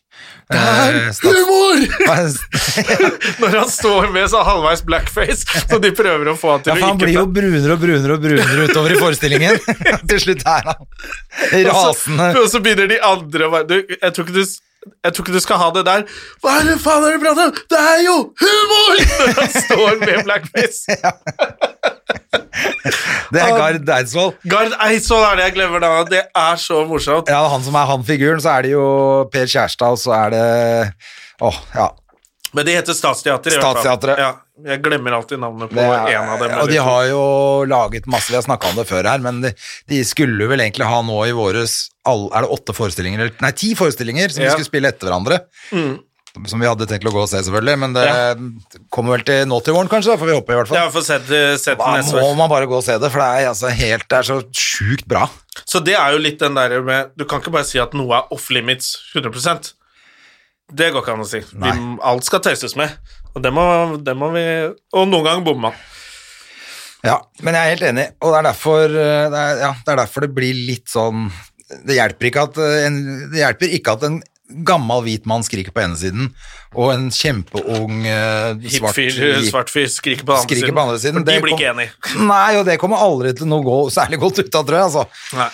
Det 0.50 0.58
er 0.58 0.96
Eh, 0.96 1.20
humor! 1.22 1.80
Når 3.42 3.56
han 3.58 3.70
står 3.70 4.10
med 4.14 4.30
så 4.30 4.42
halvveis 4.46 4.82
blackface, 4.86 5.46
så 5.70 5.80
de 5.82 5.92
prøver 5.96 6.30
å 6.32 6.36
få 6.38 6.56
han 6.56 6.64
til 6.64 6.72
Ja, 6.72 6.78
for 6.80 6.92
han 6.92 7.00
blir 7.00 7.14
jo 7.16 7.24
brunere 7.30 7.76
og 7.76 7.82
brunere 7.82 8.16
og 8.18 8.22
brunere 8.24 8.68
utover 8.70 8.94
i 8.94 9.00
forestillingen. 9.00 9.58
Til 10.10 10.22
slutt 10.22 10.44
er 10.46 10.70
han 10.70 11.66
rasende. 11.70 12.30
Og 12.42 12.48
så 12.52 12.62
begynner 12.64 12.90
de 12.90 13.00
andre 13.04 13.48
å 13.48 13.52
være 13.54 13.82
jeg, 13.96 14.12
tror 14.16 14.26
ikke 14.26 14.36
du, 14.36 14.56
jeg 15.06 15.14
tror 15.16 15.26
ikke 15.26 15.36
du 15.36 15.42
skal 15.44 15.60
ha 15.62 15.70
det 15.76 15.86
der. 15.88 16.04
Hva 16.44 16.58
er 16.60 16.68
det 16.70 16.76
faen 16.84 17.06
er 17.06 17.16
det 17.16 17.22
prater 17.24 17.50
om? 17.50 17.64
Det 17.72 17.82
er 17.94 18.04
jo 18.06 18.16
humor! 18.42 19.02
Når 19.16 19.34
han 19.40 19.56
står 19.56 20.00
med 20.04 20.22
blackface. 20.28 21.00
Det 23.34 23.40
er 23.42 23.52
Gard 23.58 23.88
Eidsvoll. 23.90 24.32
Gard 24.46 24.74
Eidsvoll 24.86 25.24
er 25.26 25.38
det 25.40 25.46
jeg 25.48 25.54
glemmer 25.58 25.82
da. 25.82 25.90
Det 26.08 26.22
er 26.30 26.58
så 26.62 26.84
morsomt. 26.88 27.28
Ja, 27.32 27.42
han 27.50 27.64
som 27.66 27.74
er 27.78 27.88
han-figuren, 27.90 28.40
så 28.42 28.52
er 28.56 28.66
det 28.68 28.74
jo 28.76 28.86
Per 29.32 29.48
Kjærstad, 29.50 29.96
og 29.96 30.00
så 30.00 30.14
er 30.14 30.34
det 30.36 30.44
Åh, 31.44 31.58
ja. 31.74 31.88
Men 32.56 32.64
de 32.64 32.72
heter 32.78 32.94
Statsteatret. 32.96 33.58
fall. 33.58 33.74
Statsteatret. 33.82 34.20
Ja, 34.22 34.30
jeg 34.70 34.80
glemmer 34.86 35.12
alltid 35.18 35.42
navnet 35.42 35.68
på 35.74 35.82
er, 35.82 36.06
en 36.14 36.30
av 36.32 36.40
dem. 36.40 36.54
og 36.62 36.70
de 36.70 36.78
har 36.80 37.02
jo 37.10 37.18
laget 37.68 38.06
masse, 38.08 38.30
vi 38.32 38.38
har 38.38 38.46
snakka 38.46 38.70
om 38.70 38.78
det 38.78 38.86
før 38.88 39.04
her, 39.10 39.20
men 39.20 39.42
de, 39.44 39.50
de 39.90 39.98
skulle 40.08 40.46
vel 40.48 40.62
egentlig 40.64 40.86
ha 40.88 41.02
nå 41.04 41.18
i 41.28 41.34
våres 41.36 41.74
all, 42.08 42.28
Er 42.32 42.46
det 42.46 42.54
åtte 42.54 42.72
forestillinger, 42.78 43.20
eller 43.26 43.44
nei, 43.44 43.50
ti 43.58 43.74
forestillinger 43.76 44.32
som 44.32 44.46
Ja. 44.46 44.46
Mm. 44.46 44.54
de 44.54 44.56
skulle 44.62 44.70
spille 44.70 44.88
etter 44.94 45.10
hverandre? 45.10 45.42
Som 46.44 46.60
vi 46.60 46.68
hadde 46.68 46.86
tenkt 46.90 47.08
å 47.08 47.12
gå 47.14 47.22
og 47.22 47.30
se, 47.30 47.40
selvfølgelig, 47.46 47.76
men 47.80 47.94
det 47.96 48.06
kommer 48.92 49.16
vel 49.16 49.24
til 49.26 49.46
nå 49.48 49.60
til 49.64 49.76
våren, 49.76 49.88
kanskje? 49.90 50.12
Da 50.12 50.20
får 50.20 50.30
vi 50.30 50.36
håpe, 50.36 50.52
i 50.52 50.58
hvert 50.60 50.70
fall. 50.70 50.78
Ja, 50.78 50.90
fått 50.92 51.08
sett, 51.08 51.30
sett 51.62 51.80
Da 51.80 51.96
må 52.12 52.28
år. 52.28 52.36
man 52.38 52.52
bare 52.52 52.68
gå 52.68 52.76
og 52.76 52.84
se 52.84 52.98
det, 53.00 53.10
for 53.14 53.22
det 53.24 53.28
er, 53.40 53.48
altså 53.54 53.72
helt, 53.72 54.06
det 54.10 54.20
er 54.20 54.28
så 54.28 54.38
sjukt 54.52 55.08
bra. 55.08 55.24
Så 55.64 55.80
det 55.84 55.96
er 55.96 56.12
jo 56.12 56.20
litt 56.20 56.38
den 56.42 56.56
der 56.58 56.76
med 56.84 57.14
Du 57.16 57.24
kan 57.24 57.40
ikke 57.40 57.54
bare 57.54 57.64
si 57.64 57.80
at 57.80 57.94
noe 57.96 58.18
er 58.18 58.34
off 58.34 58.50
limits 58.52 58.92
100% 59.16 59.70
Det 60.76 60.90
går 60.92 61.00
ikke 61.00 61.14
an 61.16 61.24
å 61.24 61.28
si. 61.28 61.40
Vi, 61.40 61.72
alt 62.04 62.26
skal 62.26 62.42
tøyses 62.44 62.76
med. 62.76 62.92
Og 63.32 63.40
det 63.44 63.52
må, 63.54 63.64
det 64.04 64.16
må 64.18 64.30
vi 64.34 64.44
Og 64.96 65.08
noen 65.08 65.24
ganger 65.24 65.46
bommer 65.46 65.70
man. 65.70 65.80
Ja, 67.06 67.20
men 67.44 67.54
jeg 67.54 67.62
er 67.62 67.74
helt 67.74 67.84
enig, 67.86 68.06
og 68.24 68.32
det 68.32 68.38
er 68.38 68.46
derfor 68.48 68.84
eh, 68.88 69.26
det, 69.30 69.40
er, 69.42 69.60
ja, 69.62 69.68
det, 69.78 69.92
er 69.92 70.00
derfor 70.00 70.24
det 70.24 70.32
blir 70.34 70.56
litt 70.66 70.88
sånn 70.90 71.28
Det 71.86 71.98
hjelper 71.98 72.30
ikke 72.30 72.46
at 72.48 72.58
eh, 72.62 72.78
en, 72.88 72.96
det 73.30 73.42
hjelper 73.44 73.76
ikke 73.78 73.94
at 73.94 74.06
en 74.08 74.16
gammel 74.66 75.02
hvit 75.06 75.26
mann 75.26 75.44
skriker 75.46 75.74
på 75.74 75.82
ene 75.82 75.98
siden, 75.98 76.28
og 76.76 76.90
en 76.92 77.06
kjempeung 77.14 78.02
uh, 78.06 78.66
svart 78.70 78.98
Hipfyr, 78.98 79.70
fyr 79.72 79.88
skriker 79.90 80.26
på 80.26 80.32
den 80.32 80.40
andre 80.40 80.46
skriker 80.46 80.76
på 80.76 80.84
andre 80.84 80.98
siden. 81.02 81.22
For 81.22 81.30
de 81.30 81.38
blir 81.42 81.56
ikke 81.56 81.70
enige. 81.72 81.94
Nei, 82.32 82.50
og 82.60 82.66
det 82.68 82.78
kommer 82.82 83.02
aldri 83.02 83.34
til 83.36 83.52
å 83.52 83.62
gå 83.64 83.78
særlig 83.94 84.20
godt 84.22 84.42
ut 84.42 84.60
av, 84.60 84.66
tror 84.68 84.78
jeg, 84.78 84.90
altså. 84.90 85.06
Nei. 85.38 85.50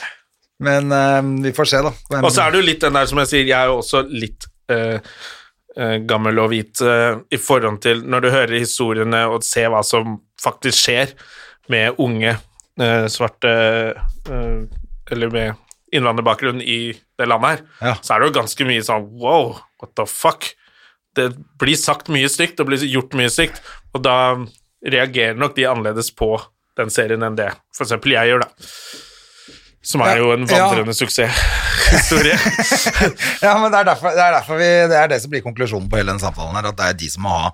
Men 0.62 0.94
uh, 0.94 1.20
vi 1.46 1.54
får 1.56 1.70
se, 1.72 1.84
da. 1.88 1.94
Og 2.20 2.30
så 2.30 2.44
er 2.44 2.52
det 2.54 2.62
jo 2.62 2.68
litt 2.68 2.84
den 2.84 2.98
der 3.00 3.08
som 3.10 3.22
jeg 3.22 3.32
sier, 3.32 3.46
jeg 3.48 3.58
er 3.58 3.72
jo 3.72 3.80
også 3.80 4.04
litt 4.12 4.48
uh, 4.74 4.98
uh, 5.78 5.96
gammel 6.08 6.42
og 6.44 6.52
hvit 6.52 6.84
i 6.84 7.40
forhold 7.40 7.80
til 7.84 8.04
når 8.04 8.26
du 8.26 8.32
hører 8.34 8.58
historiene 8.58 9.24
og 9.32 9.46
ser 9.46 9.72
hva 9.72 9.82
som 9.86 10.20
faktisk 10.42 10.84
skjer 10.84 11.16
med 11.72 12.00
unge 12.02 12.34
svarte 13.12 13.50
Eller 15.12 15.30
med 15.30 15.71
innvandrerbakgrunn 15.92 16.62
i 16.64 16.94
det 17.20 17.28
landet 17.28 17.50
her, 17.50 17.62
Ja. 17.90 17.94
så 18.00 18.14
er 18.14 18.20
det 18.20 18.30
jo 18.30 18.40
ganske 18.40 18.66
mye 18.68 18.82
sånn 18.86 19.08
wow, 19.20 19.58
what 19.82 19.94
the 19.98 20.06
fuck? 20.08 20.54
Det 21.14 21.30
blir 21.60 21.76
sagt 21.76 22.08
mye 22.08 22.28
stygt, 22.32 22.56
det 22.56 22.66
blir 22.66 22.80
gjort 22.88 23.12
mye 23.18 23.30
stygt, 23.30 23.60
og 23.92 24.02
da 24.06 24.16
reagerer 24.82 25.36
nok 25.38 25.54
de 25.56 25.68
annerledes 25.68 26.10
på 26.16 26.34
den 26.80 26.90
serien 26.90 27.22
enn 27.22 27.36
det 27.36 27.50
for 27.76 27.84
eksempel 27.84 28.14
jeg 28.16 28.32
gjør, 28.32 28.46
da. 28.46 28.48
Som 29.82 30.04
er 30.06 30.20
jo 30.22 30.30
en 30.32 30.46
ja. 30.46 30.62
vandrende 30.68 30.94
suksesshistorie. 30.94 32.36
Ja, 33.42 33.56
men 33.58 33.72
det 33.72 33.80
er, 33.80 33.86
derfor, 33.90 34.14
det 34.14 34.22
er 34.22 34.36
derfor 34.36 34.58
vi 34.60 34.68
Det 34.88 34.94
er 34.96 35.08
det 35.10 35.18
som 35.20 35.30
blir 35.32 35.42
konklusjonen 35.42 35.88
på 35.90 35.98
hele 35.98 36.12
den 36.14 36.22
samtalen 36.22 36.54
her, 36.54 36.68
at 36.70 36.78
det 36.78 36.86
er 36.86 36.98
de 37.00 37.08
som 37.10 37.24
må 37.26 37.32
ha 37.34 37.50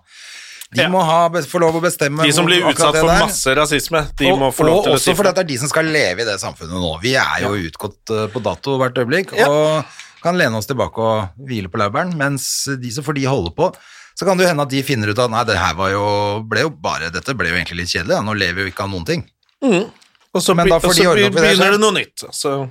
De 0.75 0.83
Ja. 0.83 0.89
må 0.93 1.01
ha, 1.01 1.31
få 1.49 1.61
lov 1.63 1.79
å 1.79 1.81
bestemme 1.81 2.27
De 2.27 2.33
som 2.33 2.45
blir 2.45 2.61
utsatt 2.69 2.99
for 2.99 3.09
masse 3.09 3.55
rasisme, 3.57 4.03
de 4.19 4.27
og, 4.29 4.39
må 4.39 4.51
få 4.53 4.67
lov 4.69 4.83
til 4.85 4.93
å 4.93 4.97
også 4.99 5.13
si 5.13 5.15
fordi 5.17 5.33
det 5.33 5.45
er 5.45 5.49
de 5.49 5.57
som 5.63 5.71
skal 5.71 5.89
leve 5.89 6.21
i 6.21 6.27
det 6.29 6.35
samfunnet 6.43 6.77
nå. 6.77 6.91
Vi 7.01 7.15
er 7.17 7.47
jo 7.47 7.55
utgått 7.71 8.13
eh, 8.13 8.27
på 8.35 8.43
dato 8.45 8.77
hvert 8.81 8.99
øyeblikk 9.01 9.33
Ja. 9.39 9.49
og 9.49 9.85
kan 10.21 10.37
lene 10.37 10.59
oss 10.59 10.67
tilbake 10.69 10.99
og 11.01 11.47
hvile 11.49 11.71
på 11.73 11.81
laurbæren, 11.81 12.13
mens 12.21 12.67
de 12.69 12.91
som 12.93 13.07
får 13.07 13.17
de 13.17 13.25
holde 13.31 13.55
på, 13.57 13.71
så 14.19 14.27
kan 14.27 14.37
det 14.37 14.49
hende 14.51 14.67
at 14.67 14.69
de 14.69 14.83
finner 14.83 15.09
ut 15.15 15.19
at 15.19 15.31
nei, 15.31 15.45
det 15.49 15.57
her 15.57 15.75
var 15.79 15.93
jo, 15.95 16.05
ble 16.45 16.67
jo 16.67 16.71
bare, 16.75 17.09
dette 17.15 17.37
ble 17.39 17.49
jo 17.49 17.55
egentlig 17.57 17.85
litt 17.85 17.93
kjedelig, 17.95 18.19
ja. 18.19 18.21
nå 18.27 18.35
lever 18.37 18.59
vi 18.61 18.67
jo 18.67 18.73
ikke 18.75 18.85
av 18.85 18.91
noen 18.93 19.07
ting. 19.09 19.25
Og 19.63 20.43
så, 20.43 20.55
Men 20.59 20.69
da 20.69 20.81
får 20.83 20.99
de 20.99 21.07
ordne 21.09 21.31
opp 21.31 21.39
i 21.39 21.41
det 21.41 21.47
begynner 21.49 21.77
det 21.79 21.81
noe 21.81 21.97
nytt. 21.97 22.27
Så 22.35 22.69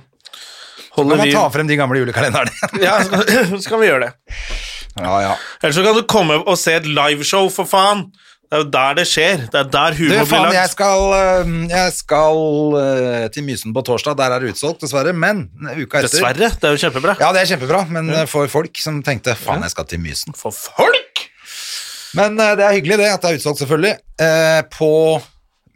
Kan 0.94 1.02
holder 1.04 1.16
man 1.24 1.32
ta 1.34 1.44
frem 1.50 1.66
de 1.66 1.76
gamle 1.80 1.98
julekalenderne? 2.04 2.52
Ja, 2.84 3.00
så 3.02 3.58
så 3.62 3.72
kan 3.72 3.80
vi 3.82 3.88
gjøre 3.90 4.06
det. 4.06 4.12
Ja, 5.04 5.20
ja. 5.26 5.36
Eller 5.62 5.76
så 5.76 5.84
kan 5.84 5.98
du 5.98 6.02
komme 6.08 6.40
og 6.42 6.58
se 6.60 6.74
et 6.78 6.88
liveshow, 6.88 7.50
for 7.52 7.68
faen. 7.68 8.08
Det 8.48 8.56
er 8.56 8.62
jo 8.62 8.68
der 8.72 8.94
det 8.96 9.04
skjer. 9.04 9.42
Det 9.52 9.58
er 9.60 9.66
der 9.68 9.96
humor 9.98 10.24
blir 10.24 10.44
lagt. 10.46 10.54
jeg 10.56 10.70
skal, 10.72 11.02
jeg 11.68 11.92
skal 11.92 12.38
eh, 12.80 13.26
til 13.34 13.44
Mysen 13.44 13.74
på 13.76 13.82
torsdag, 13.84 14.16
der 14.16 14.32
er 14.32 14.44
det 14.44 14.54
utsolgt, 14.54 14.80
dessverre, 14.86 15.12
men 15.12 15.44
uka 15.68 16.00
etter 16.00 16.08
Dessverre. 16.08 16.48
Det 16.54 16.70
er 16.70 16.76
jo 16.76 16.80
kjempebra. 16.86 17.18
Ja, 17.20 17.28
det 17.36 17.42
er 17.42 17.50
kjempebra, 17.52 17.82
men 17.92 18.08
ja. 18.14 18.22
for 18.30 18.48
folk 18.48 18.80
som 18.80 19.02
tenkte 19.04 19.36
faen, 19.36 19.66
jeg 19.66 19.76
skal 19.76 19.90
til 19.92 20.00
Mysen. 20.00 20.36
For 20.38 20.56
folk! 20.56 21.26
Men 22.16 22.40
eh, 22.40 22.54
det 22.56 22.64
er 22.64 22.78
hyggelig 22.78 23.00
det, 23.02 23.10
at 23.12 23.24
det 23.24 23.34
er 23.34 23.42
utsolgt 23.42 23.62
selvfølgelig. 23.62 23.98
Eh, 24.24 24.62
på 24.72 24.92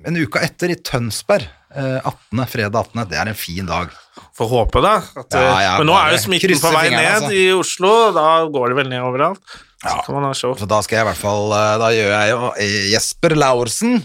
en 0.09 0.23
uke 0.25 0.41
etter 0.43 0.73
i 0.73 0.79
Tønsberg, 0.81 1.45
eh, 1.77 1.99
18., 2.01 2.47
fredag 2.55 2.89
18., 2.89 3.05
det 3.11 3.21
er 3.21 3.33
en 3.35 3.39
fin 3.39 3.69
dag. 3.69 3.93
Får 4.37 4.49
håpe, 4.51 4.81
da. 4.85 4.95
At, 5.17 5.37
Ja, 5.37 5.53
ja, 5.65 5.75
men 5.81 5.89
nå 5.89 5.95
er 5.97 6.13
jo 6.15 6.23
smitten 6.27 6.59
på 6.61 6.73
vei 6.75 6.89
ned 6.93 7.07
altså. 7.15 7.31
i 7.33 7.45
Oslo, 7.57 7.93
da 8.17 8.27
går 8.53 8.73
det 8.73 8.77
vel 8.83 8.91
ned 8.93 9.05
overalt. 9.07 9.41
Så 9.83 9.95
kan 10.07 10.15
man 10.19 10.29
ha 10.29 10.33
show. 10.37 10.53
Så 10.59 10.69
da 10.71 10.79
skal 10.85 11.01
jeg 11.01 11.07
i 11.07 11.09
hvert 11.11 11.19
fall, 11.23 11.49
eh, 11.57 11.71
da 11.83 11.89
gjør 11.97 12.13
jeg 12.13 12.29
jo 12.35 12.51
eh, 12.67 12.75
Jesper 12.93 13.35
Laursen, 13.41 13.97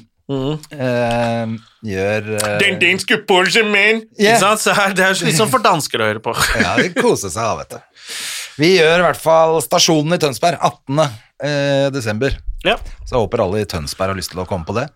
eh, 0.72 1.52
gjør... 1.92 2.32
uh, 2.40 2.48
Den 2.64 2.80
danske 2.82 3.20
Porsche 3.28 3.64
man! 3.68 4.02
Yeah. 4.20 4.40
Så 4.58 4.74
her, 4.76 4.96
det 4.98 5.06
er 5.06 5.22
litt 5.28 5.38
sånn 5.38 5.52
for 5.52 5.64
dansker 5.64 6.02
å 6.02 6.10
høre 6.10 6.24
på. 6.24 6.34
Ja, 6.64 6.76
de 6.80 6.90
koser 6.98 7.30
seg, 7.34 7.44
da, 7.44 7.54
vet 7.62 7.76
du. 7.78 8.18
Vi 8.58 8.72
gjør 8.80 9.04
i 9.04 9.06
hvert 9.06 9.22
fall 9.22 9.60
stasjonen 9.62 10.16
i 10.18 10.22
Tønsberg 10.24 10.58
18. 10.58 11.04
Eh, 11.46 11.88
desember. 11.94 12.34
Ja. 12.66 12.80
Så 13.06 13.14
jeg 13.14 13.22
håper 13.22 13.44
alle 13.46 13.62
i 13.62 13.70
Tønsberg 13.70 14.16
har 14.16 14.18
lyst 14.18 14.32
til 14.34 14.42
å 14.42 14.48
komme 14.50 14.66
på 14.66 14.74
det. 14.80 14.88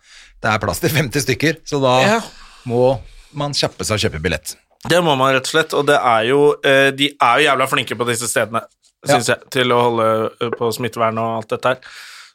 Det 0.42 0.50
er 0.50 0.62
plass 0.64 0.82
til 0.82 0.90
50 0.90 1.28
stykker, 1.28 1.60
så 1.70 1.78
da 1.84 1.94
Ja. 2.02 2.20
må 2.66 2.96
man 3.38 3.54
kjappe 3.54 3.86
seg 3.86 4.00
og 4.00 4.02
kjøpe 4.08 4.22
billett. 4.24 4.56
Det 4.90 5.02
må 5.06 5.14
man 5.20 5.34
rett 5.36 5.46
og 5.46 5.52
slett, 5.54 5.74
og 5.78 5.86
det 5.90 5.98
er 6.00 6.24
jo 6.32 6.40
eh, 6.66 6.88
De 6.98 7.12
er 7.14 7.42
jo 7.42 7.46
jævla 7.46 7.68
flinke 7.70 7.98
på 8.00 8.08
disse 8.10 8.30
stedene, 8.30 8.64
syns 9.06 9.30
jeg, 9.30 9.44
til 9.54 9.74
å 9.76 9.82
holde 9.84 10.08
eh, 10.42 10.56
på 10.58 10.72
smittevern 10.74 11.20
og 11.22 11.36
alt 11.42 11.54
dette 11.54 11.76
her. 11.76 11.92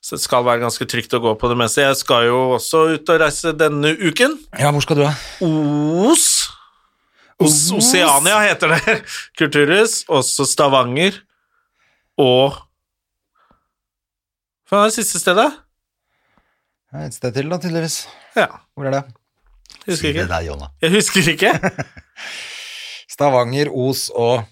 Så 0.06 0.14
det 0.14 0.22
skal 0.22 0.44
være 0.46 0.62
ganske 0.62 0.86
trygt 0.86 1.16
å 1.18 1.22
gå 1.24 1.32
på 1.40 1.48
det 1.50 1.56
meste. 1.58 1.82
Jeg 1.82 1.98
skal 1.98 2.28
jo 2.28 2.36
også 2.54 2.84
ut 2.94 3.10
og 3.10 3.18
reise 3.24 3.50
denne 3.58 3.90
uken. 3.98 4.36
Ja, 4.54 4.70
hvor 4.70 4.84
skal 4.84 5.00
du 5.00 5.02
da? 5.02 5.10
Os. 5.42 6.26
Os 7.42 7.58
Oceania 7.74 8.38
heter 8.44 8.76
det. 8.76 9.00
Kulturhus. 9.40 10.04
Også 10.06 10.46
Stavanger. 10.46 11.18
Og 12.22 12.54
Hva 14.70 14.84
er 14.84 14.88
det 14.92 14.96
siste 15.00 15.18
stedet? 15.22 15.50
Ja, 16.94 17.02
Et 17.02 17.14
sted 17.14 17.34
til, 17.34 17.50
da, 17.50 17.58
tydeligvis. 17.60 18.04
Ja, 18.38 18.46
Hvor 18.78 18.86
er 18.86 19.00
det? 19.00 19.04
husker 19.86 20.14
ikke. 20.14 20.66
Jeg 20.82 20.94
husker 20.94 21.28
ikke. 21.34 21.52
Stavanger, 23.10 23.70
Os 23.72 24.08
og 24.14 24.44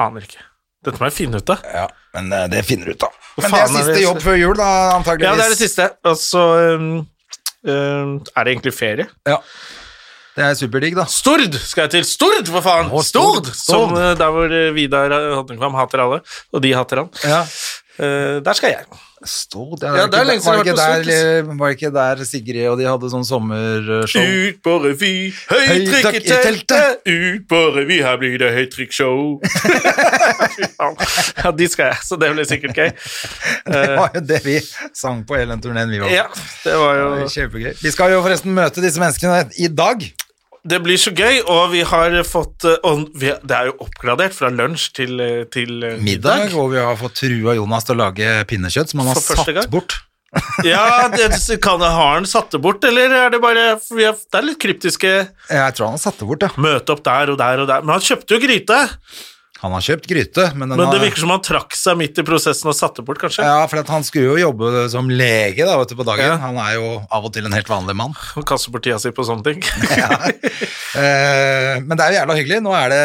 Aner 0.00 0.24
ikke. 0.24 0.40
Dette 0.82 0.98
må 0.98 1.06
jeg 1.10 1.14
finne 1.14 1.38
ut 1.38 1.52
av. 1.52 1.66
Ja, 1.68 1.84
men 2.16 2.32
eh, 2.34 2.48
det 2.50 2.64
finner 2.66 2.90
du 2.90 2.96
ut 2.96 3.04
av. 3.06 3.14
Men 3.38 3.54
det 3.54 3.60
er 3.60 3.70
siste 3.76 4.00
jobb 4.02 4.18
før 4.24 4.38
jul, 4.40 4.56
da, 4.58 4.70
antageligvis. 4.96 5.28
Ja, 5.28 5.38
det 5.38 5.44
er 5.44 5.54
det 5.54 5.60
siste. 5.60 5.86
Og 6.08 6.16
så 6.18 6.42
um, 6.74 6.88
um, 7.68 8.16
er 8.18 8.48
det 8.48 8.54
egentlig 8.56 8.74
ferie. 8.74 9.06
Ja. 9.28 9.38
Det 10.32 10.44
er 10.46 10.56
superdigg, 10.56 10.96
da. 10.96 11.04
Stord 11.12 11.54
skal 11.60 11.86
jeg 11.86 11.94
til! 11.98 12.08
Stord, 12.08 12.50
for 12.50 12.64
faen! 12.64 12.90
Å, 12.90 13.04
Stord! 13.04 13.52
Stord, 13.52 13.62
Som 13.62 13.94
uh, 13.94 14.10
der 14.18 14.34
hvor 14.34 14.56
uh, 14.56 14.72
Vidar 14.74 15.14
Hodnekvam 15.36 15.76
hater 15.78 16.02
alle, 16.06 16.20
og 16.50 16.64
de 16.64 16.74
hater 16.74 17.04
han. 17.04 17.12
Ja. 17.28 17.42
Uh, 18.00 18.40
der 18.44 18.58
skal 18.58 18.74
jeg. 18.74 19.02
Stord, 19.28 19.82
Ja, 19.82 20.06
det 20.10 20.18
er 20.18 20.26
lenge 20.28 20.42
siden 20.42 20.58
jeg 20.66 20.74
har 20.74 20.78
vært 20.78 21.06
på 21.06 21.12
der, 21.12 21.50
var 21.58 21.70
det 21.72 21.76
ikke 21.76 21.90
der 21.94 22.22
Sigrid 22.26 22.68
og 22.70 22.78
de 22.80 22.88
hadde 22.88 23.10
sånn 23.12 23.26
sommershow? 23.26 24.22
Ut 24.22 24.60
på 24.64 24.76
revy, 24.82 25.12
høytrykk 25.50 26.18
i 26.18 26.22
teltet! 26.30 27.02
Ut 27.06 27.46
på 27.50 27.60
revy, 27.76 28.00
her 28.04 28.18
blir 28.20 28.38
det 28.42 28.52
høytrykksshow! 28.56 29.38
Fy 30.56 30.68
ja, 31.42 31.52
de 31.56 31.68
skal 31.70 31.92
jeg, 31.92 32.00
så 32.06 32.18
det 32.20 32.32
blir 32.34 32.48
sikkert 32.48 32.78
gøy. 32.78 32.90
Det 33.72 33.82
var 33.96 34.16
jo 34.16 34.22
det 34.26 34.40
vi 34.44 34.56
sang 34.96 35.22
på 35.26 35.36
hele 35.38 35.54
den 35.54 35.62
turneen 35.62 35.90
vi 35.92 36.00
var 36.02 36.10
på. 36.10 36.16
Ja, 36.16 36.26
det 36.64 36.74
var 36.80 36.98
jo 36.98 37.28
Kjempegøy. 37.30 37.72
Vi 37.82 37.92
skal 37.94 38.12
jo 38.14 38.20
forresten 38.24 38.54
møte 38.56 38.82
disse 38.84 39.00
menneskene 39.02 39.46
i 39.62 39.70
dag. 39.72 40.02
Det 40.62 40.78
blir 40.78 40.98
så 41.00 41.10
gøy, 41.10 41.40
og 41.50 41.72
vi 41.72 41.80
har 41.82 42.14
fått 42.22 42.68
uh, 42.68 42.76
og 42.86 43.08
vi, 43.18 43.32
Det 43.42 43.56
er 43.56 43.72
jo 43.72 43.74
oppgradert 43.82 44.34
fra 44.36 44.50
lunsj 44.52 44.92
til, 44.94 45.18
uh, 45.18 45.42
til 45.50 45.74
middag. 45.80 46.04
Middag, 46.06 46.54
og 46.54 46.70
vi 46.74 46.78
har 46.78 46.94
fått 47.00 47.18
trua 47.24 47.56
Jonas 47.58 47.88
til 47.88 47.96
å 47.96 48.02
lage 48.04 48.36
pinnekjøtt 48.50 48.94
som 48.94 49.02
han 49.02 49.10
har 49.10 49.22
satt 49.22 49.54
gang. 49.58 49.70
bort. 49.72 49.98
Ja, 50.64 51.10
det, 51.12 51.28
kan, 51.60 51.82
har 51.82 52.14
han 52.14 52.24
satt 52.28 52.54
det 52.54 52.62
bort, 52.64 52.84
eller 52.88 53.12
er 53.12 53.34
det 53.34 53.40
bare 53.42 53.66
har, 53.74 53.82
Det 54.16 54.38
er 54.38 54.46
litt 54.46 54.60
kryptiske 54.62 55.10
Jeg 55.12 55.74
tror 55.76 55.90
han 55.90 55.98
har 55.98 56.00
satt 56.00 56.22
det 56.22 56.28
bort, 56.30 56.46
ja. 56.46 56.48
Møte 56.56 56.94
opp 56.94 57.02
der 57.04 57.34
og 57.34 57.36
der 57.40 57.64
og 57.64 57.68
der. 57.68 57.84
Men 57.84 57.98
han 57.98 58.06
kjøpte 58.06 58.38
jo 58.38 58.40
gryte! 58.46 58.78
Han 59.62 59.74
har 59.76 59.84
kjøpt 59.86 60.08
gryte, 60.10 60.48
men 60.58 60.72
Men 60.72 60.80
det 60.80 60.98
har, 60.98 61.02
virker 61.04 61.22
som 61.22 61.30
han 61.30 61.42
trakk 61.44 61.76
seg 61.78 61.98
midt 62.00 62.18
i 62.18 62.24
prosessen 62.26 62.70
og 62.72 62.74
satte 62.74 63.04
bort, 63.06 63.20
kanskje. 63.22 63.46
Ja, 63.46 63.62
for 63.70 63.78
han 63.94 64.06
skulle 64.06 64.32
jo 64.32 64.40
jobbe 64.48 64.86
som 64.90 65.10
lege 65.10 65.62
da, 65.62 65.76
vet 65.78 65.92
du, 65.92 65.96
på 66.00 66.06
dagen. 66.08 66.32
Ja. 66.32 66.38
Han 66.42 66.58
er 66.58 66.76
jo 66.80 66.88
av 67.06 67.28
og 67.28 67.34
til 67.36 67.46
en 67.46 67.54
helt 67.54 67.70
vanlig 67.70 67.94
mann. 67.98 68.16
Og 68.38 68.46
kaster 68.48 68.74
bort 68.74 68.82
tida 68.86 68.98
si 69.02 69.14
på 69.14 69.26
sånne 69.28 69.46
ting. 69.46 69.62
Eh, 70.92 71.78
men 71.80 71.96
det 71.96 72.04
er 72.04 72.12
jo 72.12 72.16
jævla 72.18 72.34
hyggelig. 72.36 72.56
Nå 72.66 72.72
er 72.76 72.90
det 72.92 73.04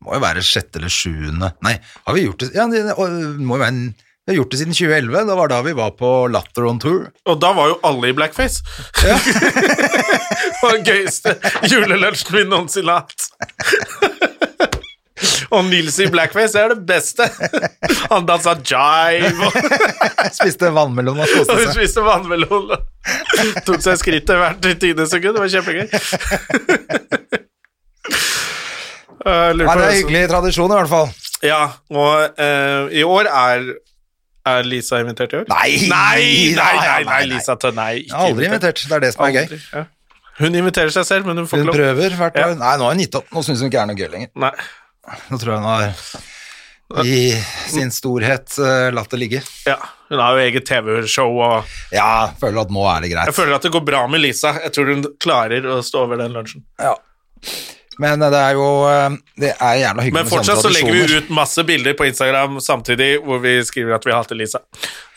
må 0.00 0.14
jo 0.16 0.22
være 0.22 0.40
sjette 0.46 0.78
eller 0.80 0.92
sjuende 0.92 1.50
Nei, 1.66 1.74
har 2.06 2.16
vi 2.16 2.22
gjort 2.24 2.40
det 2.40 2.48
Ja, 2.56 2.64
det 2.70 2.94
må 2.96 3.58
jo 3.58 3.60
være 3.60 3.72
en, 3.74 3.82
vi 4.28 4.32
har 4.32 4.42
gjort 4.42 4.50
det 4.52 4.58
siden 4.60 4.74
2011. 4.76 5.20
Det 5.24 5.36
var 5.38 5.48
da 5.48 5.58
vi 5.64 5.72
var 5.72 5.92
på 5.96 6.08
Latter 6.28 6.66
on 6.68 6.76
tour. 6.82 7.06
Og 7.32 7.38
da 7.40 7.48
var 7.56 7.70
jo 7.70 7.78
alle 7.88 8.10
i 8.10 8.12
blackface. 8.12 8.60
Ja. 9.00 9.16
det 9.24 10.58
var 10.60 10.74
den 10.74 10.84
gøyeste 10.84 11.32
julelunsjen 11.64 12.36
vi 12.36 12.42
noensinne 12.44 12.92
har 12.92 13.06
hatt. 13.08 14.67
Og 15.54 15.64
Nils 15.68 15.96
i 16.02 16.08
blackface 16.12 16.52
det 16.54 16.62
er 16.64 16.74
det 16.74 16.84
beste. 16.88 17.26
Han 18.12 18.26
dansa 18.28 18.54
jive 18.60 19.48
og 19.48 19.56
Spiste 20.38 20.70
vannmelon 20.74 21.18
og 21.22 21.26
koste 21.32 21.56
hun 21.56 21.64
seg. 21.66 21.74
spiste 21.78 22.04
vannmelon. 22.06 22.72
og 22.76 23.62
Tok 23.66 23.82
seg 23.84 24.00
skrittet 24.02 24.38
hvert 24.40 24.68
tiende 24.82 25.06
sekund. 25.10 25.38
Det 25.38 25.44
var 25.44 25.52
kjempegøy. 25.56 25.86
Ja, 29.28 29.52
det 29.52 29.66
er 29.66 29.82
en 29.82 29.92
hyggelig 29.92 30.22
tradisjon, 30.30 30.72
i 30.72 30.78
hvert 30.78 30.90
fall. 30.92 31.10
Ja, 31.44 31.60
og 31.92 32.40
uh, 32.40 32.88
i 32.94 33.02
år 33.06 33.28
er, 33.28 33.66
er 34.48 34.66
Lisa 34.66 35.02
invitert 35.02 35.34
i 35.34 35.40
år? 35.42 35.46
Nei, 35.50 35.68
Nei, 35.90 36.24
nei, 36.56 36.56
nei, 36.56 36.72
nei, 36.86 36.98
nei. 37.10 37.20
Lisa 37.34 37.56
nei. 37.76 37.92
Har 38.12 38.30
aldri 38.30 38.48
invitert. 38.48 38.82
Det 38.88 38.96
er 38.98 39.04
det 39.04 39.12
som 39.14 39.26
er 39.28 39.36
gøy. 39.36 39.60
Ja. 39.74 39.84
Hun 40.38 40.54
inviterer 40.54 40.92
seg 40.94 41.06
selv, 41.06 41.26
men 41.26 41.40
hun 41.42 41.48
får 41.50 41.64
ikke 41.64 41.70
lov. 41.72 41.78
prøver 41.80 42.18
hvert 42.20 42.36
Ja. 42.38 42.50
Nei, 42.54 42.74
nå 42.78 42.86
er 42.86 42.94
hun 42.94 43.02
gitt 43.02 43.16
opp. 43.18 43.26
Nå 43.34 43.42
syns 43.46 43.62
hun 43.62 43.70
ikke 43.72 43.80
er 43.82 43.90
noe 43.90 43.98
gøy 43.98 44.10
lenger. 44.12 44.30
Nei. 44.38 44.52
Nå 45.30 45.38
tror 45.40 45.54
jeg 45.54 45.62
hun 45.62 45.70
har 45.70 47.04
i 47.04 47.18
sin 47.68 47.90
storhet 47.92 48.54
eh, 48.64 48.88
latt 48.96 49.10
det 49.12 49.18
ligge. 49.20 49.40
Ja, 49.68 49.76
hun 50.08 50.22
har 50.22 50.38
jo 50.38 50.44
eget 50.46 50.64
TV-show, 50.68 51.34
og 51.44 51.66
Ja, 51.92 52.30
føler 52.40 52.62
at 52.62 52.70
nå 52.72 52.84
er 52.88 53.04
det 53.04 53.10
greit. 53.12 53.28
jeg 53.28 53.36
føler 53.36 53.58
at 53.58 53.66
det 53.66 53.72
går 53.74 53.84
bra 53.84 54.06
med 54.08 54.22
Lisa. 54.24 54.54
Jeg 54.64 54.72
tror 54.76 54.92
hun 54.94 55.04
klarer 55.20 55.66
å 55.68 55.80
stå 55.84 56.06
over 56.06 56.16
den 56.22 56.32
lunsjen. 56.38 56.64
Ja. 56.80 56.94
Men 57.98 58.22
eh, 58.22 58.30
det 58.30 58.38
er 58.38 58.56
jo 58.58 58.68
eh, 58.88 59.18
Det 59.38 59.50
er 59.54 59.74
jævla 59.82 60.06
hyggelig 60.06 60.18
Men 60.20 60.30
fortsatt 60.30 60.62
så 60.62 60.70
legger 60.72 60.94
vi 60.94 61.18
ut 61.18 61.30
masse 61.34 61.64
bilder 61.66 61.96
på 61.98 62.06
Instagram 62.08 62.60
samtidig 62.64 63.10
hvor 63.24 63.42
vi 63.42 63.58
skriver 63.66 63.98
at 63.98 64.06
vi 64.06 64.14
hater 64.14 64.38
Lisa. 64.38 64.62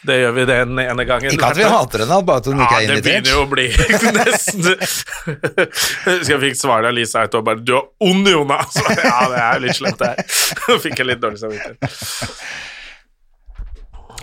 Det 0.01 0.17
gjør 0.17 0.31
vi 0.33 0.45
den 0.49 0.79
ene 0.81 1.05
gangen. 1.05 1.29
Ikke 1.35 1.51
at 1.53 1.59
vi 1.59 1.67
hater 1.69 2.01
henne, 2.05 2.17
bare 2.25 2.41
at 2.41 2.49
hun 2.49 2.63
ikke 2.65 2.79
Ja, 2.79 2.87
er 2.87 2.95
det 2.95 3.03
begynner 3.05 3.35
jo 3.35 3.43
å 3.43 3.49
bli 3.51 3.67
nesten 4.21 4.65
husker 6.05 6.33
jeg 6.33 6.41
fikk 6.47 6.57
svar 6.57 6.87
av 6.89 6.95
Lisa 6.97 7.25
etterpå 7.27 7.45
bare 7.51 7.61
'Du 7.61 7.75
er 7.77 8.09
ond, 8.09 8.27
Jonas!' 8.27 8.81
Ja, 9.05 9.19
det 9.29 9.41
er 9.45 9.61
litt 9.61 9.77
slemt, 9.77 10.01
det 10.01 10.13
her. 10.15 10.79
Fikk 10.85 10.97
jeg 11.03 11.09
litt 11.11 11.21
dårlig 11.21 11.41
samvittighet. 11.41 12.37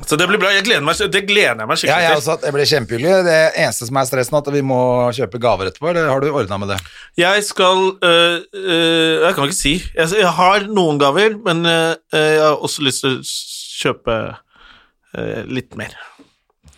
Så 0.06 0.16
det 0.16 0.28
blir 0.30 0.38
bra. 0.40 0.50
Jeg 0.54 0.64
gleder 0.66 0.84
meg, 0.86 1.00
det 1.12 1.22
gleder 1.28 1.62
jeg 1.62 1.68
meg 1.68 1.74
Ja, 1.74 1.80
skikkelig 1.80 2.04
jeg 2.04 2.12
til. 2.12 2.20
også, 2.22 2.36
det 2.44 2.52
blir 2.54 2.70
kjempehyggelig. 2.70 3.14
Det 3.26 3.38
eneste 3.64 3.88
som 3.88 3.98
er 4.00 4.08
stressen, 4.08 4.36
er 4.38 4.46
at 4.46 4.54
vi 4.54 4.62
må 4.64 4.80
kjøpe 5.18 5.40
gaver 5.42 5.70
etterpå. 5.70 5.90
Eller 5.90 6.08
har 6.12 6.22
du 6.22 6.28
ordna 6.30 6.58
med 6.62 6.72
det? 6.74 6.78
Jeg 7.18 7.44
skal 7.44 7.84
øh, 8.04 8.38
øh, 8.54 9.26
Jeg 9.26 9.34
kan 9.34 9.44
ikke 9.44 9.58
si. 9.58 9.74
Jeg, 9.94 10.08
jeg 10.20 10.32
har 10.38 10.68
noen 10.70 11.00
gaver, 11.02 11.36
men 11.44 11.66
øh, 11.66 11.94
jeg 12.14 12.40
har 12.44 12.62
også 12.62 12.86
lyst 12.86 13.04
til 13.04 13.18
å 13.18 13.28
kjøpe 13.82 14.18
øh, 15.18 15.44
litt 15.50 15.76
mer. 15.78 15.96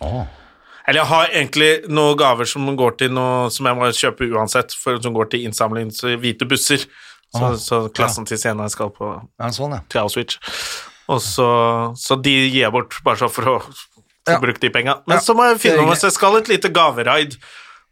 Eller 0.01 1.03
jeg 1.03 1.09
har 1.13 1.29
egentlig 1.29 1.71
noen 1.93 2.17
gaver 2.19 2.49
som 2.49 2.67
går 2.75 2.97
til 2.99 3.13
noe 3.15 3.51
som 3.53 3.69
jeg 3.69 3.77
må 3.77 3.91
kjøpe 3.95 4.27
uansett, 4.33 4.73
for, 4.75 4.99
som 5.03 5.13
går 5.15 5.31
til 5.31 5.45
innsamling 5.47 5.93
til 5.95 6.17
hvite 6.19 6.47
busser. 6.49 6.87
Så, 7.31 7.43
oh. 7.47 7.55
så 7.55 7.85
klassen 7.95 8.25
til 8.27 8.39
scenen 8.41 8.65
jeg 8.65 8.73
skal 8.73 8.89
på 8.91 9.13
Ja, 9.39 9.51
sånn, 9.55 9.77
ja. 9.77 9.85
til 9.87 10.01
Auschwitz. 10.01 10.41
Og 11.09 11.21
så, 11.21 11.47
så 11.97 12.15
de 12.21 12.33
gir 12.49 12.61
jeg 12.65 12.71
bort 12.71 12.93
bare 13.03 13.17
så 13.17 13.29
for 13.31 13.43
å 13.43 13.55
Ja. 14.29 14.37
bruke 14.39 14.59
de 14.61 14.69
penga. 14.69 14.99
Men 15.07 15.17
Ja, 15.17 15.21
så 15.25 15.33
må 15.33 15.47
jeg 15.49 15.59
finne 15.59 15.79
om 15.81 15.87
hyggelig. 15.89 16.03
jeg 16.03 16.11
skal 16.13 16.35
et 16.37 16.47
lite 16.47 16.69
gaveraid, 16.69 17.35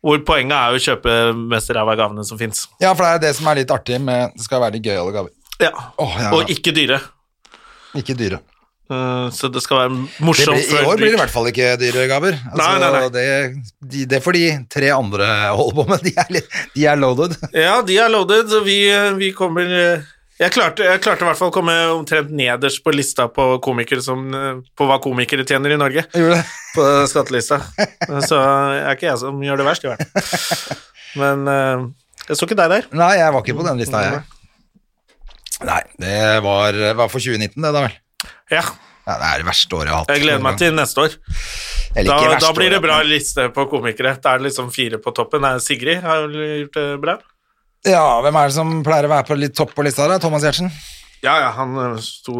hvor 0.03 0.19
poenget 0.23 0.53
er 0.53 0.75
å 0.77 0.79
kjøpe 0.79 1.15
mest 1.35 1.69
ræva 1.75 1.95
gavene 1.97 2.23
som 2.23 2.37
fins. 2.37 2.67
ja, 2.79 2.93
for 2.93 3.03
det 3.03 3.15
er 3.15 3.19
det 3.27 3.35
som 3.35 3.47
er 3.47 3.55
litt 3.55 3.71
artig 3.73 3.99
med 3.99 4.31
Det 4.37 4.43
skal 4.45 4.61
være 4.61 4.73
litt 4.77 4.83
gøyale 4.85 5.11
gaver. 5.11 5.31
Ja. 5.59 5.71
Oh, 5.97 6.13
ja. 6.19 6.29
Og 6.37 6.47
ikke 6.53 6.71
dyre. 6.71 7.01
Ikke 7.97 8.15
dyre. 8.15 8.39
Uh, 8.89 9.29
så 9.29 9.51
det 9.53 9.61
skal 9.61 9.77
være 9.83 9.89
morsomt 10.25 10.55
blir, 10.57 10.79
I 10.81 10.85
år 10.85 10.97
blir 10.97 11.11
det 11.11 11.17
i 11.17 11.21
hvert 11.21 11.29
fall 11.33 11.45
ikke 11.51 11.77
dyre 11.77 12.07
gaver. 12.09 12.37
Altså, 12.53 12.57
Nei, 12.57 12.79
nei, 12.79 12.91
nei. 12.95 13.09
Det, 13.09 13.25
de, 13.91 14.05
det 14.05 14.21
får 14.23 14.33
de 14.33 14.45
tre 14.71 14.89
andre 14.95 15.27
holde 15.53 15.75
på 15.77 15.85
med. 15.89 16.01
De 16.07 16.13
er, 16.17 16.31
litt, 16.33 16.55
de 16.73 16.85
er 16.89 16.95
loaded. 16.97 17.35
Ja, 17.53 17.81
de 17.85 17.97
er 18.01 18.09
loaded, 18.09 18.55
vi, 18.65 18.79
vi 19.19 19.29
kommer 19.37 19.69
eh, 19.69 20.07
jeg 20.39 20.53
klarte, 20.55 20.85
jeg 20.87 21.01
klarte 21.03 21.25
i 21.25 21.27
hvert 21.27 21.39
fall 21.39 21.49
å 21.51 21.53
komme 21.55 21.73
omtrent 21.91 22.29
nederst 22.31 22.79
på 22.85 22.93
lista 22.95 23.25
på, 23.33 23.47
komikere 23.63 24.03
som, 24.03 24.21
eh, 24.35 24.61
på 24.77 24.87
hva 24.87 24.99
komikere 25.03 25.43
tjener 25.47 25.75
i 25.75 25.79
Norge. 25.79 26.05
Det? 26.13 26.41
På 26.75 26.85
skattelista. 27.11 27.59
Så 28.23 28.39
er 28.39 28.93
ikke 28.95 29.09
jeg 29.09 29.19
som 29.23 29.39
gjør 29.43 29.59
det 29.59 29.67
verst, 29.67 29.83
i 29.83 29.91
hvert 29.91 30.03
fall. 30.05 30.83
Men 31.19 31.47
eh, 31.51 31.87
jeg 32.29 32.37
så 32.39 32.47
ikke 32.47 32.59
deg 32.59 32.71
der. 32.75 32.87
Nei, 32.95 33.13
jeg 33.19 33.33
var 33.35 33.43
ikke 33.43 33.57
på 33.59 33.65
den 33.67 33.81
lista, 33.81 34.03
jeg. 34.05 34.21
Nei, 35.67 35.81
det 35.99 36.19
var, 36.45 36.77
var 36.95 37.09
for 37.11 37.19
2019, 37.19 37.57
det 37.59 37.73
da 37.75 37.83
vel. 37.87 37.97
Ja, 38.53 38.63
Ja, 39.09 39.15
det 39.17 39.25
er 39.25 39.41
det 39.41 39.47
verste 39.47 39.73
året 39.73 39.89
jeg 39.89 39.95
har 39.95 40.03
hatt. 40.03 40.11
jeg 40.13 40.21
gleder 40.21 40.41
meg 40.45 40.57
til 40.61 40.75
neste 40.77 41.01
år. 41.01 41.15
Da, 42.05 42.17
da 42.39 42.51
blir 42.53 42.69
det 42.69 42.79
bra 42.83 42.99
liste 43.01 43.47
på 43.55 43.63
komikere. 43.71 44.11
Da 44.21 44.35
er 44.35 44.43
det 44.43 44.51
liksom 44.51 44.69
fire 44.71 44.99
på 45.01 45.11
toppen. 45.17 45.47
Sigrid 45.65 46.03
har 46.05 46.27
gjort 46.29 46.77
det 46.77 46.85
bra. 47.01 47.15
Ja, 47.87 48.19
hvem 48.23 48.35
er 48.35 48.49
det 48.49 48.55
som 48.57 48.71
pleier 48.83 49.07
å 49.07 49.11
være 49.13 49.27
på 49.29 49.37
litt 49.39 49.55
topp 49.55 49.71
på 49.77 49.85
lista 49.87 50.07
der? 50.11 50.19
Thomas 50.19 50.43
Giertsen? 50.43 50.67
Ja, 51.23 51.37
ja, 51.45 51.51
han 51.55 51.75
eh, 51.79 51.99
sto 52.03 52.33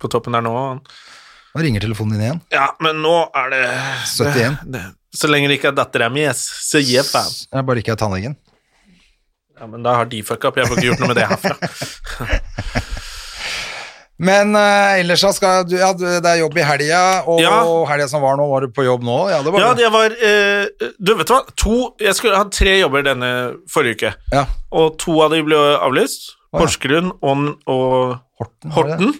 på 0.00 0.10
toppen 0.12 0.36
der 0.36 0.44
nå. 0.44 0.52
han- 0.56 0.82
Nå 1.54 1.62
ringer 1.64 1.80
telefonen 1.80 2.12
din 2.18 2.26
igjen. 2.26 2.40
Ja, 2.52 2.66
men 2.84 3.00
nå 3.02 3.14
er 3.34 3.48
det 3.54 3.62
71. 4.04 4.58
det, 4.74 4.82
Så 5.16 5.30
lenge 5.30 5.48
det 5.48 5.56
ikke 5.58 5.72
er 5.72 5.78
dattera 5.78 6.10
mi, 6.12 6.26
så 6.36 6.82
gi 6.84 6.98
faen. 7.08 7.32
Jeg 7.52 7.64
bare 7.70 7.80
ikke 7.82 7.94
er 7.96 8.00
tannlegen. 8.02 8.36
Ja, 9.58 9.66
men 9.66 9.82
da 9.82 9.96
har 9.96 10.06
de 10.06 10.20
fucka 10.22 10.52
opp. 10.52 10.60
Jeg 10.60 10.68
får 10.68 10.76
ikke 10.78 10.90
gjort 10.92 11.00
noe 11.02 11.08
med 11.10 11.18
det 11.18 11.24
herfra. 11.32 11.56
Men 14.18 14.50
uh, 14.56 14.98
ellers 14.98 15.20
så 15.22 15.30
skal 15.36 15.62
du, 15.68 15.76
ja, 15.78 15.92
det 15.94 16.18
er 16.26 16.40
jobb 16.40 16.56
i 16.58 16.64
helga, 16.66 17.02
og 17.30 17.38
Ja. 17.38 17.52
helga 17.86 18.08
som 18.10 18.22
var 18.24 18.34
nå, 18.40 18.48
var 18.50 18.64
du 18.66 18.72
på 18.74 18.82
jobb 18.82 19.04
nå? 19.06 19.18
Ja, 19.30 19.42
det 19.46 19.52
var 19.54 19.60
Ja, 19.62 19.68
det. 19.78 19.84
det 19.84 19.92
var 19.94 20.10
uh, 20.10 20.90
Du, 20.98 21.12
vet 21.20 21.28
du 21.30 21.34
hva? 21.36 21.40
To 21.62 21.76
Jeg 22.02 22.16
skulle 22.18 22.40
hatt 22.40 22.50
tre 22.56 22.74
jobber 22.80 23.06
denne 23.06 23.30
forrige 23.70 23.94
uke, 24.00 24.10
Ja. 24.34 24.42
og 24.74 24.98
to 24.98 25.20
av 25.22 25.30
de 25.36 25.42
ble 25.46 25.60
avlyst. 25.78 26.32
Oh. 26.50 26.60
Porsgrunn 26.64 27.12
og, 27.22 27.46
og 27.70 28.18
Horten. 28.40 28.70
Horten. 28.74 29.14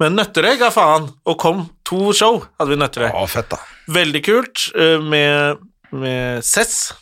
Men 0.00 0.16
Nøtterøy 0.16 0.56
ga 0.58 0.70
faen, 0.74 1.10
og 1.26 1.38
kom 1.38 1.64
to 1.86 2.12
show, 2.16 2.40
hadde 2.58 2.72
vi 2.72 2.80
Nøtterøy. 2.80 3.10
Oh, 3.12 3.26
fett 3.30 3.48
da. 3.52 3.58
Veldig 3.92 4.24
kult, 4.24 4.68
uh, 4.74 4.98
med, 5.04 5.60
med 5.92 6.40
Cess. 6.46 6.94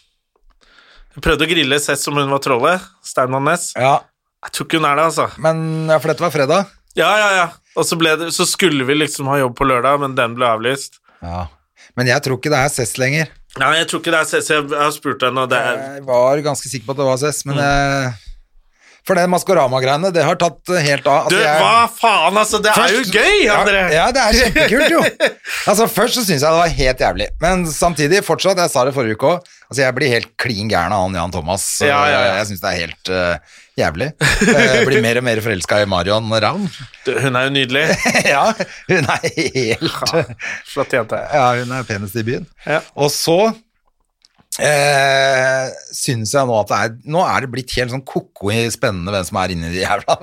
Jeg 1.15 1.23
prøvde 1.25 1.47
å 1.47 1.51
grille 1.51 1.79
Cess 1.85 2.03
som 2.07 2.17
hun 2.19 2.31
var 2.33 2.41
trollet. 2.43 2.85
Steinmann 3.05 3.45
Næss. 3.47 3.71
Ja, 3.79 4.01
Jeg 4.43 4.53
tror 4.57 4.67
ikke 4.67 4.79
hun 4.83 4.89
er 4.91 4.97
det, 4.99 5.05
altså. 5.13 5.29
men 5.39 5.87
ja, 5.87 5.99
for 6.03 6.11
dette 6.11 6.25
var 6.25 6.33
fredag. 6.35 6.71
Ja, 6.99 7.11
ja, 7.19 7.29
ja. 7.39 7.45
Og 7.79 7.87
så, 7.89 7.97
ble 7.97 8.13
det, 8.21 8.31
så 8.37 8.45
skulle 8.49 8.85
vi 8.85 8.95
liksom 8.99 9.29
ha 9.33 9.39
jobb 9.41 9.55
på 9.57 9.65
lørdag, 9.69 10.01
men 10.03 10.17
den 10.19 10.35
ble 10.37 10.49
avlyst. 10.51 10.99
Ja. 11.25 11.47
Men 11.97 12.09
jeg 12.11 12.23
tror 12.25 12.37
ikke 12.39 12.53
det 12.53 12.59
er 12.61 12.73
Cess 12.73 12.99
lenger. 13.01 13.31
Nei, 13.61 13.71
jeg 13.81 13.89
tror 13.91 14.01
ikke 14.03 14.13
det 14.15 14.21
er 14.23 14.29
Cess. 14.29 14.51
Jeg 14.53 14.67
har 14.73 14.93
spurt 14.95 15.25
henne, 15.25 15.43
og 15.45 15.51
det 15.53 15.59
er 15.61 15.81
Jeg 15.99 16.05
var 16.09 16.41
ganske 16.45 16.69
sikker 16.73 16.87
på 16.89 16.95
at 16.97 17.01
det 17.03 17.09
var 17.09 17.19
Cess, 17.21 17.43
Mm. 17.47 17.53
men 17.55 17.65
jeg... 17.65 18.13
For 19.03 19.19
det 19.19 19.25
Maskorama-greiene, 19.33 20.13
det 20.15 20.23
har 20.23 20.37
tatt 20.39 20.71
eh, 20.71 20.83
helt 20.87 21.07
av. 21.11 21.25
Du, 21.27 21.35
Altså, 21.35 21.41
jeg- 21.43 21.63
hva 21.63 21.89
faen, 21.91 22.37
altså? 22.39 22.61
Det 22.63 22.71
er 22.71 22.93
jo 22.95 23.01
gøy, 23.11 23.49
André! 23.51 23.81
Ja, 23.91 23.97
ja, 23.97 24.05
det 24.15 24.23
er 24.23 24.37
kjempekult, 24.39 24.95
jo. 24.95 25.01
Altså, 25.73 25.89
Først 25.91 26.15
så 26.19 26.23
syns 26.27 26.43
jeg 26.43 26.47
det 26.47 26.61
var 26.61 26.77
helt 26.77 27.03
jævlig, 27.03 27.27
men 27.43 27.65
samtidig, 27.67 28.21
fortsatt, 28.27 28.61
jeg 28.63 28.71
sa 28.71 28.85
det 28.87 28.95
forrige 28.95 29.19
uke 29.19 29.33
òg, 29.33 29.51
altså, 29.71 29.81
jeg 29.83 29.97
blir 29.99 30.13
helt 30.15 30.31
klin 30.39 30.71
gæren 30.71 30.95
av 30.95 31.03
han 31.09 31.19
Jan 31.19 31.35
Thomas. 31.35 31.67
Ja, 31.83 31.99
ja. 32.07 32.21
Jeg, 32.23 32.37
jeg 32.39 32.49
syns 32.53 32.63
det 32.63 32.71
er 32.71 32.81
helt 32.85 33.11
uh, 33.11 33.59
jævlig. 33.83 34.09
Jeg 34.53 34.87
blir 34.87 35.03
mer 35.03 35.19
og 35.23 35.27
mer 35.27 35.43
forelska 35.49 35.81
i 35.83 35.91
Marion 35.91 36.31
Ravn. 36.47 36.71
Hun 37.09 37.39
er 37.43 37.49
jo 37.49 37.55
nydelig. 37.59 37.85
ja, 38.35 38.45
hun 38.91 39.13
er 39.17 39.29
helt 39.35 40.17
Flott 40.71 40.95
jente. 40.95 41.19
Ja, 41.35 41.47
hun 41.59 41.75
er 41.75 41.87
penest 41.91 42.19
i 42.23 42.27
byen. 42.27 42.47
Ja. 42.69 42.79
Og 42.95 43.11
så 43.15 43.39
eh, 44.61 45.69
syns 45.97 46.35
jeg 46.37 46.49
nå 46.49 46.57
at 46.61 46.73
det 46.73 46.79
er 46.85 46.97
Nå 47.15 47.23
er 47.25 47.45
det 47.47 47.53
blitt 47.55 47.77
helt 47.79 47.95
sånn 47.95 48.05
ko-ko 48.05 48.53
i 48.53 48.65
spennende 48.75 49.15
hvem 49.15 49.29
som 49.29 49.39
er 49.43 49.55
inni 49.55 49.71
de 49.73 49.85
jævla. 49.85 50.19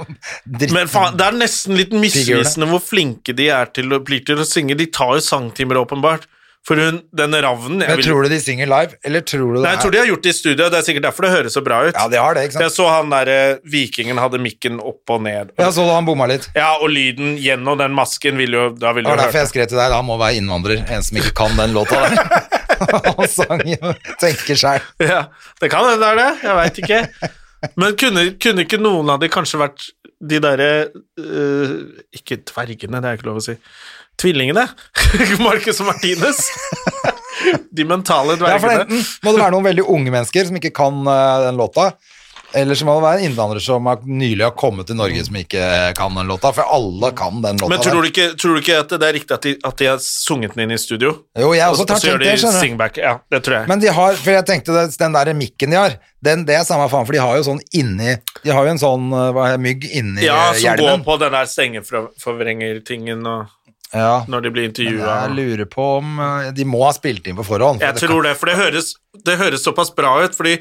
Men 0.75 0.91
faen, 0.91 1.17
det 1.17 1.29
er 1.29 1.39
nesten 1.39 1.77
litt 1.79 1.95
misvisende 1.95 2.69
hvor 2.69 2.83
flinke 2.83 3.33
de 3.37 3.49
er 3.53 3.71
til 3.73 3.89
å, 3.95 4.03
blir 4.05 4.21
til 4.27 4.41
å 4.41 4.47
synge. 4.47 4.77
De 4.79 4.89
tar 4.93 5.15
jo 5.17 5.23
sangtimer, 5.25 5.81
åpenbart. 5.81 6.27
For 6.67 6.75
hun, 6.75 6.97
den 7.15 7.31
ravnen 7.39 7.79
jeg 7.79 7.87
Men 7.87 7.97
vil- 7.97 8.05
tror 8.09 8.25
du 8.27 8.29
de 8.33 8.37
synger 8.43 8.67
live, 8.67 8.97
eller 9.07 9.21
tror 9.23 9.45
du 9.47 9.53
det 9.55 9.61
Nei, 9.63 9.71
jeg 9.71 9.79
tror 9.81 9.93
de 9.95 9.99
har 10.01 10.09
gjort 10.09 10.25
det 10.25 10.29
i 10.33 10.35
studio. 10.35 10.65
Det 10.69 10.77
er 10.81 10.85
sikkert 10.89 11.05
derfor 11.07 11.25
det 11.25 11.31
høres 11.31 11.55
så 11.55 11.63
bra 11.63 11.77
ut. 11.87 11.95
Ja, 11.95 12.03
de 12.11 12.19
har 12.19 12.35
det, 12.35 12.43
ikke 12.49 12.57
sant? 12.57 12.65
Jeg 12.65 12.73
så 12.75 12.87
han 12.91 13.13
derre 13.15 13.37
vikingen 13.63 14.19
hadde 14.19 14.41
mikken 14.43 14.81
opp 14.83 15.15
og 15.15 15.23
ned. 15.23 15.53
Jeg 15.57 15.73
så 15.79 15.87
han 15.87 16.05
bomma 16.05 16.27
litt. 16.29 16.49
Ja, 16.59 16.73
og 16.83 16.91
lyden 16.91 17.37
gjennom 17.39 17.79
den 17.79 17.95
masken 17.95 18.37
vil 18.37 18.53
jo 18.59 18.65
Da 18.75 18.91
vil 18.91 19.07
Det 19.07 19.09
du 19.09 19.15
var 19.15 19.23
derfor 19.23 19.39
jeg 19.39 19.53
skrev 19.55 19.71
til 19.71 19.79
deg, 19.79 19.95
da 19.95 20.01
må 20.05 20.19
være 20.19 20.41
innvandrer, 20.43 20.83
en 20.91 21.07
som 21.07 21.17
ikke 21.23 21.33
kan 21.39 21.55
den 21.57 21.73
låta 21.79 22.03
der. 22.05 22.58
Han 23.19 23.27
sang 23.29 23.63
jo 23.67 23.93
'Tenker 24.21 24.57
sjæl'. 24.59 24.85
Ja, 25.03 25.21
det 25.61 25.69
kan 25.71 25.85
hende 25.87 25.99
det 26.01 26.09
er 26.09 26.19
det. 26.21 26.31
Jeg 26.47 26.57
veit 26.59 26.81
ikke. 26.83 27.01
Men 27.75 27.95
kunne, 27.99 28.25
kunne 28.39 28.63
ikke 28.63 28.79
noen 28.79 29.09
av 29.11 29.19
de 29.19 29.27
kanskje 29.31 29.59
vært 29.59 29.89
de 30.19 30.37
derre 30.43 30.69
uh, 31.19 31.73
Ikke 32.15 32.37
dvergene, 32.47 33.01
det 33.03 33.09
er 33.09 33.17
ikke 33.19 33.27
lov 33.29 33.39
å 33.41 33.43
si. 33.43 33.55
Tvillingene. 34.19 34.65
Marcus 35.45 35.79
og 35.83 35.89
Martinus. 35.93 36.39
De 37.71 37.85
mentale 37.87 38.35
Ja, 38.35 38.57
for 38.59 38.67
dvergene. 38.67 38.87
enten 38.87 39.03
må 39.23 39.31
det 39.35 39.43
være 39.43 39.53
noen 39.55 39.67
veldig 39.69 39.85
unge 39.95 40.11
mennesker 40.11 40.47
som 40.49 40.59
ikke 40.59 40.73
kan 40.75 41.03
uh, 41.07 41.45
den 41.47 41.59
låta, 41.59 41.91
eller 42.53 42.75
så 42.75 42.85
må 42.87 42.95
det 42.97 43.03
være 43.05 43.19
en 43.19 43.25
innvandrer 43.29 43.61
som 43.61 43.85
har, 43.85 43.99
nylig 44.05 44.43
har 44.43 44.55
kommet 44.57 44.87
til 44.89 44.97
Norge 44.97 45.21
som 45.25 45.35
ikke 45.37 45.63
kan 45.97 46.15
den 46.17 46.27
låta, 46.31 46.51
for 46.55 46.65
alle 46.65 47.11
kan 47.17 47.41
den 47.43 47.59
låta. 47.61 47.69
Men 47.69 47.83
tror 47.83 48.01
du, 48.01 48.07
ikke, 48.09 48.27
tror 48.41 48.55
du 48.57 48.61
ikke 48.63 48.79
at 48.81 48.93
det 48.95 49.05
er 49.09 49.13
riktig 49.19 49.35
at 49.35 49.45
de, 49.45 49.53
at 49.69 49.77
de 49.81 49.89
har 49.91 49.99
sunget 50.03 50.55
den 50.57 50.65
inn 50.65 50.73
i 50.73 50.79
studio? 50.81 51.11
Jo, 51.37 51.51
jeg 51.53 51.69
også 51.75 51.85
tar, 51.85 51.99
og 51.99 52.01
så 52.01 52.13
gjør 52.13 52.23
de 52.25 52.53
singback. 52.59 52.97
Ja, 53.03 53.13
det 53.29 53.43
tror 53.45 53.59
jeg. 53.59 53.69
Men 53.69 53.83
de 53.83 53.93
har, 53.93 54.17
for 54.17 54.33
jeg 54.33 54.47
tenkte 54.49 54.75
det, 54.79 54.85
den 54.97 55.17
der 55.19 55.33
mikken 55.37 55.75
de 55.75 55.79
har, 55.79 55.97
den, 56.25 56.43
det 56.49 56.57
er 56.57 56.65
samme 56.67 56.89
faen, 56.91 57.05
for 57.07 57.15
de 57.15 57.21
har 57.23 57.37
jo 57.39 57.45
sånn 57.47 57.61
inni 57.79 58.17
De 58.43 58.51
har 58.51 58.65
jo 58.67 58.71
en 58.73 58.81
sånn 58.81 59.05
eh, 59.15 59.29
hva, 59.37 59.45
mygg 59.61 59.85
inni 59.87 60.25
ja, 60.25 60.49
eh, 60.49 60.57
som 60.59 60.81
går 60.81 60.99
på 61.05 61.15
den 61.21 61.31
der 61.37 61.47
stengeforvrengertingen 61.53 63.23
og 63.29 63.47
Ja. 63.93 64.23
når 64.27 64.41
de 64.45 64.49
blir 64.53 64.67
intervjua. 64.69 65.13
Jeg 65.25 65.31
lurer 65.37 65.65
på 65.65 65.85
om 65.97 66.19
eh, 66.21 66.51
De 66.53 66.65
må 66.65 66.83
ha 66.85 66.91
spilt 66.93 67.25
inn 67.27 67.37
på 67.39 67.45
forhånd. 67.47 67.79
for 67.79 67.87
Jeg 67.87 67.95
det 67.97 68.03
tror 68.03 68.21
det, 68.27 68.35
for 68.37 68.45
det 68.51 68.57
høres, 68.59 68.91
det 69.25 69.37
høres 69.39 69.63
såpass 69.65 69.89
bra 69.95 70.17
ut, 70.23 70.35
fordi 70.37 70.59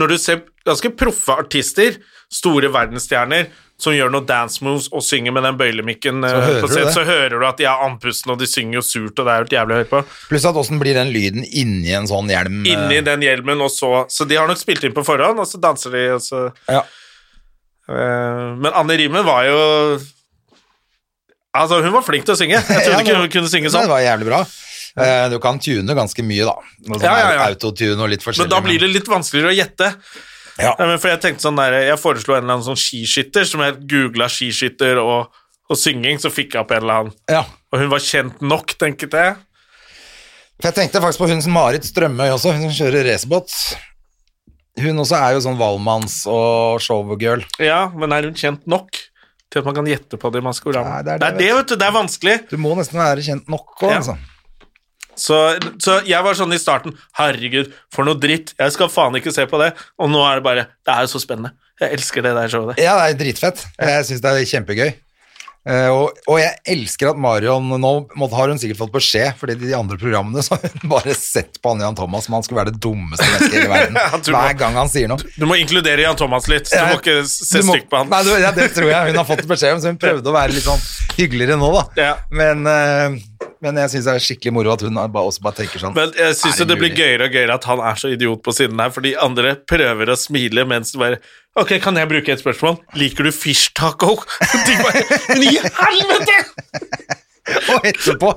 når 0.00 0.14
du 0.14 0.18
ser 0.20 0.40
ganske 0.66 0.90
proffe 0.96 1.36
artister, 1.44 1.98
store 2.32 2.68
verdensstjerner, 2.72 3.48
som 3.80 3.94
gjør 3.96 4.10
noen 4.12 4.26
dance 4.28 4.60
moves 4.60 4.90
og 4.92 5.00
synger 5.02 5.32
med 5.32 5.42
den 5.46 5.56
bøylemikken, 5.56 6.18
så 6.20 6.40
hører 6.44 6.60
på 6.60 6.68
du 6.68 6.90
så 6.92 7.04
hører 7.08 7.32
du 7.40 7.46
at 7.48 7.56
de 7.62 7.64
er 7.64 7.84
andpusten, 7.86 8.32
og 8.34 8.38
de 8.42 8.48
synger 8.50 8.76
jo 8.76 8.82
surt, 8.84 9.16
og 9.18 9.24
det 9.24 9.32
er 9.32 9.38
jo 9.38 9.44
helt 9.46 9.54
jævlig 9.56 9.72
å 9.74 9.78
høre 9.80 9.88
på. 9.88 10.00
Pluss 10.28 10.44
at 10.50 10.58
åssen 10.60 10.80
blir 10.82 10.98
den 10.98 11.12
lyden 11.14 11.46
inni 11.48 11.94
en 11.96 12.08
sånn 12.10 12.28
hjelm? 12.28 12.60
eh, 12.66 12.74
Inni 12.74 13.00
den 13.06 13.24
hjelmen, 13.24 13.62
og 13.64 13.72
så 13.72 14.04
Så 14.12 14.28
de 14.28 14.36
har 14.36 14.48
nok 14.50 14.60
spilt 14.60 14.84
inn 14.84 14.92
på 14.96 15.04
forhånd, 15.06 15.40
og 15.40 15.48
så 15.48 15.60
danser 15.64 15.96
de, 15.96 16.04
og 16.18 16.20
så 16.20 16.42
Ja. 16.68 16.82
eh, 17.88 18.46
Men 18.60 18.72
Anne 18.74 18.96
Rimen 19.00 19.24
var 19.24 19.44
jo 19.48 19.58
Altså, 21.56 21.80
hun 21.82 21.90
var 21.96 22.04
flink 22.06 22.24
til 22.28 22.36
å 22.36 22.38
synge. 22.38 22.60
Jeg 22.60 22.66
trodde 22.68 22.92
Ja, 22.94 23.00
ikke 23.02 23.16
hun 23.24 23.32
kunne 23.32 23.50
synge 23.50 23.72
sånn. 23.72 23.88
Det 23.88 23.90
var 23.90 24.04
jævlig 24.04 24.28
bra. 24.28 24.44
Eh, 24.98 25.28
Du 25.30 25.38
kan 25.38 25.58
tune 25.62 25.94
ganske 25.94 26.22
mye, 26.26 26.44
da. 26.48 26.54
Sånn 26.86 27.02
Ja, 27.04 27.14
ja, 27.18 27.30
ja. 27.36 27.44
Autotune 27.50 28.00
og 28.02 28.08
litt 28.10 28.22
forskjellig. 28.24 28.48
Men 28.48 28.54
da 28.56 28.60
blir 28.64 28.78
det 28.80 28.90
litt 28.90 29.06
vanskeligere 29.08 29.52
å 29.52 29.56
gjette. 29.56 29.94
ja. 30.58 30.74
Ja, 30.78 30.96
for 30.98 31.08
jeg 31.08 31.20
tenkte 31.22 31.42
sånn 31.46 31.56
der, 31.56 31.72
jeg 31.86 31.98
foreslo 31.98 32.34
en 32.36 32.42
eller 32.44 32.54
annen 32.58 32.66
sånn 32.66 32.76
skiskytter, 32.80 33.44
som 33.46 33.60
jeg 33.64 33.78
googla 33.88 34.26
skiskytter 34.28 34.98
og, 35.00 35.30
og 35.70 35.76
synging, 35.78 36.18
så 36.20 36.30
fikk 36.32 36.54
jeg 36.54 36.60
opp 36.64 36.70
en 36.72 36.82
eller 36.82 36.94
annen. 37.04 37.14
ja. 37.30 37.44
Og 37.72 37.78
hun 37.78 37.88
var 37.92 38.00
kjent 38.02 38.40
nok, 38.42 38.72
tenkte 38.80 39.06
jeg. 39.14 39.36
For 40.60 40.68
jeg 40.68 40.74
tenkte 40.74 41.00
faktisk 41.00 41.20
på 41.22 41.28
hun 41.30 41.40
som 41.40 41.52
Marit 41.54 41.84
Strømøy 41.86 42.32
også, 42.34 42.50
hun 42.52 42.66
som 42.66 42.74
kjører 42.74 43.06
racerbåt. 43.06 43.54
Hun 44.80 44.98
også 45.02 45.16
er 45.18 45.36
jo 45.36 45.40
sånn 45.44 45.56
Valmanns 45.60 46.24
og 46.30 46.80
showgirl. 46.82 47.44
Ja, 47.62 47.84
men 47.94 48.10
er 48.16 48.26
hun 48.26 48.34
kjent 48.34 48.66
nok 48.70 48.90
til 49.50 49.60
at 49.62 49.66
man 49.66 49.74
kan 49.78 49.86
gjette 49.90 50.18
på 50.20 50.30
det 50.34 50.42
i 50.42 50.44
Maskorama? 50.46 50.96
Nei, 50.98 51.02
det 51.06 51.12
er 51.14 51.18
det, 51.18 51.30
det, 51.30 51.30
er 51.30 51.38
det, 51.38 51.54
vet 51.60 51.70
du. 51.72 51.76
Det 51.80 51.86
er 51.88 51.94
vanskelig. 51.96 52.36
Du 52.50 52.56
må 52.62 52.74
nesten 52.78 52.98
være 53.00 53.24
kjent 53.26 53.48
nok 53.50 53.72
òg, 53.80 53.90
Ja. 53.90 53.96
altså. 54.02 54.18
Så, 55.20 55.36
så 55.82 55.98
jeg 56.08 56.24
var 56.24 56.38
sånn 56.38 56.54
i 56.56 56.60
starten 56.60 56.96
Herregud, 57.18 57.74
for 57.92 58.08
noe 58.08 58.16
dritt. 58.20 58.54
Jeg 58.58 58.76
skal 58.76 58.90
faen 58.92 59.18
ikke 59.20 59.34
se 59.34 59.44
på 59.50 59.60
det. 59.60 59.74
Og 60.00 60.10
nå 60.12 60.22
er 60.26 60.40
det 60.40 60.46
bare 60.46 60.66
Det 60.86 60.94
er 60.94 61.04
jo 61.06 61.12
så 61.12 61.22
spennende. 61.22 61.52
Jeg 61.80 61.96
elsker 61.96 62.24
det 62.24 62.34
der 62.36 62.50
showet. 62.52 62.80
Ja, 62.80 62.96
det 63.00 63.14
er 63.14 63.22
dritfett. 63.22 63.62
Jeg 63.80 64.08
syns 64.08 64.24
det 64.24 64.34
er 64.36 64.50
kjempegøy. 64.50 64.90
Eh, 65.68 65.90
og, 65.92 66.16
og 66.24 66.38
jeg 66.40 66.54
elsker 66.72 67.10
at 67.10 67.18
Marion 67.20 67.66
Nå 67.68 67.88
måtte, 68.16 68.32
har 68.32 68.48
hun 68.48 68.56
sikkert 68.56 68.78
fått 68.78 68.94
beskjed, 68.94 69.34
fordi 69.36 69.58
de 69.60 69.74
andre 69.76 69.98
programmene 70.00 70.40
så 70.46 70.56
har 70.56 70.72
hun 70.72 70.92
bare 70.92 71.12
sett 71.16 71.58
på 71.60 71.74
han 71.74 71.84
Jan 71.84 71.98
Thomas 71.98 72.24
som 72.24 72.38
han 72.38 72.46
skulle 72.46 72.62
være 72.62 72.72
det 72.72 72.80
dummeste 72.80 73.26
mennesket 73.26 73.56
i 73.58 73.60
hele 73.60 73.72
verden. 73.74 73.98
Hver 74.30 74.54
må, 74.54 74.58
gang 74.62 74.78
han 74.80 74.92
sier 74.92 75.10
noe. 75.12 75.32
Du 75.36 75.44
må 75.50 75.58
inkludere 75.60 76.06
Jan 76.06 76.16
Thomas 76.20 76.48
litt. 76.52 76.70
Du 76.72 76.80
må 76.88 76.96
ikke 77.02 77.18
se 77.28 77.60
må- 77.60 77.76
stygt 77.76 77.90
på 77.92 78.00
han. 78.00 78.08
Nei, 78.12 78.22
du, 78.24 78.32
ja, 78.40 78.54
det 78.56 78.70
tror 78.76 78.88
jeg 78.88 79.12
hun 79.12 79.20
har 79.20 79.28
fått 79.28 79.44
beskjed 79.50 79.76
om, 79.76 79.82
så 79.84 79.92
hun 79.92 80.00
prøvde 80.00 80.32
å 80.32 80.36
være 80.38 80.56
litt 80.56 80.64
sånn 80.64 80.80
hyggeligere 81.18 81.60
nå, 81.60 81.70
da. 81.76 81.84
Ja. 82.08 82.14
Men, 82.32 82.64
eh, 82.70 83.20
men 83.60 83.76
jeg 83.82 83.90
syns 83.92 84.06
det 84.08 84.14
er 84.16 84.24
skikkelig 84.24 84.52
moro 84.56 84.72
at 84.72 84.82
hun 84.86 84.96
bare, 84.98 85.24
også 85.28 85.42
bare 85.44 85.58
tenker 85.60 85.82
sånn 85.82 85.94
Men 85.96 86.12
jeg 86.16 86.36
syns 86.38 86.60
det 86.62 86.66
det 86.70 86.78
blir 86.80 86.94
gøyere 86.96 87.28
og 87.28 87.34
gøyere 87.36 87.56
at 87.58 87.66
han 87.68 87.82
er 87.90 88.00
så 88.00 88.10
idiot 88.14 88.42
på 88.46 88.54
siden 88.56 88.80
her, 88.80 88.92
for 88.94 89.04
de 89.04 89.14
andre 89.20 89.54
prøver 89.68 90.12
å 90.12 90.16
smile 90.18 90.64
mens 90.68 90.94
du 90.94 91.00
bare 91.02 91.20
Ok, 91.58 91.74
kan 91.82 91.96
jeg 91.98 92.06
bruke 92.08 92.30
et 92.32 92.40
spørsmål? 92.40 92.76
Liker 92.94 93.26
du 93.26 93.32
fish 93.34 93.72
taco? 93.74 94.20
De 94.68 94.76
bare 94.84 95.02
Men 95.34 95.48
i 95.48 95.56
helvete! 95.58 96.38
Og 97.74 97.86
etterpå 97.88 98.28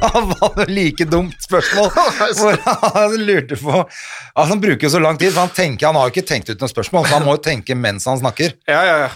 Han 0.00 0.30
var 0.30 0.54
jo 0.62 0.64
like 0.70 1.04
dumt 1.10 1.36
spørsmål. 1.44 1.90
Hvor 2.38 2.60
han 2.94 3.16
lurte 3.26 3.58
på 3.60 3.74
altså 3.76 4.46
Han 4.54 4.62
bruker 4.62 4.86
jo 4.88 4.92
så 4.94 5.02
lang 5.02 5.18
tid, 5.20 5.34
for 5.34 5.44
han 5.44 5.52
tenker 5.56 5.90
Han 5.90 5.98
har 6.00 6.08
jo 6.08 6.14
ikke 6.14 6.28
tenkt 6.30 6.48
ut 6.52 6.62
noe 6.62 6.70
spørsmål, 6.72 7.04
så 7.10 7.18
han 7.18 7.26
må 7.28 7.36
jo 7.36 7.42
tenke 7.44 7.76
mens 7.76 8.06
han 8.08 8.20
snakker. 8.22 8.54
Ja, 8.70 8.80
ja, 8.86 8.96
ja. 9.04 9.10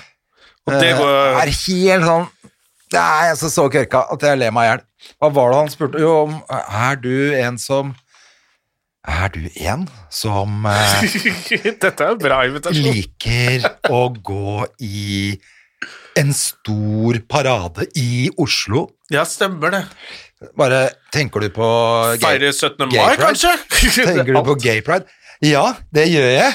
Og 0.64 0.76
det 0.80 0.90
Eh, 0.94 0.98
går 0.98 1.40
er 1.40 1.50
helt 1.54 2.06
sånn 2.08 2.26
Det 2.94 3.02
er 3.02 3.32
altså 3.34 3.50
så 3.50 3.66
kørka 3.72 4.04
at 4.14 4.22
jeg 4.28 4.38
ler 4.40 4.52
meg 4.54 4.68
i 4.68 4.70
hjel. 4.70 4.82
Hva 5.18 5.30
var 5.34 5.50
det 5.52 5.60
han 5.60 5.70
spurte? 5.72 6.00
Jo, 6.00 6.12
om 6.28 6.36
Er 6.48 7.00
du 7.02 7.14
en 7.36 7.58
som 7.60 7.90
Er 9.04 9.32
du 9.34 9.42
en 9.66 9.82
som 10.14 10.64
eh, 10.70 11.16
Dette 11.82 11.90
er 11.92 12.14
en 12.14 12.22
bra 12.22 12.38
invitasjon. 12.48 12.86
liker 12.86 13.66
å 13.92 14.04
gå 14.14 14.62
i 14.86 15.34
en 16.16 16.30
stor 16.36 17.18
parade 17.28 17.88
i 17.98 18.30
Oslo? 18.40 18.86
Ja, 19.12 19.26
stemmer 19.28 19.74
det. 19.74 19.82
Bare 20.56 20.86
tenker 21.12 21.42
du 21.42 21.50
på 21.54 21.66
Feire 22.22 22.52
17. 22.52 22.86
mai, 22.92 23.16
kanskje? 23.18 23.50
Tenker 23.98 24.30
du 24.30 24.40
på 24.46 24.56
gay 24.62 24.80
pride? 24.86 25.10
Ja, 25.44 25.72
det 25.94 26.06
gjør 26.12 26.30
jeg. 26.30 26.54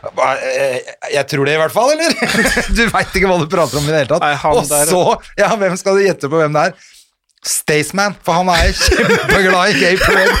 Hva, 0.00 0.30
eh, 0.40 0.78
Jeg 1.12 1.26
tror 1.28 1.44
det 1.48 1.54
i 1.56 1.60
hvert 1.60 1.74
fall, 1.74 1.90
eller? 1.92 2.10
Du 2.76 2.82
veit 2.88 3.12
ikke 3.18 3.28
hva 3.28 3.36
du 3.42 3.46
prater 3.52 3.78
om 3.80 3.84
i 3.84 3.90
det 3.92 3.98
hele 4.02 4.10
tatt. 4.14 4.24
Nei, 4.24 4.36
Og 4.54 4.64
der- 4.70 4.88
så, 4.88 5.02
ja, 5.38 5.50
hvem 5.60 5.76
skal 5.80 5.98
du 5.98 6.04
gjette 6.06 6.30
på 6.32 6.40
hvem 6.40 6.52
det 6.56 6.62
er? 6.70 6.72
Staysman, 7.46 8.16
for 8.24 8.32
han 8.40 8.48
er 8.52 8.72
kjempeglad 8.76 9.70
i 9.72 9.78
gay 9.80 9.96
Parade. 10.00 10.36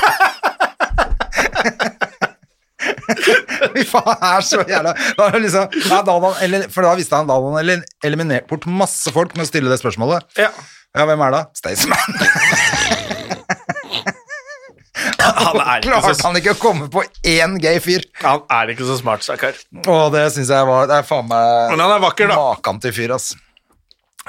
Fy 3.74 3.82
faen, 3.88 4.16
er 4.24 4.44
så 4.46 4.62
jævla 4.68 4.92
da 5.18 5.28
liksom, 5.36 5.72
da 6.06 6.14
eller, 6.44 6.64
For 6.72 6.86
da 6.86 6.94
visste 6.98 7.16
han 7.18 7.28
da 7.28 7.36
han 7.40 7.58
ele- 7.60 7.82
eliminert 8.06 8.46
bort 8.50 8.64
masse 8.66 9.12
folk 9.14 9.34
med 9.36 9.44
å 9.46 9.50
stille 9.50 9.70
det 9.72 9.80
spørsmålet. 9.82 10.24
Ja. 10.40 10.50
Ja, 10.96 11.04
hvem 11.06 11.20
er 11.28 11.36
det? 11.36 11.42
Staysman. 11.60 13.18
Han 15.40 15.82
Klarte 15.84 16.14
så, 16.14 16.26
han 16.28 16.38
ikke 16.40 16.54
å 16.54 16.60
komme 16.60 16.88
på 16.92 17.02
én 17.26 17.58
gay 17.62 17.80
fyr? 17.82 18.04
han 18.22 18.42
er 18.52 18.72
ikke 18.72 18.86
så 18.88 18.96
smart, 19.00 19.24
stakkar. 19.26 19.58
Og 19.84 20.10
det 20.14 20.26
syns 20.34 20.50
jeg 20.52 20.68
var 20.68 20.88
Det 20.90 21.00
er 21.00 21.06
faen 21.06 21.28
meg 21.28 21.74
Men 21.74 21.84
han 21.84 21.94
er 21.96 22.02
vakker, 22.02 22.30
da. 22.30 22.38
Makan 22.40 22.80
til 22.82 22.94
fyr, 22.96 23.14
ass. 23.16 23.32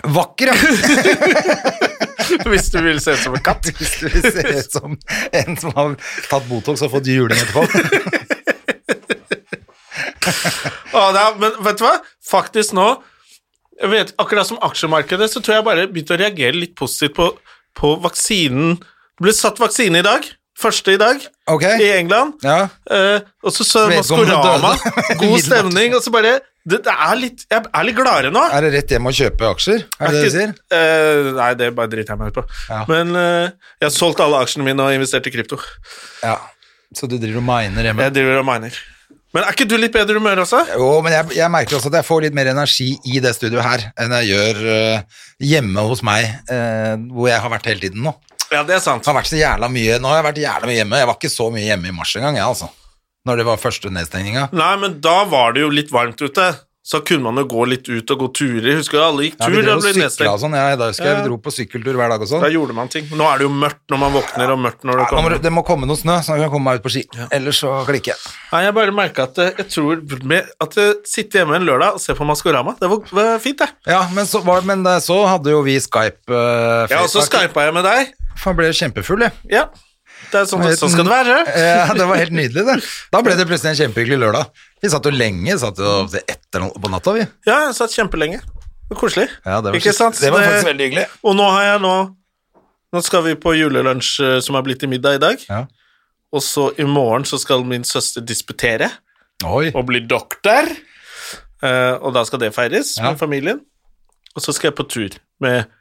Vakker, 0.03 0.51
ja! 0.51 0.55
Hvis 2.51 2.69
du 2.71 2.79
vil 2.83 2.99
se 3.03 3.15
ut 3.15 3.23
som 3.25 3.35
en 3.35 3.43
katt. 3.43 3.67
Hvis 3.77 3.97
du 3.99 4.07
vil 4.07 4.23
se 4.23 4.43
ut 4.55 4.77
som 4.77 4.97
en 5.41 5.57
som 5.59 5.73
har 5.75 5.95
tatt 6.29 6.47
Botox 6.49 6.83
og 6.85 6.93
fått 6.95 7.09
juling 7.11 7.37
etterpå. 7.37 7.65
ah, 10.95 11.09
er, 11.11 11.39
men 11.41 11.55
vet 11.65 11.79
du 11.81 11.85
hva? 11.85 11.95
Faktisk 12.31 12.75
nå 12.77 12.87
vet, 13.91 14.13
Akkurat 14.21 14.47
som 14.47 14.59
aksjemarkedet, 14.61 15.31
så 15.31 15.41
tror 15.41 15.57
jeg 15.57 15.65
bare 15.67 15.87
begynte 15.89 16.15
å 16.15 16.21
reagere 16.21 16.59
litt 16.59 16.75
positivt 16.77 17.17
på, 17.17 17.27
på 17.77 17.95
vaksinen. 18.03 18.77
Det 19.17 19.25
ble 19.25 19.33
satt 19.35 19.61
vaksine 19.61 20.01
i 20.01 20.05
dag. 20.05 20.27
Første 20.61 20.93
i 20.93 20.99
dag, 21.01 21.23
okay. 21.49 21.81
i 21.81 21.89
England. 21.97 22.35
Ja. 22.45 22.67
Eh, 22.85 23.23
og 23.41 23.53
så 23.55 23.65
så 23.65 23.87
Maskorama. 23.89 24.75
God 25.21 25.39
stemning. 25.41 25.95
Og 25.97 26.03
så 26.05 26.13
bare 26.13 26.37
det, 26.61 26.83
det 26.85 26.93
er 26.93 27.17
litt, 27.17 27.43
Jeg 27.49 27.65
er 27.65 27.85
litt 27.87 27.97
gladere 27.97 28.29
nå. 28.33 28.43
Er 28.53 28.67
det 28.67 28.71
rett 28.75 28.93
hjem 28.93 29.09
å 29.09 29.13
kjøpe 29.17 29.49
aksjer? 29.49 29.85
Er 29.97 30.13
det 30.13 30.19
det 30.19 30.27
du 30.27 30.35
sier? 30.35 30.55
Eh, 30.77 31.31
nei, 31.39 31.51
det 31.57 31.71
bare 31.77 31.89
driter 31.89 32.13
jeg 32.13 32.21
meg 32.21 32.33
ut 32.33 32.37
på. 32.37 32.45
Ja. 32.69 32.83
Men 32.91 33.17
eh, 33.17 33.51
jeg 33.81 33.87
har 33.87 33.95
solgt 33.95 34.21
alle 34.21 34.43
aksjene 34.45 34.67
mine 34.69 34.85
og 34.85 34.93
investert 34.93 35.25
i 35.25 35.33
krypto. 35.33 35.57
Ja. 36.21 36.37
Så 36.93 37.09
du 37.09 37.17
driver 37.17 37.41
og 37.41 37.47
miner 37.47 37.89
hjemme? 37.89 38.05
Jeg 38.05 38.19
driver 38.19 38.43
og 38.43 38.49
miner. 38.51 38.77
Men 39.31 39.45
er 39.47 39.55
ikke 39.55 39.67
du 39.69 39.77
litt 39.79 39.93
bedre 39.95 40.19
humør 40.19 40.43
også? 40.43 40.59
Jo, 40.75 40.89
men 41.03 41.13
jeg, 41.15 41.37
jeg 41.39 41.51
merker 41.53 41.77
også 41.77 41.89
at 41.89 42.01
jeg 42.01 42.07
får 42.09 42.25
litt 42.25 42.35
mer 42.35 42.51
energi 42.51 42.89
i 43.07 43.21
det 43.23 43.31
studioet 43.37 43.63
her 43.63 43.85
enn 44.03 44.15
jeg 44.19 44.33
gjør 44.33 44.59
uh, 44.67 45.21
hjemme 45.39 45.85
hos 45.87 46.01
meg, 46.03 46.27
uh, 46.51 46.97
hvor 47.15 47.31
jeg 47.31 47.39
har 47.39 47.53
vært 47.53 47.69
hele 47.71 47.85
tiden 47.85 48.03
nå. 48.03 48.11
Ja, 48.51 48.63
det 48.67 48.75
er 48.75 48.83
sant. 48.83 49.05
Jeg 49.05 49.13
har 49.13 49.21
vært 49.21 49.31
så 49.31 49.39
jævla 49.39 49.69
mye, 49.71 49.99
nå 50.03 50.11
har 50.11 50.19
jeg 50.21 50.27
vært 50.27 50.41
jævla 50.43 50.67
mye 50.71 50.79
hjemme. 50.81 50.99
Jeg 50.99 51.07
var 51.11 51.19
ikke 51.19 51.31
så 51.31 51.47
mye 51.55 51.67
hjemme 51.69 51.87
i 51.87 51.95
mars 51.95 52.15
engang, 52.19 52.35
jeg, 52.35 52.47
altså. 52.49 52.67
Når 53.29 53.37
det 53.37 53.45
var 53.47 53.61
første 53.61 53.91
nedstengninga. 53.93 54.49
Nei, 54.57 54.73
men 54.81 54.99
da 55.03 55.21
var 55.29 55.53
det 55.55 55.63
jo 55.63 55.71
litt 55.71 55.93
varmt 55.93 56.19
ute. 56.25 56.51
Så 56.81 56.97
kunne 57.05 57.21
man 57.29 57.37
jo 57.37 57.43
gå 57.45 57.61
litt 57.69 57.85
ut 57.93 58.09
og 58.09 58.21
gå 58.23 58.27
turer. 58.39 58.79
Husker 58.79 58.97
du 58.97 59.03
alle 59.05 59.25
gikk 59.27 59.35
Ja, 59.37 59.49
vi 59.53 59.59
drev 59.61 59.77
og 59.77 59.83
sykla 59.85 60.31
og 60.33 60.39
sånn. 60.41 60.55
Ja, 60.57 60.71
da 60.79 60.87
husker 60.89 61.05
jeg 61.05 61.19
vi 61.19 61.27
dro 61.27 61.35
på 61.37 61.51
sykkeltur 61.53 61.93
hver 61.99 62.09
dag 62.09 62.23
og 62.25 62.29
sånn. 62.31 62.41
Da 62.41 62.49
gjorde 62.49 62.73
man 62.73 62.89
ting. 62.89 63.05
Nå 63.13 63.27
er 63.29 63.37
det 63.37 63.45
jo 63.45 63.51
mørkt 63.53 63.83
når 63.93 63.99
man 64.01 64.15
våkner, 64.15 64.53
og 64.55 64.59
mørkt 64.63 64.87
når 64.89 64.97
det 64.97 65.05
kommer. 65.11 65.35
det- 65.45 65.51
må 65.53 65.61
komme 65.67 65.85
noe 65.85 65.99
snø, 66.01 66.15
så 66.25 66.33
jeg 66.33 66.41
kan 66.41 66.49
komme 66.55 66.71
meg 66.71 66.79
ut 66.81 66.83
på 66.87 66.89
ski. 66.95 67.03
Ellers 67.29 67.59
så 67.61 67.85
klikker 67.85 68.15
jeg. 68.15 68.17
Nei, 68.51 68.63
jeg 68.65 68.73
bare 68.73 68.91
merka 68.97 69.27
at 69.29 69.37
eh, 69.37 69.51
jeg 69.61 69.69
tror 69.69 70.01
at 70.65 70.73
jeg 70.81 70.95
sitter 71.05 71.39
hjemme 71.45 71.55
en 71.61 71.67
lørdag 71.69 71.93
og 71.93 72.01
ser 72.01 72.17
på 72.17 72.25
Maskorama, 72.25 72.73
det 72.81 72.89
var, 72.89 73.05
var 73.13 73.37
fint, 73.39 73.59
det. 73.61 73.69
Ja, 73.85 74.01
men 74.09 74.25
så, 74.25 74.41
var, 74.43 74.61
men 74.65 74.81
så 75.05 75.21
hadde 75.29 75.53
jo 75.53 75.61
vi 75.61 75.77
Skype 75.77 76.25
Uh, 76.33 76.87
Ja, 76.89 77.03
og 77.03 77.09
så 77.13 77.21
skypa 77.21 77.61
jeg 77.69 77.73
med 77.77 77.85
deg. 77.85 78.09
For 78.41 78.51
han 78.51 78.57
ble 78.59 78.71
kjempefull, 78.75 79.23
jeg. 79.27 79.33
Ja. 79.53 79.67
Det 80.31 80.37
er 80.37 80.47
sånn, 80.49 80.63
sånn 80.77 80.91
skal 80.93 81.07
det 81.07 81.11
være. 81.13 81.35
Ja, 81.61 81.93
det 81.97 82.05
var 82.09 82.19
helt 82.19 82.33
nydelig, 82.35 82.63
det. 82.67 82.77
Da 83.13 83.21
ble 83.25 83.33
det 83.37 83.45
plutselig 83.49 83.73
en 83.73 83.79
kjempehyggelig 83.85 84.19
lørdag. 84.21 84.49
Vi 84.83 84.89
satt 84.93 85.05
jo 85.09 85.13
lenge, 85.13 85.57
satt 85.61 85.81
jo 85.81 85.93
til 86.13 86.21
ett 86.25 86.41
eller 86.53 86.67
annet 86.67 86.81
på 86.83 86.91
natta, 86.93 87.13
vi. 87.17 87.25
Ja, 87.49 87.57
jeg 87.67 87.77
satt 87.77 87.95
kjempelenge. 87.97 88.41
Det 88.41 88.95
var 88.95 88.99
koselig. 89.01 89.27
Ja, 89.45 89.59
det 89.63 89.71
var, 89.71 89.77
Ikke 89.79 89.93
sant? 89.95 90.17
det 90.21 90.31
var 90.33 90.43
faktisk 90.45 90.67
veldig 90.67 90.87
hyggelig. 90.89 91.05
Og 91.25 91.37
nå 91.39 91.45
har 91.55 91.69
jeg 91.73 91.83
nå 91.85 91.93
Nå 92.91 92.99
skal 93.07 93.21
vi 93.23 93.37
på 93.39 93.53
julelunsj 93.55 94.07
eh, 94.19 94.37
som 94.43 94.57
er 94.59 94.63
blitt 94.65 94.81
til 94.83 94.89
middag 94.91 95.15
i 95.15 95.19
dag. 95.23 95.43
Ja. 95.47 95.61
Og 96.35 96.41
så 96.43 96.65
i 96.75 96.83
morgen 96.83 97.23
så 97.23 97.37
skal 97.39 97.63
min 97.63 97.85
søster 97.87 98.19
disputere 98.19 98.89
Oi. 99.47 99.69
og 99.71 99.85
bli 99.87 100.01
doktor. 100.03 100.67
Uh, 101.63 101.95
og 102.01 102.11
da 102.17 102.25
skal 102.27 102.41
det 102.41 102.49
feires 102.55 102.97
Ja. 102.97 103.13
med 103.13 103.19
familien. 103.21 103.61
Og 104.35 104.43
så 104.43 104.51
skal 104.51 104.71
jeg 104.73 104.75
på 104.75 104.83
tur 104.91 105.15
med 105.39 105.71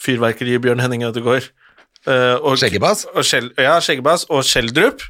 fyrverkeri 0.00 0.56
Bjørn 0.64 0.80
Henning 0.80 1.04
Ødegaard. 1.04 1.50
Uh, 2.04 2.36
og, 2.42 2.58
Skjeggebass? 2.60 3.06
Og 3.14 3.24
Kjell, 3.26 3.50
ja, 3.60 3.78
Skjeggebass 3.80 4.26
og 4.28 4.44
Skjeldrup. 4.46 5.04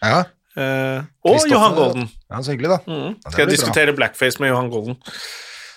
Ja. 0.00 0.22
eh, 0.56 1.02
og 1.28 1.44
Johan 1.50 1.74
Golden. 1.76 2.08
ja, 2.08 2.40
så 2.42 2.54
hyggelig, 2.54 2.70
da. 2.72 2.78
Ja, 2.88 3.30
Skal 3.30 3.44
jeg 3.44 3.52
diskutere 3.52 3.92
bra. 3.92 4.06
blackface 4.06 4.40
med 4.40 4.50
Johan 4.50 4.70
Golden. 4.72 4.96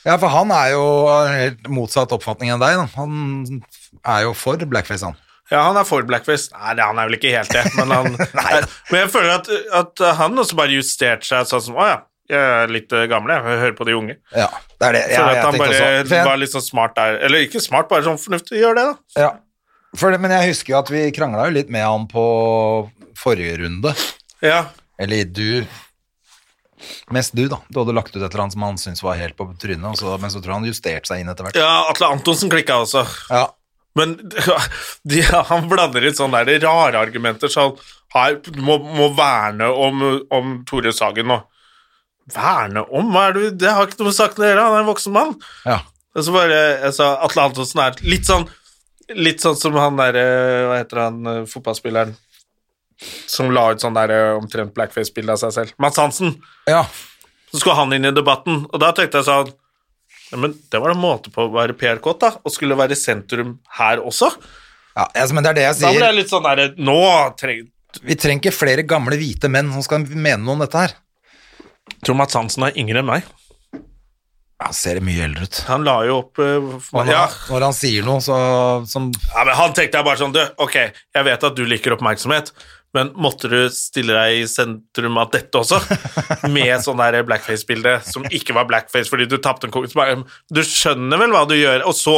Ja, 0.04 0.16
for 0.20 0.32
han 0.32 0.52
er 0.52 0.72
jo 0.74 0.86
helt 1.32 1.68
motsatt 1.72 2.12
oppfatning 2.16 2.52
enn 2.54 2.64
deg, 2.64 2.80
da. 2.80 2.88
Han 2.96 3.62
er 4.04 4.26
jo 4.26 4.34
for 4.36 4.60
blackface, 4.68 5.06
han. 5.12 5.20
Ja, 5.52 5.66
han 5.68 5.78
er 5.78 5.86
for 5.88 6.08
blackface. 6.08 6.50
Nei, 6.56 6.74
han 6.80 6.98
er 7.00 7.12
vel 7.12 7.20
ikke 7.20 7.36
helt 7.36 7.52
det, 7.54 7.66
men 7.78 7.92
han 7.94 8.16
er, 8.56 8.66
Men 8.90 9.04
jeg 9.04 9.12
føler 9.14 9.36
at, 9.36 9.52
at 9.84 10.04
han 10.22 10.40
også 10.40 10.58
bare 10.58 10.74
justerte 10.74 11.28
seg 11.28 11.46
sånn 11.52 11.66
som 11.68 11.78
Å 11.78 11.88
ja, 11.92 11.98
jeg 12.32 12.40
er 12.40 12.72
litt 12.72 12.94
eh, 12.96 13.06
gammel, 13.12 13.34
jeg 13.36 13.60
hører 13.62 13.76
på 13.78 13.88
de 13.88 13.96
unge. 14.00 14.16
Ja, 14.32 14.48
det 14.80 14.88
er 14.90 14.96
det. 14.96 15.02
Ja, 15.12 15.26
at 15.28 15.36
jeg 15.36 15.44
han 15.44 15.60
bare 15.60 16.24
var 16.30 16.40
litt 16.40 16.54
sånn 16.56 16.64
smart 16.66 16.96
der. 16.98 17.20
Eller 17.28 17.44
ikke 17.44 17.62
smart, 17.64 17.90
bare 17.92 18.06
sånn 18.08 18.20
fornuftig. 18.22 18.62
Gjør 18.64 18.80
det, 18.80 18.86
da. 18.90 19.20
Ja. 19.20 19.32
Det, 19.94 20.18
men 20.20 20.34
jeg 20.34 20.52
husker 20.52 20.74
jo 20.74 20.80
at 20.80 20.92
vi 20.92 21.02
krangla 21.16 21.48
jo 21.48 21.56
litt 21.60 21.72
med 21.74 21.86
han 21.86 22.06
på 22.10 22.26
forrige 23.20 23.60
runde. 23.62 23.94
Ja. 24.44 24.66
Eller 25.00 25.26
du 25.26 25.64
Mest 27.16 27.32
du, 27.32 27.46
da. 27.48 27.62
Du 27.72 27.78
hadde 27.80 27.94
lagt 27.96 28.12
ut 28.12 28.20
et 28.20 28.26
eller 28.26 28.42
annet 28.44 28.56
som 28.58 28.64
han 28.66 28.78
syntes 28.82 29.04
var 29.06 29.16
helt 29.16 29.38
på 29.40 29.46
trynet, 29.56 29.86
og 29.88 29.96
så, 29.96 30.18
men 30.20 30.32
så 30.34 30.42
tror 30.42 30.52
jeg 30.52 30.58
han 30.58 30.68
justerte 30.68 31.08
seg 31.08 31.22
inn 31.22 31.30
etter 31.32 31.48
hvert. 31.48 31.60
ja, 31.60 31.86
Atle 31.88 32.10
Antonsen 32.12 32.52
klikka 32.52 32.82
også. 32.84 33.06
Ja. 33.32 33.46
Men 33.96 34.18
de, 35.10 35.22
han 35.24 35.70
blander 35.72 36.04
inn 36.04 36.18
sånne 36.18 36.42
der 36.50 36.60
rare 36.66 37.00
argumenter 37.06 37.52
så 37.52 37.70
her, 38.16 38.36
må, 38.60 38.80
må 38.84 39.08
verne 39.16 39.70
om, 39.72 40.04
om 40.34 40.58
Tore 40.68 40.92
Sagen 40.96 41.30
nå. 41.32 41.40
Verne 42.34 42.84
om? 42.90 43.16
Hva 43.16 43.30
er 43.30 43.38
det? 43.38 43.48
Det 43.64 43.72
har 43.72 43.88
ikke 43.88 44.02
noe 44.02 44.12
med 44.12 44.18
saken 44.20 44.44
å 44.44 44.50
gjøre, 44.50 44.68
han 44.68 44.78
er 44.78 44.84
en 44.84 44.92
voksen 44.92 45.16
mann. 45.16 45.36
ja. 45.68 45.80
Og 46.14 46.22
så 46.28 46.30
bare, 46.30 46.58
jeg 46.84 46.94
sa, 46.94 47.08
Atle 47.26 47.48
Antonsen 47.48 47.80
er 47.82 47.96
litt 48.06 48.28
sånn 48.28 48.44
Litt 49.12 49.42
sånn 49.44 49.58
som 49.60 49.76
han 49.76 49.98
der 50.00 50.16
eh, 50.16 50.66
Hva 50.70 50.78
heter 50.80 51.02
han 51.04 51.26
eh, 51.28 51.42
fotballspilleren 51.50 52.14
som 53.28 53.50
la 53.52 53.66
ut 53.74 53.82
sånn 53.84 53.98
der 53.98 54.14
eh, 54.14 54.36
omtrent 54.38 54.72
blackface-bilde 54.76 55.34
av 55.34 55.42
seg 55.42 55.56
selv? 55.56 55.74
Mads 55.82 56.00
Hansen. 56.00 56.38
ja. 56.70 56.86
Så 57.54 57.60
skulle 57.60 57.76
han 57.78 57.94
inn 57.94 58.08
i 58.10 58.10
debatten, 58.16 58.64
og 58.66 58.80
da 58.82 58.88
tenkte 58.98 59.20
jeg 59.20 59.28
sånn 59.28 59.52
ja, 60.32 60.38
Men 60.42 60.56
det 60.74 60.80
var 60.82 60.90
da 60.90 60.98
måte 60.98 61.30
på 61.30 61.44
å 61.46 61.52
være 61.54 61.76
PR-kåt, 61.78 62.24
da, 62.24 62.32
og 62.42 62.54
skulle 62.54 62.78
være 62.80 62.98
sentrum 62.98 63.60
her 63.78 64.02
også. 64.02 64.32
ja 64.96 65.06
altså, 65.06 65.36
men 65.36 65.46
det 65.46 65.52
er 65.52 65.60
det 65.60 65.66
jeg 65.68 65.78
sier. 65.82 65.92
Da 65.92 66.00
ble 66.00 66.08
jeg 66.10 66.18
litt 66.18 66.32
sånn 66.34 66.48
derre 66.48 66.66
Nå 66.80 66.98
trenger 67.38 67.68
Vi 68.08 68.18
trenger 68.18 68.42
ikke 68.42 68.56
flere 68.58 68.88
gamle 68.90 69.20
hvite 69.22 69.52
menn 69.54 69.70
som 69.76 69.86
skal 69.86 70.08
mene 70.08 70.42
noe 70.42 70.56
om 70.56 70.64
dette 70.66 70.82
her. 70.82 70.96
Tror 72.02 72.18
Mads 72.18 72.40
Hansen 72.40 72.66
er 72.66 72.80
yngre 72.80 73.04
enn 73.04 73.12
meg. 73.12 73.28
Ja, 74.62 74.70
ser 74.76 75.00
mye 75.04 75.26
eldre 75.26 75.48
ut. 75.48 75.58
Han 75.68 75.84
la 75.88 75.96
jo 76.08 76.20
opp 76.22 76.40
uh, 76.40 76.76
Og 76.78 77.02
når, 77.02 77.12
ja, 77.12 77.24
når 77.50 77.66
han 77.68 77.76
sier 77.76 78.06
noe 78.06 78.22
så, 78.24 78.38
som 78.88 79.10
ja, 79.10 79.42
men 79.42 79.56
han 79.58 79.74
tenkte 79.76 80.00
jeg 80.00 80.08
bare 80.08 80.22
sånn 80.22 80.36
Du, 80.36 80.40
ok, 80.64 80.78
jeg 80.94 81.28
vet 81.28 81.48
at 81.50 81.58
du 81.58 81.64
liker 81.68 81.96
oppmerksomhet, 81.98 82.54
men 82.94 83.10
måtte 83.18 83.50
du 83.50 83.58
stille 83.74 84.14
deg 84.14 84.44
i 84.44 84.48
sentrum 84.50 85.18
av 85.18 85.32
dette 85.34 85.58
også? 85.58 85.82
Med 86.56 86.76
sånn 86.86 87.02
der 87.02 87.26
blackface-bilde 87.26 87.98
som 88.06 88.28
ikke 88.30 88.56
var 88.56 88.70
blackface 88.70 89.10
fordi 89.10 89.28
du 89.32 89.40
tapte 89.42 89.68
en 89.68 89.74
konkurranse? 89.74 90.30
Du 90.54 90.62
skjønner 90.62 91.22
vel 91.26 91.34
hva 91.34 91.48
du 91.50 91.58
gjør? 91.58 91.88
Og 91.90 91.98
så 91.98 92.18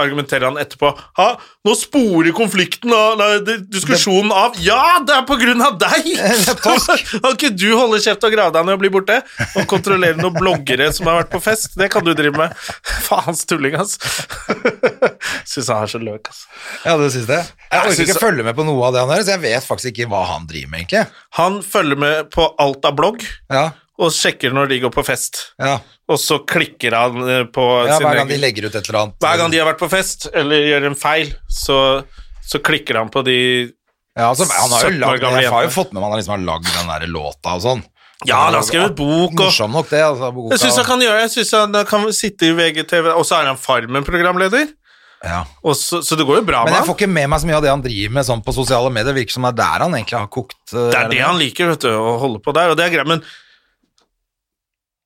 argumenterer 0.00 0.48
han 0.48 0.58
etterpå 0.60 0.90
Ha, 1.18 1.26
nå 1.66 1.74
sporer 1.78 2.34
konflikten 2.36 2.92
og 2.94 3.22
diskusjonen 3.72 4.32
av 4.34 4.58
Ja, 4.62 4.80
det 5.06 5.16
er 5.16 5.26
på 5.28 5.38
grunn 5.40 5.62
av 5.64 5.78
deg! 5.80 6.10
Kan 6.64 7.30
ikke 7.32 7.52
du 7.54 7.68
holde 7.76 8.00
kjeft 8.02 8.24
og 8.26 8.34
grave 8.34 8.54
deg 8.54 8.66
ned 8.66 8.76
og 8.76 8.82
bli 8.82 8.92
borte? 8.94 9.20
Og 9.54 9.68
kontrollere 9.70 10.18
noen 10.18 10.36
bloggere 10.36 10.90
som 10.94 11.10
har 11.10 11.22
vært 11.22 11.32
på 11.34 11.42
fest? 11.44 11.76
Det 11.78 11.90
kan 11.92 12.04
du 12.06 12.12
drive 12.16 12.36
med. 12.38 12.54
Faens 13.06 13.44
tulling, 13.48 13.76
ass. 13.78 13.96
Syns 15.50 15.70
han 15.70 15.84
er 15.84 15.92
så 15.92 16.00
løk, 16.02 16.30
ass. 16.32 16.44
Ja, 16.84 16.96
du 17.00 17.06
syns 17.12 17.28
det? 17.30 17.40
Jeg 17.70 17.80
orker 17.90 18.06
ikke 18.06 18.20
følge 18.22 18.46
med 18.46 18.56
på 18.56 18.66
noe 18.66 18.88
av 18.88 18.94
det 18.96 19.04
han 19.04 19.14
gjør, 19.16 19.24
så 19.26 19.34
jeg 19.36 19.44
vet 19.44 19.66
faktisk 19.66 19.92
ikke 19.92 20.10
hva 20.12 20.24
han 20.34 20.48
driver 20.50 20.72
med, 20.72 20.84
egentlig. 20.84 21.22
Han 21.38 21.60
følger 21.66 22.00
med 22.00 22.30
på 22.34 22.46
alt 22.62 22.86
av 22.86 22.94
blogg 22.98 23.24
Ja, 23.52 23.70
og 23.98 24.10
sjekker 24.10 24.54
når 24.54 24.72
de 24.72 24.80
går 24.84 24.92
på 24.94 25.04
fest. 25.06 25.50
ja. 25.62 25.78
Og 26.04 26.18
så 26.20 26.36
klikker 26.44 26.92
han 26.92 27.14
eh, 27.32 27.44
på 27.48 27.62
ja 27.88 27.94
Hver 28.02 28.18
gang 28.18 28.28
de 28.28 28.36
legger 28.36 28.66
ut 28.66 28.74
et 28.76 28.88
eller 28.90 28.98
annet. 29.00 29.14
Hver 29.24 29.38
gang 29.40 29.52
de 29.54 29.56
har 29.62 29.70
vært 29.70 29.78
på 29.80 29.88
fest 29.88 30.26
eller 30.36 30.66
gjør 30.68 30.88
en 30.90 30.96
feil, 31.00 31.30
så, 31.48 31.78
så 32.44 32.60
klikker 32.60 32.98
han 33.00 33.08
på 33.08 33.22
de 33.24 33.36
Ja, 34.12 34.26
altså, 34.28 34.44
han 34.52 34.74
har 34.74 34.84
jo 34.84 34.90
17 34.90 34.98
lagd, 35.00 35.22
gamle 35.22 35.40
jeg 35.40 35.52
har 35.54 35.64
jo 35.64 35.70
fått 35.72 35.94
med 35.94 36.02
meg 36.02 36.10
han 36.12 36.20
liksom 36.20 36.34
har 36.36 36.42
lagd 36.50 36.68
den 36.68 36.90
der 36.92 37.06
låta 37.08 37.54
og 37.56 37.62
sånn. 37.64 37.80
Ja, 38.28 38.42
han 38.44 38.58
har 38.58 38.66
skrevet 38.68 38.92
bok 38.98 39.32
og 39.32 39.40
Morsom 39.46 39.72
nok, 39.74 39.88
det. 39.90 40.02
Altså, 40.04 40.28
boka. 40.36 40.52
Jeg 40.54 40.60
syns 40.66 40.76
han 40.82 40.86
kan 40.90 41.02
gjøre 41.06 41.16
det. 41.16 41.24
Jeg 41.24 41.32
synes 41.38 41.54
han 41.56 41.78
kan 41.88 42.04
sitte 42.16 42.46
i 42.50 42.52
VGTV, 42.56 43.08
og 43.14 43.24
så 43.24 43.38
er 43.40 43.48
han 43.50 43.58
Farmen-programleder. 43.60 44.68
ja. 45.24 45.40
Så, 45.72 46.02
så 46.04 46.16
det 46.20 46.26
går 46.28 46.42
jo 46.42 46.44
bra 46.50 46.62
med 46.64 46.72
Men 46.72 46.78
jeg 46.82 46.88
får 46.90 46.98
ikke 47.00 47.10
med 47.16 47.30
meg 47.32 47.40
så 47.40 47.48
mye 47.48 47.56
av 47.58 47.64
det 47.64 47.72
han 47.72 47.84
driver 47.84 48.14
med 48.18 48.28
sånn 48.28 48.44
på 48.44 48.54
sosiale 48.56 48.92
medier. 48.92 49.16
Virker 49.16 49.38
som 49.38 49.48
det 49.48 49.54
er 49.54 49.58
der 49.62 49.86
han 49.86 49.96
egentlig 49.96 50.20
har 50.20 50.28
kokt. 50.28 50.60
Uh, 50.72 50.90
Det 50.92 51.00
er 51.00 51.08
det 51.16 51.22
han 51.24 51.40
liker, 51.40 51.72
vet 51.72 51.88
du, 51.88 51.90
å 51.96 52.14
holde 52.22 52.44
på 52.44 52.52
der, 52.56 52.72
og 52.72 52.78
det 52.78 52.86
er 52.86 52.94
greit, 52.98 53.08
men 53.08 53.24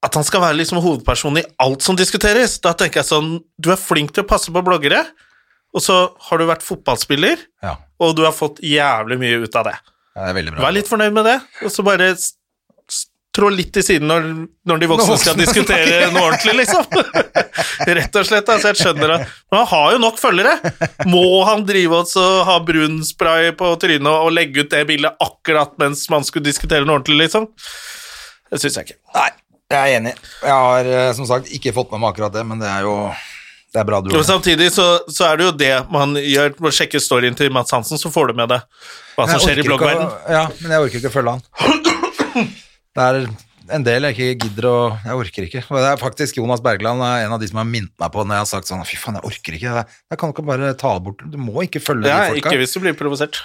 at 0.06 0.14
han 0.14 0.26
skal 0.26 0.42
være 0.44 0.58
liksom 0.60 0.78
hovedpersonen 0.82 1.42
i 1.42 1.46
alt 1.64 1.82
som 1.82 1.96
diskuteres, 1.98 2.58
da 2.62 2.74
tenker 2.78 3.00
jeg 3.02 3.08
sånn 3.08 3.32
Du 3.58 3.72
er 3.74 3.80
flink 3.80 4.12
til 4.14 4.22
å 4.22 4.28
passe 4.30 4.52
på 4.54 4.62
bloggere, 4.64 5.00
og 5.74 5.82
så 5.84 5.96
har 6.28 6.38
du 6.40 6.46
vært 6.48 6.62
fotballspiller, 6.66 7.40
Ja, 7.64 7.76
og 7.98 8.14
du 8.16 8.22
har 8.26 8.34
fått 8.36 8.62
jævlig 8.64 9.18
mye 9.20 9.40
ut 9.42 9.56
av 9.58 9.70
det. 9.70 9.78
det 10.14 10.34
veldig 10.36 10.54
bra. 10.54 10.66
Vær 10.68 10.76
litt 10.76 10.90
fornøyd 10.90 11.16
med 11.16 11.26
det, 11.26 11.38
og 11.66 11.74
så 11.74 11.84
bare 11.86 12.12
trå 13.38 13.50
litt 13.52 13.70
til 13.76 13.84
siden 13.86 14.08
når, 14.10 14.28
når 14.66 14.80
de 14.82 14.88
voksne 14.90 15.16
skal 15.20 15.36
diskutere 15.38 16.06
noe 16.14 16.30
ordentlig, 16.30 16.54
liksom. 16.62 16.86
Rett 17.98 18.16
og 18.18 18.26
slett. 18.26 18.48
Altså, 18.50 18.72
jeg 18.72 18.80
skjønner 18.80 19.12
det. 19.12 19.18
Men 19.50 19.60
han 19.60 19.68
har 19.72 19.92
jo 19.94 20.00
nok 20.02 20.18
følgere. 20.20 20.54
Må 21.10 21.24
han 21.46 21.62
drive 21.68 22.00
oss 22.02 22.16
og 22.18 22.40
ha 22.48 22.56
brun 22.66 22.98
spray 23.06 23.52
på 23.58 23.70
trynet 23.82 24.10
og 24.10 24.32
legge 24.34 24.64
ut 24.64 24.72
det 24.72 24.82
bildet 24.88 25.22
akkurat 25.22 25.76
mens 25.80 26.06
man 26.12 26.26
skulle 26.26 26.48
diskutere 26.48 26.86
noe 26.86 26.98
ordentlig, 26.98 27.28
liksom? 27.28 27.46
Det 28.48 28.62
syns 28.62 28.80
jeg 28.80 28.88
ikke. 28.88 28.98
Nei, 29.14 29.28
jeg 29.68 29.78
er 29.92 29.98
enig. 30.00 30.14
Jeg 30.42 30.54
har 30.54 30.86
eh, 30.88 31.10
som 31.16 31.26
sagt 31.28 31.50
ikke 31.52 31.74
fått 31.76 31.90
med 31.92 32.00
meg 32.00 32.14
akkurat 32.14 32.32
det, 32.32 32.44
men 32.48 32.60
det 32.62 32.68
er 32.72 32.86
jo 32.86 32.94
Det 33.74 33.82
er 33.82 33.84
bra 33.84 33.98
du 34.00 34.08
Og 34.16 34.24
samtidig 34.24 34.70
så, 34.72 34.86
så 35.12 35.26
er 35.28 35.36
det 35.36 35.44
jo 35.44 35.52
det 35.60 35.72
man 35.92 36.14
gjør 36.16 36.54
Må 36.64 36.70
sjekke 36.72 37.00
storyen 37.04 37.36
til 37.36 37.50
Mats 37.52 37.74
Hansen, 37.76 38.00
så 38.00 38.08
får 38.12 38.30
du 38.32 38.38
med 38.40 38.48
deg 38.54 38.64
hva 39.18 39.26
som 39.28 39.42
skjer 39.42 39.58
i 39.58 39.62
å- 39.64 39.66
bloggverden. 39.66 40.08
Ja, 40.30 40.44
men 40.62 40.70
jeg 40.72 40.84
orker 40.86 40.98
ikke 41.02 41.10
å 41.10 41.14
følge 41.18 41.32
han. 41.34 42.48
Det 42.94 43.02
er 43.04 43.16
en 43.74 43.84
del 43.84 44.06
jeg 44.08 44.14
ikke 44.16 44.46
gidder 44.46 44.68
å 44.70 44.76
Jeg 45.04 45.16
orker 45.20 45.46
ikke. 45.48 45.62
Det 45.68 45.88
er 45.90 45.98
faktisk 46.00 46.38
Jonas 46.38 46.62
Bergland 46.64 47.02
er 47.04 47.26
en 47.26 47.34
av 47.34 47.42
de 47.42 47.48
som 47.50 47.58
har 47.60 47.66
minnet 47.68 47.90
meg 48.00 48.12
på 48.14 48.22
når 48.24 48.38
jeg 48.38 48.44
har 48.46 48.50
sagt 48.54 48.70
sånn 48.70 48.84
Fy 48.88 48.96
faen, 48.96 49.18
jeg 49.18 49.26
orker 49.28 49.58
ikke. 49.58 49.74
Jeg, 49.82 50.18
kan 50.22 50.32
ikke 50.32 50.46
bare 50.48 50.70
ta 50.78 50.94
bort. 51.02 51.26
Du 51.28 51.36
må 51.42 51.66
ikke 51.66 51.82
følge 51.84 52.08
Ja, 52.08 52.20
de 52.30 52.36
folka. 52.38 52.46
ikke 52.54 52.62
hvis 52.62 52.72
du 52.72 52.80
blir 52.86 52.96
provosert. 52.96 53.42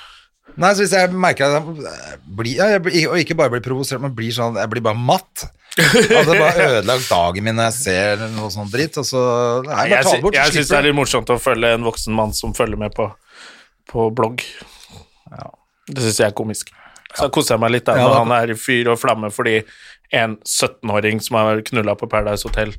Nei, 0.56 0.70
så 0.78 0.84
hvis 0.86 0.94
jeg 0.96 1.12
merker 1.18 1.50
at 1.50 1.58
jeg 1.58 2.22
blir 2.38 2.64
Og 3.10 3.18
ikke 3.26 3.36
bare 3.40 3.50
blir 3.58 3.66
provosert, 3.66 4.00
men 4.04 4.14
blir 4.16 4.30
sånn 4.36 4.56
Jeg 4.62 4.70
blir 4.72 4.86
bare 4.86 5.00
matt. 5.00 5.48
Altså 5.80 6.36
bare 6.38 6.66
ødelagt 6.78 7.08
dagen 7.10 7.44
min 7.48 7.56
når 7.58 7.70
jeg 7.72 7.78
ser 7.80 8.24
noe 8.36 8.52
sånn 8.54 8.70
dritt, 8.74 8.98
og 9.02 9.08
så 9.10 9.24
Nei, 9.66 9.88
Jeg, 9.90 10.06
sy 10.06 10.20
bort. 10.22 10.38
jeg 10.38 10.54
syns 10.54 10.70
det 10.70 10.78
er 10.78 10.86
litt 10.90 10.98
morsomt 10.98 11.32
å 11.34 11.40
følge 11.42 11.74
en 11.78 11.88
voksen 11.88 12.14
mann 12.18 12.34
som 12.38 12.54
følger 12.58 12.78
med 12.78 12.94
på, 12.98 13.08
på 13.90 14.08
blogg. 14.14 14.44
Det 15.90 16.00
syns 16.06 16.20
jeg 16.22 16.30
er 16.30 16.36
komisk. 16.38 16.70
Så 17.14 17.28
koser 17.34 17.56
jeg 17.58 17.62
meg 17.62 17.74
litt 17.76 17.90
Ja, 17.90 17.98
når 18.00 18.14
da- 18.14 18.20
han 18.24 18.32
er 18.38 18.54
i 18.54 18.58
fyr 18.58 18.88
og 18.94 19.00
flamme 19.02 19.30
fordi 19.34 19.60
en 20.14 20.38
17-åring 20.46 21.20
som 21.26 21.38
har 21.42 21.62
knulla 21.66 21.96
på 21.98 22.08
Paradise 22.10 22.46
Hotel, 22.48 22.72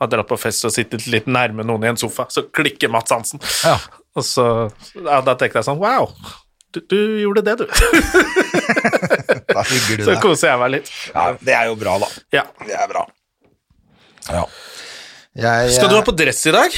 har 0.00 0.08
dratt 0.12 0.28
på 0.28 0.36
fest 0.40 0.64
og 0.68 0.72
sittet 0.74 1.04
litt 1.08 1.26
nærme 1.30 1.64
noen 1.64 1.84
i 1.86 1.90
en 1.92 1.96
sofa, 2.00 2.26
så 2.28 2.42
klikker 2.52 2.90
Mats 2.92 3.12
Hansen. 3.14 3.40
Ja. 3.64 3.76
Og 4.18 4.24
så 4.28 4.44
ja, 4.98 5.20
Da 5.24 5.32
tenkte 5.40 5.60
jeg 5.62 5.64
sånn 5.64 5.78
Wow, 5.80 6.10
du, 6.72 6.80
du 6.88 6.98
gjorde 7.22 7.42
det, 7.46 7.56
du. 7.62 7.66
Da 9.52 9.62
hygger 9.68 10.00
du 10.00 10.04
Så 10.06 10.16
koser 10.22 10.52
jeg 10.52 10.60
meg 10.62 10.72
litt. 10.78 10.90
Ja, 11.12 11.26
det 11.40 11.54
er 11.56 11.68
jo 11.70 11.76
bra, 11.80 11.98
da. 12.02 12.08
Ja. 12.34 12.44
Det 12.64 12.74
er 12.76 12.88
bra. 12.90 13.04
Ja. 14.30 14.42
Jeg, 15.36 15.72
Skal 15.76 15.90
du 15.90 15.96
ha 15.96 16.02
på 16.06 16.14
dress 16.16 16.42
i 16.48 16.54
dag? 16.54 16.76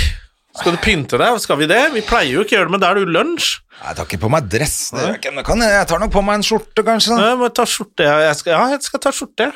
Skal 0.55 0.77
du 0.77 0.79
pynte 0.83 1.19
deg? 1.19 1.39
Skal 1.43 1.59
vi 1.59 1.67
det? 1.71 1.81
Vi 1.97 2.03
pleier 2.07 2.31
jo 2.37 2.45
ikke 2.45 2.55
å 2.55 2.59
gjøre 2.61 2.69
det, 2.71 2.75
men 2.77 2.83
da 2.83 2.91
er 2.93 2.99
det 2.99 3.05
jo 3.07 3.15
lunsj. 3.17 3.49
Jeg 3.75 3.99
tar 3.99 4.07
ikke 4.07 4.21
på 4.23 4.31
meg 4.31 4.47
dress. 4.53 4.77
Jeg, 4.95 5.19
kan 5.43 5.65
jeg, 5.65 5.73
jeg 5.75 5.89
tar 5.91 6.03
nok 6.03 6.13
på 6.15 6.23
meg 6.23 6.39
en 6.39 6.47
skjorte, 6.47 6.85
kanskje. 6.87 7.17
Ja, 7.19 7.33
Jeg 7.33 7.41
må 7.43 7.49
ta 7.51 7.67
skjorte. 7.67 8.07
Jeg 8.07 8.37
skal, 8.39 8.55
ja, 8.55 8.65
jeg 8.77 8.87
skal 8.87 9.03
ta 9.03 9.13
skjorte. 9.15 9.49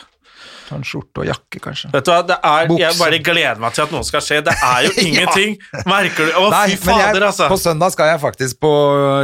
Ta 0.68 0.76
en 0.76 0.82
skjorte 0.84 1.22
og 1.22 1.24
jakke, 1.30 1.60
kanskje. 1.64 1.88
Vet 1.94 2.04
du 2.04 2.10
hva, 2.12 2.18
det 2.28 2.36
er, 2.44 2.68
jeg 2.76 2.96
bare 2.98 3.18
gleder 3.24 3.60
meg 3.62 3.72
til 3.72 3.86
at 3.86 3.92
noe 3.94 4.04
skal 4.04 4.20
skje. 4.20 4.42
Det 4.44 4.52
er 4.52 4.82
jo 4.84 4.90
Ja. 4.98 5.04
ingenting. 5.06 5.54
Merker 5.88 6.28
du? 6.28 6.32
Å, 6.36 6.50
Nei, 6.52 6.64
fy 6.76 6.90
men 6.90 6.98
jeg, 7.00 7.06
fader, 7.08 7.24
altså. 7.30 7.48
på 7.48 7.56
søndag 7.62 7.94
skal 7.94 8.10
jeg 8.12 8.20
faktisk 8.20 8.58
på 8.60 8.72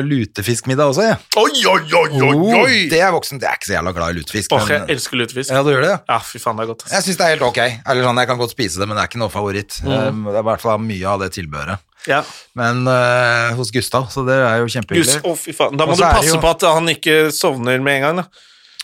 lutefiskmiddag 0.08 0.92
også, 0.92 1.04
jeg. 1.10 1.18
Oi, 1.36 1.52
oi, 1.68 1.82
oi, 2.00 2.08
oi, 2.22 2.32
Oh, 2.34 2.62
oi! 2.64 2.78
det 2.90 3.00
er 3.04 3.12
voksen. 3.14 3.38
Det 3.42 3.48
er 3.50 3.58
ikke 3.58 3.68
så 3.70 3.76
jævla 3.76 3.92
glad 3.96 4.14
i 4.14 4.18
lutefisk. 4.22 4.54
Åh, 4.56 4.64
jeg 4.72 4.86
elsker 4.96 5.20
lutefisk. 5.20 5.52
ja, 5.52 5.62
du 5.66 5.70
gjør 5.74 5.84
det, 5.84 5.90
ja. 5.92 5.98
Ja, 6.14 6.18
fy 6.24 6.40
faen, 6.42 6.56
det 6.58 6.64
er 6.66 6.70
godt. 6.72 6.86
Jeg 6.90 7.06
syns 7.06 7.20
det 7.20 7.26
er 7.28 7.34
helt 7.36 7.46
ok. 7.50 7.60
Eller 7.84 8.08
sånn, 8.08 8.22
Jeg 8.24 8.30
kan 8.32 8.40
godt 8.40 8.54
spise 8.56 8.80
det, 8.80 8.88
men 8.88 8.96
det 8.98 9.04
er 9.04 9.10
ikke 9.12 9.20
noe 9.22 9.32
favoritt. 9.34 9.78
Mm. 9.84 9.92
Um, 9.92 10.24
Det 10.30 10.38
er 10.38 10.44
i 10.44 10.48
hvert 10.48 10.64
fall 10.64 10.80
mye 10.80 11.12
av 11.12 11.20
det 11.24 11.30
tilbehøret. 11.36 11.84
Ja. 12.08 12.22
Men 12.58 12.82
eh, 12.88 13.52
hos 13.56 13.70
Gustav, 13.72 14.08
så 14.12 14.24
det 14.26 14.36
er 14.36 14.58
jo 14.60 14.66
kjempehyggelig. 14.72 15.20
faen. 15.56 15.76
Da 15.80 15.86
må 15.88 15.96
du 15.96 16.02
passe 16.04 16.32
jo- 16.34 16.40
på 16.42 16.50
at 16.52 16.66
han 16.68 16.88
ikke 16.92 17.18
sovner 17.32 17.80
med 17.80 18.00
en 18.00 18.02
gang. 18.08 18.16
da. 18.24 18.26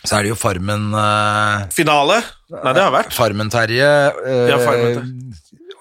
Så 0.01 0.17
er 0.17 0.23
det 0.25 0.31
jo 0.33 0.39
Farmen 0.41 0.87
eh, 0.97 1.67
Finale? 1.77 2.23
Nei, 2.51 2.73
det 2.75 2.83
har 2.83 2.91
vært. 2.95 3.13
Farmen-Terje. 3.15 3.91
eh, 4.27 4.49
Ja, 4.51 4.59
Farmen, 4.59 5.35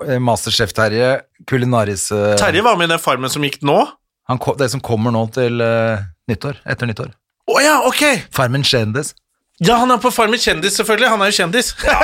eh, 0.07 0.19
Masterchef-Terje. 0.21 1.09
Kulinaris 1.49 2.11
eh, 2.13 2.35
Terje 2.37 2.61
var 2.65 2.77
med 2.77 2.89
i 2.89 2.93
den 2.93 3.01
Farmen 3.01 3.29
som 3.33 3.41
gikk 3.43 3.61
nå. 3.65 3.79
han, 4.29 4.39
Det 4.59 4.69
som 4.71 4.81
kommer 4.85 5.11
nå 5.15 5.23
til 5.33 5.61
eh, 5.65 6.03
nyttår. 6.29 6.59
Etter 6.69 6.85
nyttår. 6.91 7.09
Å 7.49 7.61
ja, 7.65 7.79
ok! 7.89 8.03
Farmen 8.35 8.61
kjendis. 8.63 9.15
Ja, 9.59 9.75
han 9.81 9.91
er 9.91 9.97
på 9.99 10.11
Farmen 10.13 10.39
kjendis, 10.39 10.77
selvfølgelig. 10.79 11.09
Han 11.11 11.21
er 11.25 11.31
jo 11.33 11.37
kjendis. 11.41 11.73
Ja, 11.83 11.95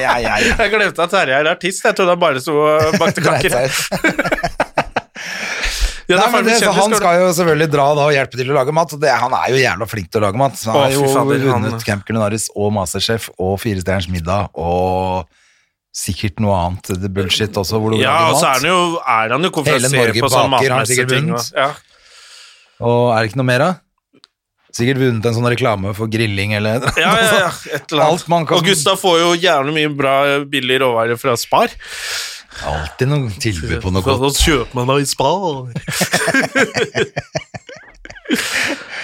ja, 0.00 0.14
ja, 0.22 0.36
ja. 0.38 0.54
Jeg 0.62 0.70
glemte 0.72 1.02
at 1.04 1.10
Terje 1.12 1.40
er 1.42 1.50
artist. 1.50 1.82
Jeg 1.84 1.98
trodde 1.98 2.14
han 2.14 2.22
bare 2.22 2.40
sto 2.40 2.54
og 2.62 2.94
bakte 3.02 3.20
kaker. 3.26 3.58
Ja, 6.12 6.22
Nei, 6.22 6.30
men 6.34 6.44
det, 6.48 6.56
så 6.60 6.72
han 6.76 6.94
skal 6.98 7.20
jo 7.22 7.28
selvfølgelig 7.38 7.68
dra 7.72 7.86
da 7.98 8.06
og 8.08 8.12
hjelpe 8.14 8.38
til 8.40 8.50
å 8.52 8.56
lage 8.58 8.72
mat. 8.76 8.92
og 8.96 9.00
Det, 9.02 9.10
han 9.22 9.32
er 9.38 9.46
jo 9.54 9.60
jævla 9.62 9.88
flink 9.90 10.10
til 10.12 10.20
å 10.20 10.24
lage 10.28 10.40
mat. 10.42 10.58
Han 10.68 10.76
har 10.80 10.90
jo 10.94 11.06
fader, 11.12 11.44
han- 11.50 11.62
vunnet 11.68 11.84
Camp 11.88 12.04
Culinaris 12.08 12.48
og 12.56 12.72
Masterchef 12.76 13.30
og 13.38 13.58
Fire 13.62 13.80
stjerners 13.84 14.08
middag 14.12 14.50
og 14.54 15.26
sikkert 15.92 16.38
noe 16.40 16.56
annet 16.56 16.90
er 16.94 17.08
bullshit 17.12 17.52
også. 17.60 17.76
Hvor 17.80 17.92
du 17.92 17.98
Ja, 18.00 18.12
lager 18.12 18.32
og 18.32 18.40
så 18.40 18.46
er 18.48 18.60
han 18.60 18.68
jo, 18.70 18.78
er 19.04 19.28
han 19.36 19.42
jo 19.42 19.50
konferansier 19.50 20.12
på 20.16 20.30
sånn 20.32 20.50
matmessige 20.54 21.04
sikkert 21.04 21.08
ting. 21.16 21.32
og- 21.32 21.52
Ja. 21.56 21.72
Og 22.80 23.12
er 23.16 23.22
det 23.22 23.30
ikke 23.32 23.36
noe 23.42 23.50
mer, 23.50 23.58
da? 23.58 23.72
Sikkert 24.72 24.96
vunnet 25.02 25.26
en 25.28 25.34
sånn 25.36 25.50
reklame 25.52 25.94
for 25.94 26.08
grilling 26.08 26.54
eller 26.56 26.80
Ja, 26.96 27.12
ja, 27.12 27.32
ja, 27.44 27.50
et 27.76 27.92
eller 27.92 28.02
annet. 28.06 28.12
Alt 28.22 28.28
man 28.32 28.46
kan- 28.46 28.56
Og 28.56 28.64
Gustav 28.64 28.96
får 28.98 29.18
jo 29.20 29.34
gjerne 29.36 29.70
mye 29.76 29.90
bra, 29.94 30.14
billig 30.48 30.80
råvarer 30.80 31.18
fra 31.20 31.36
Spar. 31.36 31.68
Alltid 32.68 33.08
noe 33.10 33.30
tilbud 33.42 33.78
på 33.82 33.90
noe 33.94 34.02
Så 34.04 34.16
godt. 34.18 34.22
da 34.22 34.44
kjøper 34.44 34.74
man 34.78 34.90
da 34.92 34.96
i 35.00 35.06
Spar. 35.08 35.72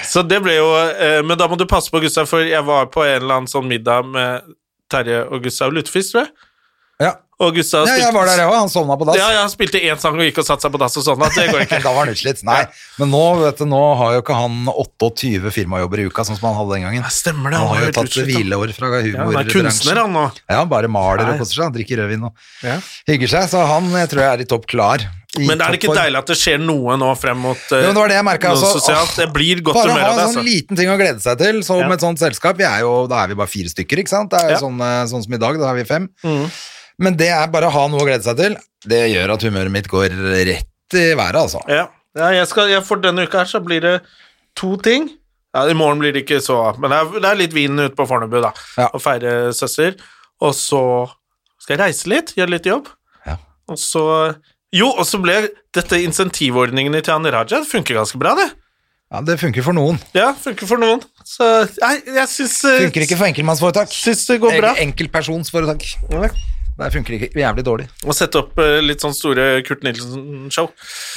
Så 0.09 0.23
det 0.25 0.39
ble 0.45 0.55
jo 0.57 0.69
eh, 0.79 1.19
Men 1.27 1.37
da 1.41 1.49
må 1.51 1.57
du 1.61 1.67
passe 1.69 1.91
på, 1.93 2.01
Gustav, 2.01 2.29
for 2.31 2.45
jeg 2.47 2.65
var 2.65 2.87
på 2.93 3.03
en 3.05 3.17
eller 3.23 3.41
annen 3.41 3.51
sånn 3.51 3.69
middag 3.69 4.07
med 4.09 4.47
Terje 4.89 5.25
og 5.29 5.43
Gustav 5.45 5.73
Lutefisk, 5.75 6.15
tror 6.15 6.23
jeg. 6.25 6.31
Ja. 7.05 7.11
Og 7.39 7.55
Gustav 7.55 7.85
spilte, 7.87 8.01
ja, 8.01 8.09
jeg 8.09 8.15
var 8.17 8.27
der, 8.27 8.41
òg. 8.49 8.55
Han 8.59 8.71
sovna 8.73 8.97
på 8.99 9.07
dass. 9.07 9.19
Ja, 9.21 9.29
ja, 9.31 9.43
han 9.45 9.51
spilte 9.53 9.79
én 9.79 9.99
sang 10.03 10.17
og 10.19 10.25
gikk 10.27 10.41
og 10.43 10.47
satte 10.49 10.67
seg 10.67 10.73
på 10.75 10.81
dass 10.83 10.97
og. 10.99 11.23
At 11.23 11.37
det 11.39 11.45
går 11.53 11.63
ikke. 11.69 11.79
da 11.87 11.93
var 11.95 12.09
han 12.09 12.11
utslitt. 12.17 12.41
Nei, 12.49 12.65
men 12.99 13.13
nå, 13.15 13.21
vet 13.45 13.63
du, 13.63 13.67
nå 13.71 13.83
har 14.01 14.17
jo 14.17 14.25
ikke 14.25 14.39
han 14.41 14.57
28 14.73 15.53
firmajobber 15.55 16.03
i 16.03 16.09
uka, 16.11 16.25
sånn 16.27 16.39
som 16.41 16.49
han 16.51 16.57
hadde 16.59 16.75
den 16.75 16.89
gangen. 16.89 17.07
Ja, 17.07 17.13
stemmer 17.15 17.55
det, 17.55 17.61
Han 17.61 17.71
han 17.71 17.77
har 17.79 17.87
jo 17.87 17.95
tatt 18.01 18.11
utslitt, 18.11 18.33
hvileår 18.33 18.75
fra 18.75 18.91
Ja, 18.99 19.05
han 19.23 19.39
er 19.39 19.53
kunstner, 19.55 20.03
han 20.03 20.17
nå. 20.19 20.25
Ja, 20.51 20.65
bare 20.67 20.91
maler 20.91 21.23
Nei. 21.23 21.37
og 21.37 21.45
koser 21.45 21.61
seg. 21.61 21.65
Han 21.69 21.77
drikker 21.79 22.03
rødvin 22.03 22.27
og 22.27 22.49
Ja. 22.67 22.81
hygger 23.07 23.31
seg. 23.37 23.47
Så 23.55 23.63
han 23.71 23.87
jeg 23.95 24.11
tror 24.11 24.25
jeg 24.25 24.33
er 24.35 24.43
i 24.43 24.49
topp 24.57 24.67
klar. 24.75 25.07
I 25.39 25.45
Men 25.47 25.61
er 25.61 25.75
det 25.75 25.79
ikke 25.83 25.93
deilig 25.95 26.19
at 26.19 26.31
det 26.33 26.37
skjer 26.41 26.59
noe 26.59 26.95
nå 26.99 27.11
frem 27.21 27.37
mot 27.45 27.61
uh, 27.69 27.77
Jo, 27.85 27.91
det 27.93 28.01
var 28.01 28.09
det 28.09 28.17
jeg 28.17 28.25
merket, 28.25 28.49
noe 28.49 28.57
altså. 28.57 28.81
sosialt? 28.81 29.13
Det 29.21 29.27
blir 29.35 29.61
godt 29.61 29.77
Bare 29.77 29.93
ha 29.93 30.07
en 30.09 30.17
sånn 30.23 30.41
altså. 30.41 30.45
liten 30.47 30.79
ting 30.81 30.89
å 30.89 30.97
glede 30.99 31.21
seg 31.21 31.37
til, 31.39 31.61
som 31.67 31.83
Ja. 31.85 31.91
et 31.93 32.03
sånt 32.03 32.19
selskap. 32.19 32.57
Vi 32.59 32.65
er 32.65 32.81
jo, 32.87 33.05
da 33.07 33.21
er 33.23 33.29
vi 33.31 33.37
bare 33.39 33.53
fire 33.53 33.69
stykker, 33.71 34.01
ikke 34.03 34.11
sant? 34.15 34.33
Det 34.33 34.41
er 34.41 34.55
jo 34.57 34.63
sånn, 34.65 34.81
eh, 34.81 35.05
sånn 35.13 35.23
som 35.27 35.37
i 35.37 35.41
dag, 35.45 35.61
da 35.61 35.69
er 35.71 35.77
vi 35.79 35.85
fem. 35.85 36.09
Mm. 36.25 36.49
Men 36.99 37.17
det 37.19 37.29
er 37.31 37.47
bare 37.53 37.69
å 37.71 37.75
ha 37.75 37.85
noe 37.91 38.03
å 38.03 38.07
glede 38.09 38.27
seg 38.27 38.39
til. 38.41 38.57
Det 38.89 39.05
gjør 39.13 39.35
at 39.37 39.45
humøret 39.47 39.71
mitt 39.75 39.89
går 39.91 40.11
rett 40.49 40.97
i 40.99 41.05
været, 41.19 41.39
altså. 41.39 41.61
Ja, 41.71 41.85
ja 42.19 42.31
jeg 42.41 42.49
skal, 42.51 42.71
jeg, 42.73 42.83
for 42.87 43.01
denne 43.03 43.27
uka 43.29 43.43
her 43.45 43.51
så 43.51 43.61
blir 43.63 43.83
det 43.85 43.95
to 44.59 44.75
ting. 44.83 45.09
Ja, 45.55 45.63
I 45.71 45.77
morgen 45.79 46.03
blir 46.03 46.13
det 46.13 46.27
ikke 46.27 46.43
så 46.45 46.59
Men 46.77 46.93
det 46.93 46.97
er, 46.99 47.13
det 47.25 47.29
er 47.31 47.39
litt 47.41 47.55
vin 47.57 47.79
ute 47.81 47.95
på 47.97 48.05
Fornebu, 48.09 48.37
da. 48.45 48.51
Ja. 48.77 48.91
Og 48.93 49.01
feire 49.03 49.53
søster. 49.57 49.95
Og 50.45 50.53
så 50.55 50.83
skal 51.63 51.77
jeg 51.77 51.81
reise 51.87 52.11
litt, 52.13 52.35
gjøre 52.37 52.53
litt 52.57 52.67
jobb. 52.69 52.91
Ja. 53.27 53.39
Og 53.71 53.79
så 53.81 54.05
Jo, 54.75 54.91
og 54.93 55.07
så 55.09 55.17
ble 55.23 55.39
dette 55.73 55.97
insentivordningene 56.05 57.01
til 57.01 57.15
Anne 57.15 57.31
Raja 57.33 57.63
Det 57.63 57.71
funker 57.71 57.97
ganske 57.97 58.19
bra, 58.21 58.35
det. 58.37 58.51
Ja, 59.09 59.23
det 59.25 59.39
funker 59.41 59.65
for 59.65 59.73
noen. 59.73 59.97
Ja, 60.13 60.35
funker 60.37 60.69
for 60.69 60.77
noen. 60.83 61.01
Så 61.25 61.47
nei, 61.81 61.95
jeg 62.05 62.29
syns 62.29 62.59
eh, 62.69 62.83
Funker 62.85 63.07
ikke 63.07 63.17
for 63.17 63.31
enkeltmannsforetak. 63.31 63.95
Syns 63.97 64.27
det 64.29 64.37
går 64.43 64.59
bra. 64.61 64.75
En- 64.77 64.91
Enkeltpersonsforetak. 64.91 65.87
Ja. 66.13 66.29
Der 66.79 66.93
funker 66.95 67.17
ikke 67.17 67.33
jævlig 67.35 67.65
dårlig. 67.67 67.87
Å 68.07 68.15
sette 68.15 68.39
opp 68.39 68.59
eh, 68.63 68.79
litt 68.85 69.03
sånn 69.03 69.17
store 69.17 69.49
Kurt 69.67 69.83
Nilsen-show. 69.83 70.69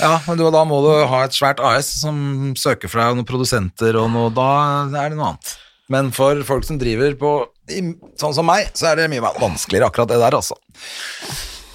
Ja, 0.02 0.16
men 0.26 0.40
du, 0.40 0.48
da 0.54 0.64
må 0.66 0.80
du 0.82 0.90
ha 1.12 1.20
et 1.28 1.38
svært 1.38 1.62
AS 1.62 1.92
som 2.02 2.56
søker 2.58 2.90
for 2.90 3.02
deg 3.04 3.20
noen 3.20 3.28
produsenter 3.30 4.00
og 4.02 4.10
noe, 4.14 4.32
da 4.34 4.48
er 4.90 5.14
det 5.14 5.20
noe 5.20 5.36
annet. 5.36 5.54
Men 5.92 6.10
for 6.16 6.40
folk 6.48 6.66
som 6.66 6.80
driver 6.82 7.14
på 7.20 7.32
sånn 8.20 8.34
som 8.34 8.48
meg, 8.48 8.72
så 8.80 8.92
er 8.92 9.02
det 9.04 9.10
mye 9.12 9.22
vanskeligere 9.38 9.90
akkurat 9.92 10.10
det 10.10 10.22
der, 10.24 10.38
altså. 10.40 10.56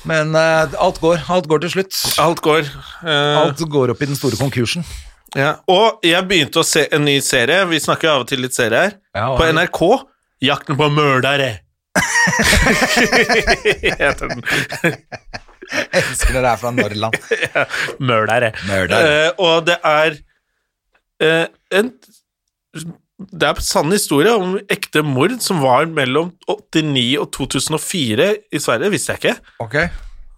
Men 0.07 0.33
uh, 0.39 0.71
alt 0.81 0.99
går. 1.03 1.21
Alt 1.35 1.49
går 1.51 1.65
til 1.65 1.75
slutt. 1.77 1.99
Alt 2.23 2.41
går. 2.45 2.69
Uh, 3.03 3.43
Alt 3.43 3.61
går 3.71 3.93
opp 3.93 4.03
i 4.03 4.09
den 4.09 4.19
store 4.19 4.39
konkursen. 4.41 4.87
Ja, 5.37 5.57
og 5.69 6.01
jeg 6.07 6.23
begynte 6.31 6.63
å 6.63 6.67
se 6.67 6.87
en 6.95 7.05
ny 7.05 7.19
serie, 7.25 7.67
vi 7.69 7.81
snakker 7.83 8.13
av 8.15 8.23
og 8.25 8.31
til 8.31 8.41
litt 8.41 8.57
serie 8.57 8.87
her, 8.87 8.95
Ja, 9.15 9.27
på 9.37 9.45
det? 9.45 9.53
NRK, 9.59 9.81
Jakten 10.47 10.79
på 10.79 10.89
mørdere. 10.95 11.51
Heter 14.01 14.31
den. 14.31 14.45
Jeg 15.67 16.03
elsker 16.03 16.37
når 16.37 16.45
det 16.45 16.51
er 16.51 16.61
fra 16.61 16.73
Norrland. 16.75 17.17
Mørdere. 17.99 18.53
Møler. 18.69 18.97
Uh, 18.97 19.47
og 19.49 19.67
det 19.67 19.77
er 19.83 20.19
uh, 21.25 21.47
en 21.79 21.93
Det 23.17 23.49
er 23.49 23.55
en 23.57 23.65
sann 23.65 23.93
historie 23.95 24.33
om 24.37 24.59
ekte 24.71 25.03
mord 25.07 25.39
som 25.41 25.63
var 25.65 25.89
mellom 25.89 26.35
89 26.47 27.17
og 27.23 27.31
2004 27.33 28.29
i 28.53 28.61
Sverige, 28.61 28.93
visste 28.93 29.15
jeg 29.15 29.23
ikke. 29.25 29.55
Ok. 29.65 29.79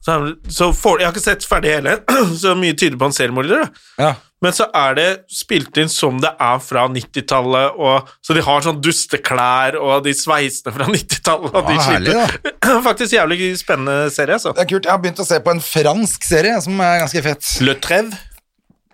Så, 0.04 0.14
så 0.48 0.70
for, 0.72 1.00
jeg 1.00 1.08
har 1.08 1.12
ikke 1.16 1.24
sett 1.24 1.44
ferdig 1.44 1.74
hele, 1.74 1.98
så 2.42 2.54
mye 2.56 2.76
tyder 2.78 2.96
på 3.00 3.10
en 3.10 3.16
seriemorder. 3.16 3.66
Ja. 3.98 4.14
Men 4.40 4.52
så 4.54 4.68
er 4.70 4.92
det 4.94 5.06
spilt 5.34 5.74
inn 5.82 5.88
som 5.90 6.20
det 6.22 6.30
er 6.38 6.58
fra 6.62 6.84
90-tallet, 6.88 7.74
og- 7.74 8.06
så 8.22 8.34
de 8.36 8.42
har 8.46 8.60
sånn 8.62 8.80
dusteklær 8.80 9.74
og 9.82 10.04
de 10.04 10.12
sveisene 10.14 10.70
fra 10.76 10.86
90-tallet. 10.86 11.54
og 11.54 11.66
de 11.66 11.74
Ja, 11.74 11.86
herlig, 11.88 12.12
slipper- 12.14 12.82
Faktisk 12.86 13.16
jævlig 13.16 13.48
spennende 13.58 14.10
serie, 14.14 14.34
altså. 14.38 14.52
Det 14.54 14.62
er 14.62 14.70
kult. 14.70 14.84
Jeg 14.86 14.92
har 14.92 14.98
begynt 15.02 15.18
å 15.24 15.26
se 15.26 15.40
på 15.40 15.50
en 15.50 15.60
fransk 15.64 16.22
serie 16.28 16.60
som 16.62 16.78
er 16.80 17.00
ganske 17.02 17.22
fett. 17.26 17.50
Le 17.66 17.74
Trève. 17.82 18.14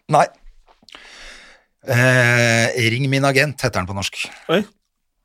Nei. 0.09 0.25
Eh, 1.87 2.89
Ring 2.91 3.05
min 3.13 3.25
agent 3.29 3.61
heter 3.61 3.81
den 3.83 3.87
på 3.91 3.95
norsk. 3.97 4.25
Oi. 4.49 4.63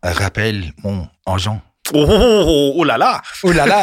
Rappel 0.03 0.65
mon 0.83 1.05
agent. 1.27 1.61
Oh, 1.95 2.05
oh, 2.05 2.75
oh, 2.77 2.83
la 2.85 2.97
la. 3.01 3.13
Oh 3.47 3.51
la 3.55 3.65
la. 3.65 3.79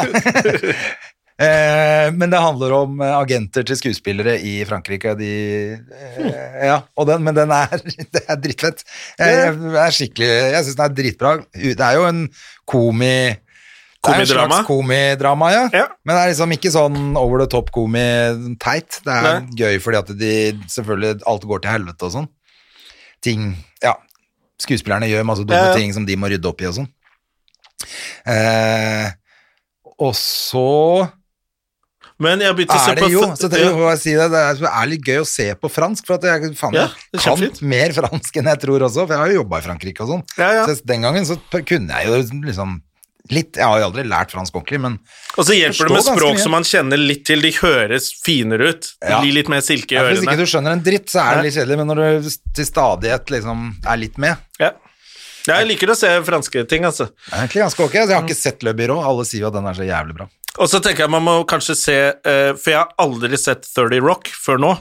Eh, 1.37 2.07
men 2.17 2.31
det 2.33 2.39
handler 2.41 2.73
om 2.73 3.01
eh, 3.05 3.13
agenter 3.13 3.65
til 3.67 3.77
skuespillere 3.77 4.39
i 4.41 4.55
Frankrike. 4.65 5.11
De, 5.19 5.27
eh, 5.77 6.63
ja, 6.65 6.79
den, 7.05 7.25
men 7.27 7.35
den 7.37 7.51
er, 7.53 7.75
det 8.15 8.23
er 8.25 8.39
drittfett. 8.41 8.81
Jeg, 9.19 9.35
jeg, 9.53 9.75
er 9.83 9.93
skikkelig, 9.93 10.29
jeg 10.55 10.63
syns 10.65 10.79
den 10.79 10.85
er 10.87 10.95
dritbra. 10.97 11.33
Det 11.53 11.75
er 11.89 11.99
jo 11.99 12.07
en 12.09 12.23
komi 12.65 13.11
Det 13.11 13.35
er 13.35 13.35
en 13.35 14.23
Komidrama. 14.23 14.55
slags 14.55 14.67
komidrama, 14.69 15.51
ja. 15.51 15.61
Ja. 15.75 15.85
Men 16.05 16.15
det 16.15 16.23
er 16.23 16.31
liksom 16.31 16.55
ikke 16.55 16.71
sånn 16.73 16.97
over 17.19 17.41
the 17.43 17.47
top 17.51 17.69
komi-teit. 17.75 18.99
Det 19.05 19.13
er 19.13 19.27
Nei. 19.27 19.55
gøy 19.61 19.79
fordi 19.83 19.99
at 19.99 20.11
de 20.21 20.33
selvfølgelig 20.71 21.21
alt 21.27 21.47
går 21.49 21.63
til 21.65 21.73
helvete 21.75 22.07
og 22.09 22.13
sånn. 22.17 22.27
Ting 23.25 23.49
Ja, 23.83 23.93
skuespillerne 24.61 25.09
gjør 25.09 25.25
masse 25.27 25.45
dumme 25.45 25.69
ja. 25.69 25.77
ting 25.77 25.93
som 25.93 26.05
de 26.07 26.15
må 26.17 26.29
rydde 26.31 26.49
opp 26.49 26.61
i 26.63 26.69
og 26.69 26.77
sånn. 26.79 26.89
Eh, 28.29 29.11
og 30.01 30.13
så 30.17 30.65
Men 32.23 32.41
jeg 32.41 32.57
begynte 32.57 32.73
å 32.73 32.81
se 32.81 32.93
er 32.93 32.97
det 32.97 33.05
på 33.05 33.11
jo 33.13 33.21
så 33.37 33.49
det, 33.51 33.59
ja. 33.61 33.91
si 34.01 34.15
det, 34.17 34.25
det 34.33 34.39
er, 34.41 34.57
det 34.63 34.71
er 34.71 34.89
litt 34.89 35.05
gøy 35.05 35.19
å 35.21 35.27
se 35.29 35.45
på 35.61 35.69
fransk, 35.69 36.07
for 36.07 36.17
at 36.17 36.25
jeg 36.25 36.55
faen, 36.57 36.77
Ja, 36.77 36.87
kan 37.21 37.43
mer 37.61 37.93
fransk 37.93 38.39
enn 38.41 38.49
jeg 38.49 38.61
tror 38.63 38.85
også, 38.87 39.05
for 39.05 39.13
jeg 39.13 39.21
har 39.21 39.33
jo 39.33 39.43
jobba 39.43 39.61
i 39.61 39.65
Frankrike 39.67 40.05
og 40.05 40.11
sånn. 40.15 40.23
Ja, 40.39 40.49
ja. 40.59 40.65
Så 40.65 40.81
den 40.89 41.05
gangen 41.05 41.27
så 41.29 41.37
kunne 41.61 42.01
jeg 42.01 42.09
jo 42.09 42.19
liksom 42.47 42.79
litt 43.27 43.57
Jeg 43.59 43.67
har 43.67 43.81
jo 43.81 43.87
aldri 43.89 44.05
lært 44.07 44.31
fransk 44.31 44.55
ordentlig, 44.55 44.79
men 44.85 44.97
Og 45.35 45.47
så 45.47 45.55
hjelper 45.57 45.89
det 45.89 45.97
med 45.97 46.05
språk 46.05 46.41
som 46.41 46.53
man 46.55 46.65
kjenner 46.67 47.01
litt 47.01 47.25
til. 47.27 47.43
De 47.43 47.51
høres 47.59 48.09
finere 48.23 48.71
ut. 48.71 48.89
Ja. 49.03 49.19
blir 49.21 49.35
litt 49.35 49.51
mer 49.51 49.63
silke 49.65 49.97
i 49.97 49.99
ja, 49.99 50.05
Hvis 50.07 50.23
ikke 50.23 50.39
du 50.39 50.47
skjønner 50.47 50.77
en 50.77 50.83
dritt, 50.85 51.11
så 51.11 51.25
er 51.25 51.39
det 51.41 51.49
litt 51.49 51.57
kjedelig, 51.59 51.79
men 51.81 51.91
når 51.91 52.03
du 52.03 52.29
til 52.57 52.69
stadighet 52.69 53.33
liksom 53.37 53.69
er 53.83 54.03
litt 54.03 54.19
med 54.21 54.63
Ja. 54.63 54.73
Jeg 55.47 55.63
liker 55.69 55.93
å 55.93 55.95
se 55.95 56.09
franske 56.27 56.65
ting, 56.67 56.83
altså. 56.83 57.05
Det 57.07 57.31
er 57.31 57.45
egentlig 57.45 57.61
ganske 57.63 57.83
ok. 57.85 57.93
Jeg 58.01 58.11
har 58.11 58.25
ikke 58.25 58.35
sett 58.35 58.65
Le 58.67 58.73
Byrå, 58.75 58.97
alle 58.99 59.23
sier 59.27 59.45
jo 59.45 59.51
at 59.51 59.55
den 59.55 59.69
er 59.69 59.77
så 59.77 59.85
jævlig 59.87 60.17
bra. 60.17 60.27
Og 60.57 60.69
så 60.71 60.81
tenker 60.83 61.05
jeg 61.05 61.13
man 61.13 61.25
må 61.25 61.39
kanskje 61.49 61.75
se 61.77 61.97
eh, 62.11 62.51
For 62.57 62.73
jeg 62.73 62.79
har 62.79 62.93
aldri 63.01 63.37
sett 63.39 63.67
30 63.75 64.03
Rock 64.05 64.31
før 64.33 64.61
nå. 64.61 64.75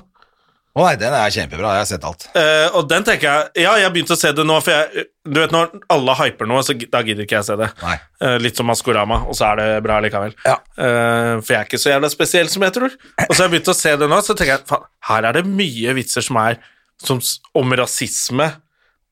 Å 0.77 0.85
nei, 0.85 0.97
den 1.01 1.15
er 1.17 1.33
kjempebra, 1.33 1.71
jeg 1.73 1.81
har 1.81 1.89
sett 1.89 2.03
alt. 2.05 2.27
Eh, 2.37 2.67
og 2.77 2.85
den 2.91 3.05
tenker 3.07 3.25
jeg 3.31 3.65
Ja, 3.65 3.79
jeg 3.81 3.87
har 3.87 3.93
begynt 3.95 4.13
å 4.13 4.19
se 4.21 4.29
det 4.37 4.45
nå, 4.45 4.59
for 4.61 4.75
jeg 4.75 5.07
Du 5.25 5.41
vet 5.41 5.55
når 5.55 5.71
alle 5.95 6.17
hyper 6.19 6.51
noe, 6.51 6.61
så 6.67 6.77
da 6.77 7.01
gidder 7.07 7.25
ikke 7.25 7.39
jeg 7.39 7.49
se 7.49 7.57
det. 7.57 7.71
Nei. 7.81 7.95
Eh, 8.21 8.37
litt 8.45 8.61
som 8.61 8.69
Maskorama, 8.69 9.23
og 9.25 9.39
så 9.39 9.49
er 9.55 9.63
det 9.63 9.69
bra 9.87 9.97
likevel. 10.05 10.37
Ja. 10.45 10.59
Eh, 10.77 11.33
for 11.41 11.55
jeg 11.55 11.61
er 11.63 11.71
ikke 11.71 11.81
så 11.81 11.95
jævla 11.95 12.13
spesiell 12.13 12.53
som 12.53 12.67
jeg 12.67 12.77
tror. 12.77 12.93
Og 13.25 13.33
så 13.33 13.39
har 13.39 13.47
jeg 13.47 13.55
begynt 13.57 13.73
å 13.73 13.77
se 13.79 13.95
det 14.03 14.11
nå, 14.13 14.21
så 14.21 14.37
tenker 14.37 14.59
jeg 14.59 14.69
faen, 14.69 14.85
her 15.09 15.31
er 15.31 15.39
det 15.39 15.47
mye 15.49 15.97
vitser 15.97 16.29
som 16.29 16.41
er 16.45 16.61
som, 17.03 17.25
om 17.57 17.77
rasisme 17.81 18.51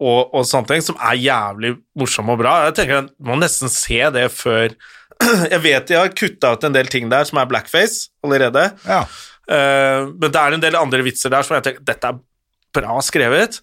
og, 0.05 0.35
og 0.35 0.45
sånne 0.49 0.69
ting, 0.69 0.85
som 0.85 1.01
er 1.01 1.17
jævlig 1.23 1.75
morsomme 1.99 2.37
og 2.37 2.43
bra. 2.45 2.59
Jeg 2.69 2.77
tenker 2.77 2.99
jeg 2.99 3.09
må 3.25 3.41
nesten 3.41 3.73
se 3.73 4.03
det 4.15 4.29
før 4.37 4.77
Jeg 5.53 5.61
vet 5.65 5.89
de 5.91 5.99
har 5.99 6.12
kutta 6.17 6.55
ut 6.55 6.67
en 6.67 6.75
del 6.75 6.91
ting 6.93 7.09
der 7.12 7.27
som 7.29 7.41
er 7.41 7.49
blackface 7.51 8.11
allerede. 8.25 8.69
Ja. 8.89 9.05
Uh, 9.45 10.11
men 10.17 10.31
det 10.33 10.41
er 10.41 10.57
en 10.57 10.62
del 10.62 10.79
andre 10.81 11.05
vitser 11.05 11.33
der 11.33 11.45
som 11.45 11.59
jeg 11.59 11.67
tenker 11.67 11.85
dette 11.85 12.09
er 12.15 12.21
bra 12.75 12.97
skrevet, 13.05 13.59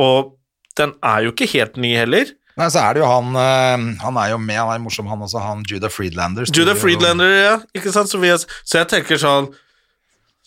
og 0.00 0.34
den 0.80 0.94
er 1.04 1.26
jo 1.26 1.34
ikke 1.34 1.48
helt 1.52 1.76
ny 1.80 1.92
heller. 1.98 2.30
Nei, 2.58 2.68
så 2.72 2.82
er 2.82 2.96
det 2.96 3.00
jo 3.00 3.08
han 3.08 3.36
eh, 3.38 3.84
Han 4.02 4.16
er 4.20 4.32
jo 4.32 4.38
med, 4.42 4.58
han 4.58 4.72
er 4.74 4.82
morsom, 4.82 5.08
han 5.08 5.22
også, 5.24 5.40
han 5.40 5.62
Judah 5.68 5.92
Friedlander. 5.92 6.48
Judah 6.50 6.76
Friedlander, 6.76 7.30
ja, 7.30 7.54
ikke 7.76 7.92
sant? 7.94 8.10
Så, 8.10 8.18
så 8.18 8.80
jeg 8.82 8.88
tenker 8.90 9.20
sånn 9.20 9.48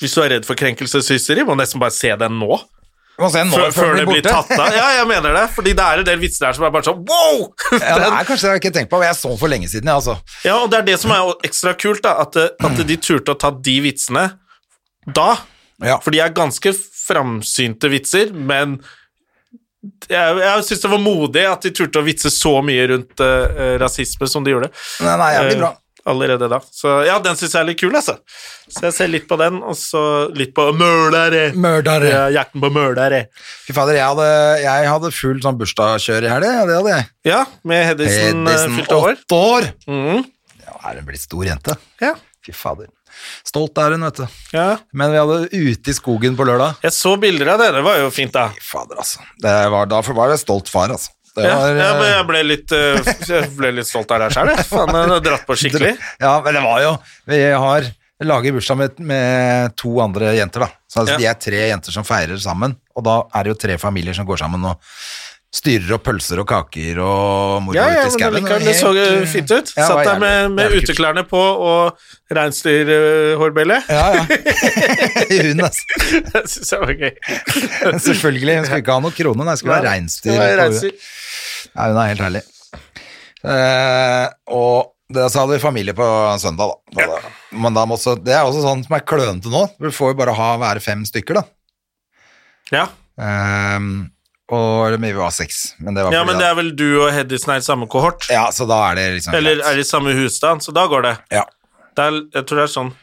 Hvis 0.01 0.13
du 0.13 0.21
er 0.21 0.35
redd 0.35 0.45
for 0.45 0.59
krenkelseshysteri, 0.59 1.45
må 1.47 1.55
du 1.55 1.63
nesten 1.63 1.81
bare 1.81 1.95
se 1.95 2.11
den 2.19 2.37
nå. 2.41 2.59
Før, 3.13 3.67
før 3.75 3.91
det 3.99 4.05
blir 4.09 4.23
tatt 4.25 4.49
av. 4.57 4.73
Ja, 4.73 4.87
jeg 4.97 5.05
mener 5.09 5.35
det. 5.37 5.43
Fordi 5.53 5.75
det 5.77 5.85
er 5.85 6.01
en 6.01 6.07
del 6.07 6.17
vitser 6.21 6.47
der 6.47 6.55
som 6.57 6.65
er 6.65 6.71
bare 6.73 6.87
sånn 6.87 7.03
wow! 7.05 7.43
Ja, 7.77 7.97
det 8.01 8.07
er 8.07 8.25
kanskje 8.25 8.47
det 8.47 8.55
jeg 8.55 8.63
ikke 8.63 8.73
tenkt 8.79 8.91
på, 8.93 9.01
men 9.01 9.11
jeg 9.11 9.19
så 9.19 9.33
for 9.37 9.53
lenge 9.53 9.69
siden, 9.69 9.91
jeg, 9.91 10.01
altså. 10.01 10.15
Ja, 10.47 10.55
og 10.63 10.71
det 10.73 10.79
er 10.79 10.87
det 10.87 10.97
som 11.03 11.13
er 11.13 11.29
ekstra 11.45 11.75
kult, 11.77 12.01
da, 12.05 12.15
at, 12.25 12.39
at 12.41 12.81
de 12.89 12.97
turte 12.97 13.35
å 13.35 13.39
ta 13.39 13.53
de 13.53 13.77
vitsene 13.85 14.25
da. 15.05 15.29
Ja. 15.83 15.99
For 16.01 16.15
de 16.15 16.23
er 16.23 16.33
ganske 16.33 16.73
framsynte 17.03 17.91
vitser, 17.91 18.33
men 18.33 18.79
jeg, 20.07 20.35
jeg 20.39 20.65
syns 20.65 20.83
det 20.85 20.91
var 20.93 21.01
modig 21.03 21.43
at 21.49 21.65
de 21.65 21.73
turte 21.75 21.99
å 21.99 22.05
vitse 22.05 22.31
så 22.31 22.55
mye 22.65 22.85
rundt 22.93 23.23
uh, 23.23 23.75
rasisme 23.81 24.29
som 24.31 24.45
de 24.45 24.55
gjorde. 24.55 24.71
Nei, 25.03 25.15
nei, 25.19 25.31
jævlig 25.35 25.57
bra. 25.59 25.73
Eh, 26.05 26.11
allerede 26.11 26.49
da. 26.51 26.59
Så 26.71 27.05
ja, 27.07 27.17
den 27.23 27.35
syns 27.39 27.53
jeg 27.55 27.61
er 27.61 27.67
litt 27.69 27.79
kul, 27.79 27.93
altså. 27.95 28.17
Så 28.67 28.85
jeg 28.87 28.95
ser 28.95 29.11
litt 29.11 29.27
på 29.29 29.37
den, 29.39 29.61
og 29.63 29.75
så 29.79 30.29
litt 30.35 30.53
på 30.55 30.65
Mørdere. 30.75 31.53
Mørdere. 31.55 32.09
Ja, 32.11 32.23
jakten 32.41 32.63
på 32.63 32.71
Mørdere. 32.73 33.25
Fy 33.67 33.75
fader, 33.75 33.97
jeg 33.99 34.05
hadde, 34.05 34.27
jeg 34.63 34.89
hadde 34.91 35.13
full 35.15 35.39
sånn 35.43 35.59
bursdagskjør 35.61 36.27
i 36.27 36.33
helga, 36.33 36.51
ja, 36.59 36.65
det 36.69 36.75
hadde 36.79 36.95
jeg. 36.97 37.07
Ja, 37.31 37.43
med 37.63 37.85
Hedison 37.87 38.43
uh, 38.43 38.51
Edison, 38.51 38.75
fylte 38.79 38.99
år. 38.99 39.15
åtte 39.23 39.39
år! 39.53 39.69
Mhm. 39.87 40.25
Ja, 40.63 40.75
er 40.89 40.99
hun 40.99 41.07
blitt 41.07 41.23
stor 41.23 41.47
jente? 41.47 41.77
Ja. 42.03 42.13
Fy 42.43 42.51
fader. 42.55 42.91
Stolt 43.47 43.77
er 43.79 43.93
hun, 43.95 44.03
vet 44.07 44.19
du. 44.23 44.37
ja. 44.55 44.69
Men 44.91 45.13
vi 45.13 45.19
hadde 45.21 45.37
ute 45.53 45.91
i 45.91 45.95
skogen 45.95 46.35
på 46.35 46.47
lørdag. 46.47 46.79
Jeg 46.83 46.95
så 46.95 47.15
bilder 47.21 47.53
av 47.53 47.61
det, 47.61 47.69
det 47.77 47.83
var 47.85 47.99
jo 48.01 48.09
fint, 48.11 48.33
da. 48.35 48.49
Fy 48.57 48.63
fader, 48.73 48.99
altså. 48.99 49.23
Det 49.43 49.53
var, 49.71 49.87
da 49.91 50.01
var 50.09 50.33
jeg 50.33 50.41
stolt 50.43 50.71
far, 50.71 50.91
altså. 50.91 51.13
Ja, 51.41 51.55
var, 51.57 51.73
jeg, 51.73 51.95
ble, 51.97 52.05
eh, 52.05 52.13
jeg, 52.13 52.25
ble 52.29 52.43
litt, 52.45 52.73
eh, 52.77 53.11
jeg 53.31 53.49
ble 53.57 53.73
litt 53.79 53.89
stolt 53.89 54.11
av 54.13 54.21
deg 54.21 54.35
sjøl, 54.35 54.51
jeg. 54.53 54.65
Faen, 54.69 54.93
jeg 54.99 55.11
har 55.15 55.25
dratt 55.25 55.45
på 55.49 55.57
skikkelig. 55.57 55.93
Ja, 56.21 56.37
men 56.45 56.59
det 56.59 56.63
var 56.65 56.83
jo 56.83 56.95
Vi 57.31 57.39
har 57.65 57.89
lager 58.23 58.55
bursdag 58.55 58.77
med, 58.79 58.99
med 58.99 59.73
to 59.79 59.97
andre 60.03 60.35
jenter, 60.37 60.63
da. 60.67 60.69
Så 60.87 61.01
altså, 61.01 61.17
Ja. 61.17 61.19
De 61.19 61.27
er 61.31 61.39
tre 61.41 61.63
jenter 61.71 61.95
som 61.95 62.05
feirer 62.07 62.39
sammen, 62.39 62.77
og 62.95 63.05
da 63.07 63.17
er 63.33 63.43
det 63.43 63.53
jo 63.55 63.59
tre 63.65 63.77
familier 63.81 64.15
som 64.15 64.27
går 64.29 64.43
sammen 64.45 64.63
og 64.69 64.93
styrer 65.53 65.91
og 65.97 66.01
pølser 66.01 66.39
og 66.41 66.47
kaker 66.49 66.97
og 67.03 67.59
moro 67.61 67.75
Ja, 67.77 67.85
ja, 67.93 68.05
ute 68.07 68.09
i 68.09 68.15
skauen. 68.15 68.47
det 68.65 68.73
så 68.79 68.89
eh, 68.97 69.09
eh, 69.19 69.25
fint 69.29 69.51
ut. 69.53 69.73
ja, 69.77 69.85
Satt 69.85 70.07
der 70.07 70.21
med, 70.23 70.55
med 70.57 70.77
uteklærne 70.79 71.23
på 71.29 71.37
og 71.39 71.99
reinsdyrhårbelle. 72.33 73.77
Ja, 73.89 74.05
ja. 74.17 74.23
Hun, 75.43 75.61
altså. 75.67 75.83
Det 76.31 76.41
syns 76.49 76.73
jeg 76.73 76.81
var 76.81 76.95
gøy. 77.03 77.13
Selvfølgelig. 78.07 78.57
Hun 78.57 78.65
skulle 78.65 78.81
ikke 78.81 78.97
ha 78.97 79.03
noe 79.05 79.13
krone, 79.19 79.45
nei, 79.45 79.55
skulle 79.59 79.77
på 79.77 79.83
huet. 79.83 79.91
reinsdyr. 80.63 80.97
Ja, 81.73 81.85
hun 81.89 82.01
er 82.01 82.09
helt 82.11 82.25
herlig. 82.25 82.43
Uh, 83.43 84.27
og 84.55 84.93
det, 85.13 85.27
så 85.33 85.43
hadde 85.43 85.57
vi 85.57 85.61
familie 85.63 85.93
på 85.97 86.05
søndag, 86.41 86.73
da. 86.95 87.03
da, 87.03 87.19
da. 87.19 87.33
Men 87.61 87.75
da 87.77 87.83
måtte, 87.89 88.15
det 88.23 88.33
er 88.33 88.47
også 88.47 88.63
sånn 88.63 88.81
som 88.87 88.95
er 88.97 89.05
klønete 89.05 89.51
nå. 89.53 89.65
Du 89.81 89.89
får 89.93 90.13
jo 90.13 90.19
bare 90.23 90.33
ha 90.37 90.49
være 90.61 90.81
fem 90.83 91.03
stykker, 91.05 91.41
da. 91.41 91.45
Ja. 92.73 92.85
Eh, 93.21 93.79
og 94.51 94.89
eller, 94.89 95.13
var 95.15 95.31
seks. 95.31 95.75
Men 95.79 95.95
det 95.95 96.03
var 96.03 96.15
ja, 96.15 96.23
men 96.27 96.39
det 96.41 96.47
er 96.49 96.57
vel 96.57 96.73
du 96.75 96.87
og 97.05 97.13
Hedison 97.15 97.53
er 97.55 97.61
i 97.61 97.65
samme 97.65 97.87
kohort? 97.87 98.27
Ja, 98.31 98.49
så 98.51 98.67
da 98.69 98.81
er 98.89 98.99
det 98.99 99.05
liksom 99.19 99.37
Eller 99.39 99.63
er 99.63 99.79
i 99.79 99.87
samme 99.87 100.15
husstand, 100.17 100.65
så 100.65 100.75
da 100.75 100.83
går 100.91 101.07
det. 101.07 101.15
Ja. 101.31 101.45
det 101.95 102.09
er, 102.09 102.19
jeg 102.35 102.49
tror 102.49 102.61
det 102.61 102.67
er 102.67 102.75
sånn. 102.75 102.93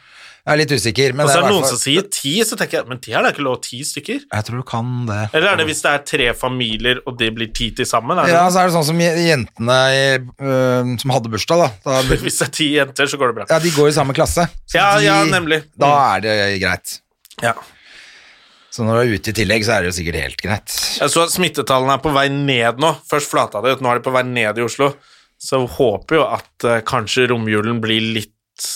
Jeg 0.41 0.55
er 0.55 0.59
litt 0.63 0.73
usikker, 0.73 1.13
Og 1.15 1.29
så 1.29 1.35
er 1.37 1.45
det 1.45 1.51
noen 1.53 1.67
som 1.69 1.79
sier 1.79 2.07
ti, 2.13 2.33
så 2.49 2.57
tenker 2.57 2.79
jeg 2.79 2.89
men 2.89 3.01
ti 3.05 3.13
er 3.13 3.25
da 3.25 3.33
ikke 3.35 3.45
lov 3.45 3.59
ti 3.65 3.83
stykker? 3.85 4.23
Jeg 4.25 4.47
tror 4.47 4.63
du 4.63 4.65
kan 4.67 4.89
det. 5.09 5.19
Eller 5.37 5.51
er 5.53 5.61
det 5.61 5.67
hvis 5.69 5.83
det 5.85 5.91
er 5.93 6.07
tre 6.11 6.29
familier, 6.37 7.03
og 7.05 7.19
det 7.21 7.29
blir 7.37 7.51
ti 7.57 7.69
til 7.77 7.89
sammen? 7.89 8.19
Ja, 8.29 8.47
så 8.49 8.63
er 8.63 8.71
det 8.71 8.75
sånn 8.79 8.87
som 8.89 9.03
jentene 9.05 9.77
i, 9.93 10.07
øh, 10.17 10.95
som 11.03 11.13
hadde 11.13 11.33
bursdag, 11.33 11.61
da. 11.61 11.69
da 11.85 12.17
Hvis 12.25 12.41
det 12.41 12.49
er 12.49 12.55
ti 12.57 12.71
jenter, 12.79 13.11
så 13.13 13.21
går 13.21 13.33
det 13.33 13.39
bra. 13.41 13.51
ja, 13.53 13.61
de 13.63 13.75
går 13.77 13.93
i 13.93 13.99
samme 14.01 14.17
klasse. 14.17 14.49
Ja, 14.73 14.95
de, 14.97 15.05
ja, 15.09 15.21
nemlig. 15.29 15.61
Da 15.79 15.93
er 16.15 16.25
det 16.25 16.39
greit. 16.65 16.97
Ja. 17.45 17.55
Så 18.71 18.87
når 18.87 18.97
du 18.97 19.01
er 19.03 19.15
ute 19.19 19.33
i 19.33 19.37
tillegg, 19.41 19.65
så 19.67 19.75
er 19.75 19.83
det 19.83 19.91
jo 19.91 19.97
sikkert 19.99 20.21
helt 20.21 20.43
greit. 20.45 20.75
Jeg 21.01 21.11
så 21.11 21.25
at 21.25 21.33
smittetallene 21.35 21.97
er 21.97 22.03
på 22.05 22.13
vei 22.15 22.29
ned 22.31 22.79
nå. 22.83 22.93
Først 23.11 23.31
flata 23.33 23.63
det 23.65 23.75
ut, 23.75 23.83
nå 23.83 23.91
er 23.91 23.99
de 23.99 24.07
på 24.07 24.15
vei 24.15 24.23
ned 24.29 24.61
i 24.61 24.67
Oslo. 24.67 24.93
Så 25.41 25.59
jeg 25.59 25.73
håper 25.75 26.21
jo 26.21 26.25
at 26.29 26.67
eh, 26.69 26.83
kanskje 26.87 27.27
romjulen 27.33 27.81
blir 27.83 28.13
litt 28.19 28.67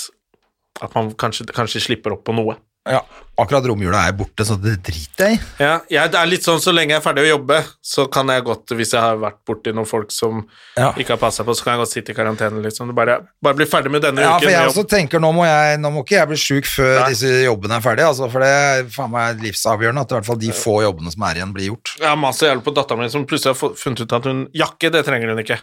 At 0.82 0.94
man 0.96 1.12
kanskje, 1.20 1.44
kanskje 1.54 1.82
slipper 1.84 2.16
opp 2.16 2.24
på 2.26 2.34
noe. 2.34 2.56
Ja, 2.84 2.98
akkurat 3.40 3.64
romjula 3.64 4.02
er 4.06 4.12
borte, 4.12 4.44
så 4.44 4.58
det 4.60 4.74
driter 4.84 5.30
jeg 5.30 5.38
i. 5.38 5.44
Ja, 5.64 5.78
jeg, 5.88 6.10
det 6.12 6.18
er 6.20 6.28
litt 6.28 6.44
sånn 6.44 6.60
så 6.60 6.68
lenge 6.74 6.92
jeg 6.92 7.00
er 7.00 7.04
ferdig 7.06 7.22
å 7.24 7.28
jobbe, 7.30 7.56
så 7.80 8.04
kan 8.12 8.28
jeg 8.28 8.44
godt, 8.44 8.74
hvis 8.76 8.92
jeg 8.92 9.00
har 9.00 9.16
vært 9.22 9.38
borti 9.48 9.72
noen 9.72 9.88
folk 9.88 10.12
som 10.12 10.42
Ja. 10.76 10.90
ikke 10.92 11.14
har 11.14 11.20
passa 11.22 11.46
på, 11.48 11.54
så 11.56 11.64
kan 11.64 11.72
jeg 11.78 11.80
godt 11.80 11.92
sitte 11.94 12.12
i 12.12 12.18
karantene, 12.18 12.60
liksom. 12.62 12.92
Bare, 12.94 13.16
bare 13.42 13.56
bli 13.56 13.64
ferdig 13.70 13.90
med 13.94 14.02
denne 14.04 14.20
Ja, 14.20 14.34
uken. 14.36 14.44
for 14.44 14.50
jeg 14.52 14.68
også 14.68 14.84
tenker 14.92 15.18
nå 15.24 15.32
må, 15.32 15.46
jeg, 15.48 15.80
nå 15.80 15.90
må 15.96 16.04
ikke 16.04 16.18
jeg 16.18 16.28
bli 16.34 16.36
sjuk 16.44 16.68
før 16.68 17.00
Nei. 17.00 17.08
disse 17.14 17.32
jobbene 17.46 17.80
er 17.80 17.86
ferdige, 17.88 18.10
altså, 18.12 18.28
for 18.30 18.44
det 18.44 18.52
er 18.52 18.84
faen 18.98 19.10
meg 19.16 19.40
livsavgjørende 19.48 20.04
at 20.04 20.12
i 20.12 20.18
hvert 20.18 20.26
fall 20.28 20.42
de 20.44 20.52
få 20.60 20.76
jobbene 20.84 21.10
som 21.16 21.22
er 21.30 21.40
igjen, 21.40 21.54
blir 21.56 21.70
gjort. 21.72 21.96
Jeg 21.98 22.08
har 22.12 22.20
mast 22.20 22.44
så 22.44 22.50
jævlig 22.52 22.66
på 22.68 22.76
dattera 22.76 23.00
min 23.00 23.10
som 23.16 23.24
plutselig 23.26 23.56
har 23.56 23.74
funnet 23.80 24.04
ut 24.04 24.12
at 24.20 24.24
hun 24.28 24.44
Jakke, 24.52 24.92
det 24.92 25.06
trenger 25.08 25.32
hun 25.32 25.40
ikke. 25.40 25.58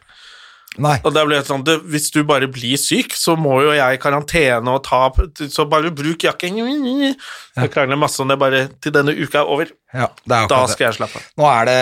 Nei. 0.80 0.94
Og 1.04 1.12
da 1.12 1.26
blir 1.28 1.36
det 1.36 1.50
sånn 1.50 1.66
Hvis 1.92 2.06
du 2.16 2.22
bare 2.24 2.48
blir 2.48 2.80
syk, 2.80 3.12
så 3.20 3.34
må 3.36 3.58
jo 3.60 3.74
jeg 3.76 3.98
i 3.98 4.00
karantene 4.00 4.72
og 4.72 4.86
ta 4.86 5.10
Så 5.52 5.66
bare 5.68 5.92
bruk 5.92 6.24
jakken 6.24 6.62
Jeg 6.62 7.72
krangler 7.74 8.00
masse 8.00 8.22
om 8.24 8.32
det 8.32 8.38
bare 8.40 8.62
til 8.80 8.96
denne 8.96 9.12
uka 9.12 9.42
er 9.42 9.52
over. 9.52 9.74
Ja, 9.92 10.08
det 10.24 10.38
er 10.38 10.48
Da 10.48 10.62
skal 10.72 10.88
jeg 10.88 11.00
slappe 11.02 11.20
av. 11.20 11.28
Nå 11.36 11.50
det, 11.68 11.82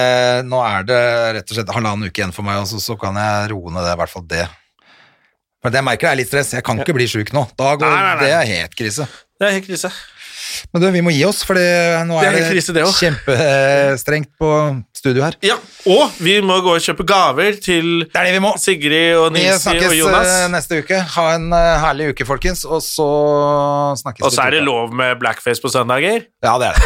nå 0.50 0.64
er 0.66 0.90
det 0.90 1.04
rett 1.38 1.54
og 1.54 1.60
slett 1.60 1.76
halvannen 1.76 2.10
uke 2.10 2.24
igjen 2.24 2.34
for 2.34 2.48
meg, 2.48 2.64
og 2.64 2.82
så, 2.82 2.98
kan 2.98 3.20
jeg 3.22 3.52
roe 3.54 3.76
ned 3.76 3.86
det, 3.86 3.94
i 3.94 4.02
hvert 4.02 4.14
fall 4.16 4.26
det. 4.26 4.48
Men 5.62 5.74
det 5.76 5.82
jeg 5.82 5.86
merker 5.92 6.08
det 6.08 6.12
er 6.12 6.22
litt 6.24 6.32
stress. 6.32 6.54
Jeg 6.58 6.66
kan 6.66 6.82
ikke 6.82 6.96
bli 6.98 7.06
sjuk 7.12 7.34
nå. 7.36 7.46
Da 7.60 7.76
går, 7.78 7.94
nei, 7.94 8.04
nei. 8.08 8.24
Det 8.24 8.34
er 8.34 8.54
helt 8.56 8.78
krise. 8.80 9.06
Det 9.38 9.48
er 9.48 9.60
helt 9.60 9.70
krise. 9.70 9.94
Men 10.74 10.84
du, 10.84 10.88
vi 10.94 11.02
må 11.06 11.14
gi 11.14 11.24
oss, 11.28 11.42
for 11.48 11.58
nå 11.58 11.62
Det 11.62 12.28
er 12.28 12.30
er 12.30 12.36
det, 12.36 12.44
helt 12.44 12.54
krise, 12.56 12.76
det 12.76 12.86
kjempestrengt 13.00 14.32
på 14.40 14.52
studio 15.00 15.24
her. 15.24 15.38
Ja, 15.46 15.56
og 15.90 16.18
vi 16.20 16.38
må 16.46 16.60
gå 16.66 16.76
og 16.76 16.84
kjøpe 16.84 17.06
gaver 17.08 17.60
til 17.64 18.06
Det 18.06 18.20
er 18.20 18.30
det 18.30 18.36
vi 18.36 18.42
må. 18.44 18.54
Sigrid 18.60 19.18
og 19.20 19.32
Nilsi 19.36 19.72
og 19.72 19.96
Jonas. 19.96 19.96
Vi 19.96 20.02
snakkes 20.04 20.54
neste 20.56 20.82
uke. 20.84 21.02
Ha 21.16 21.28
en 21.38 21.48
eh, 21.56 21.76
herlig 21.86 22.12
uke, 22.14 22.28
folkens, 22.28 22.66
og 22.68 22.84
så 22.86 23.10
snakkes 24.02 24.24
vi. 24.24 24.28
Og 24.28 24.36
så 24.36 24.48
er 24.48 24.58
det 24.58 24.64
lov 24.68 24.94
med 24.96 25.16
blackface 25.22 25.64
på 25.64 25.72
søndager. 25.72 26.28
Ja, 26.44 26.58
det 26.62 26.72
er 26.72 26.74
det. 26.76 26.82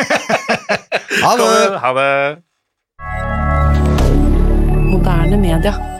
ha 1.24 1.32
det. 1.40 1.80
Ha 1.84 1.94
det. 2.00 2.12
Moderne 4.90 5.36
media. 5.40 5.99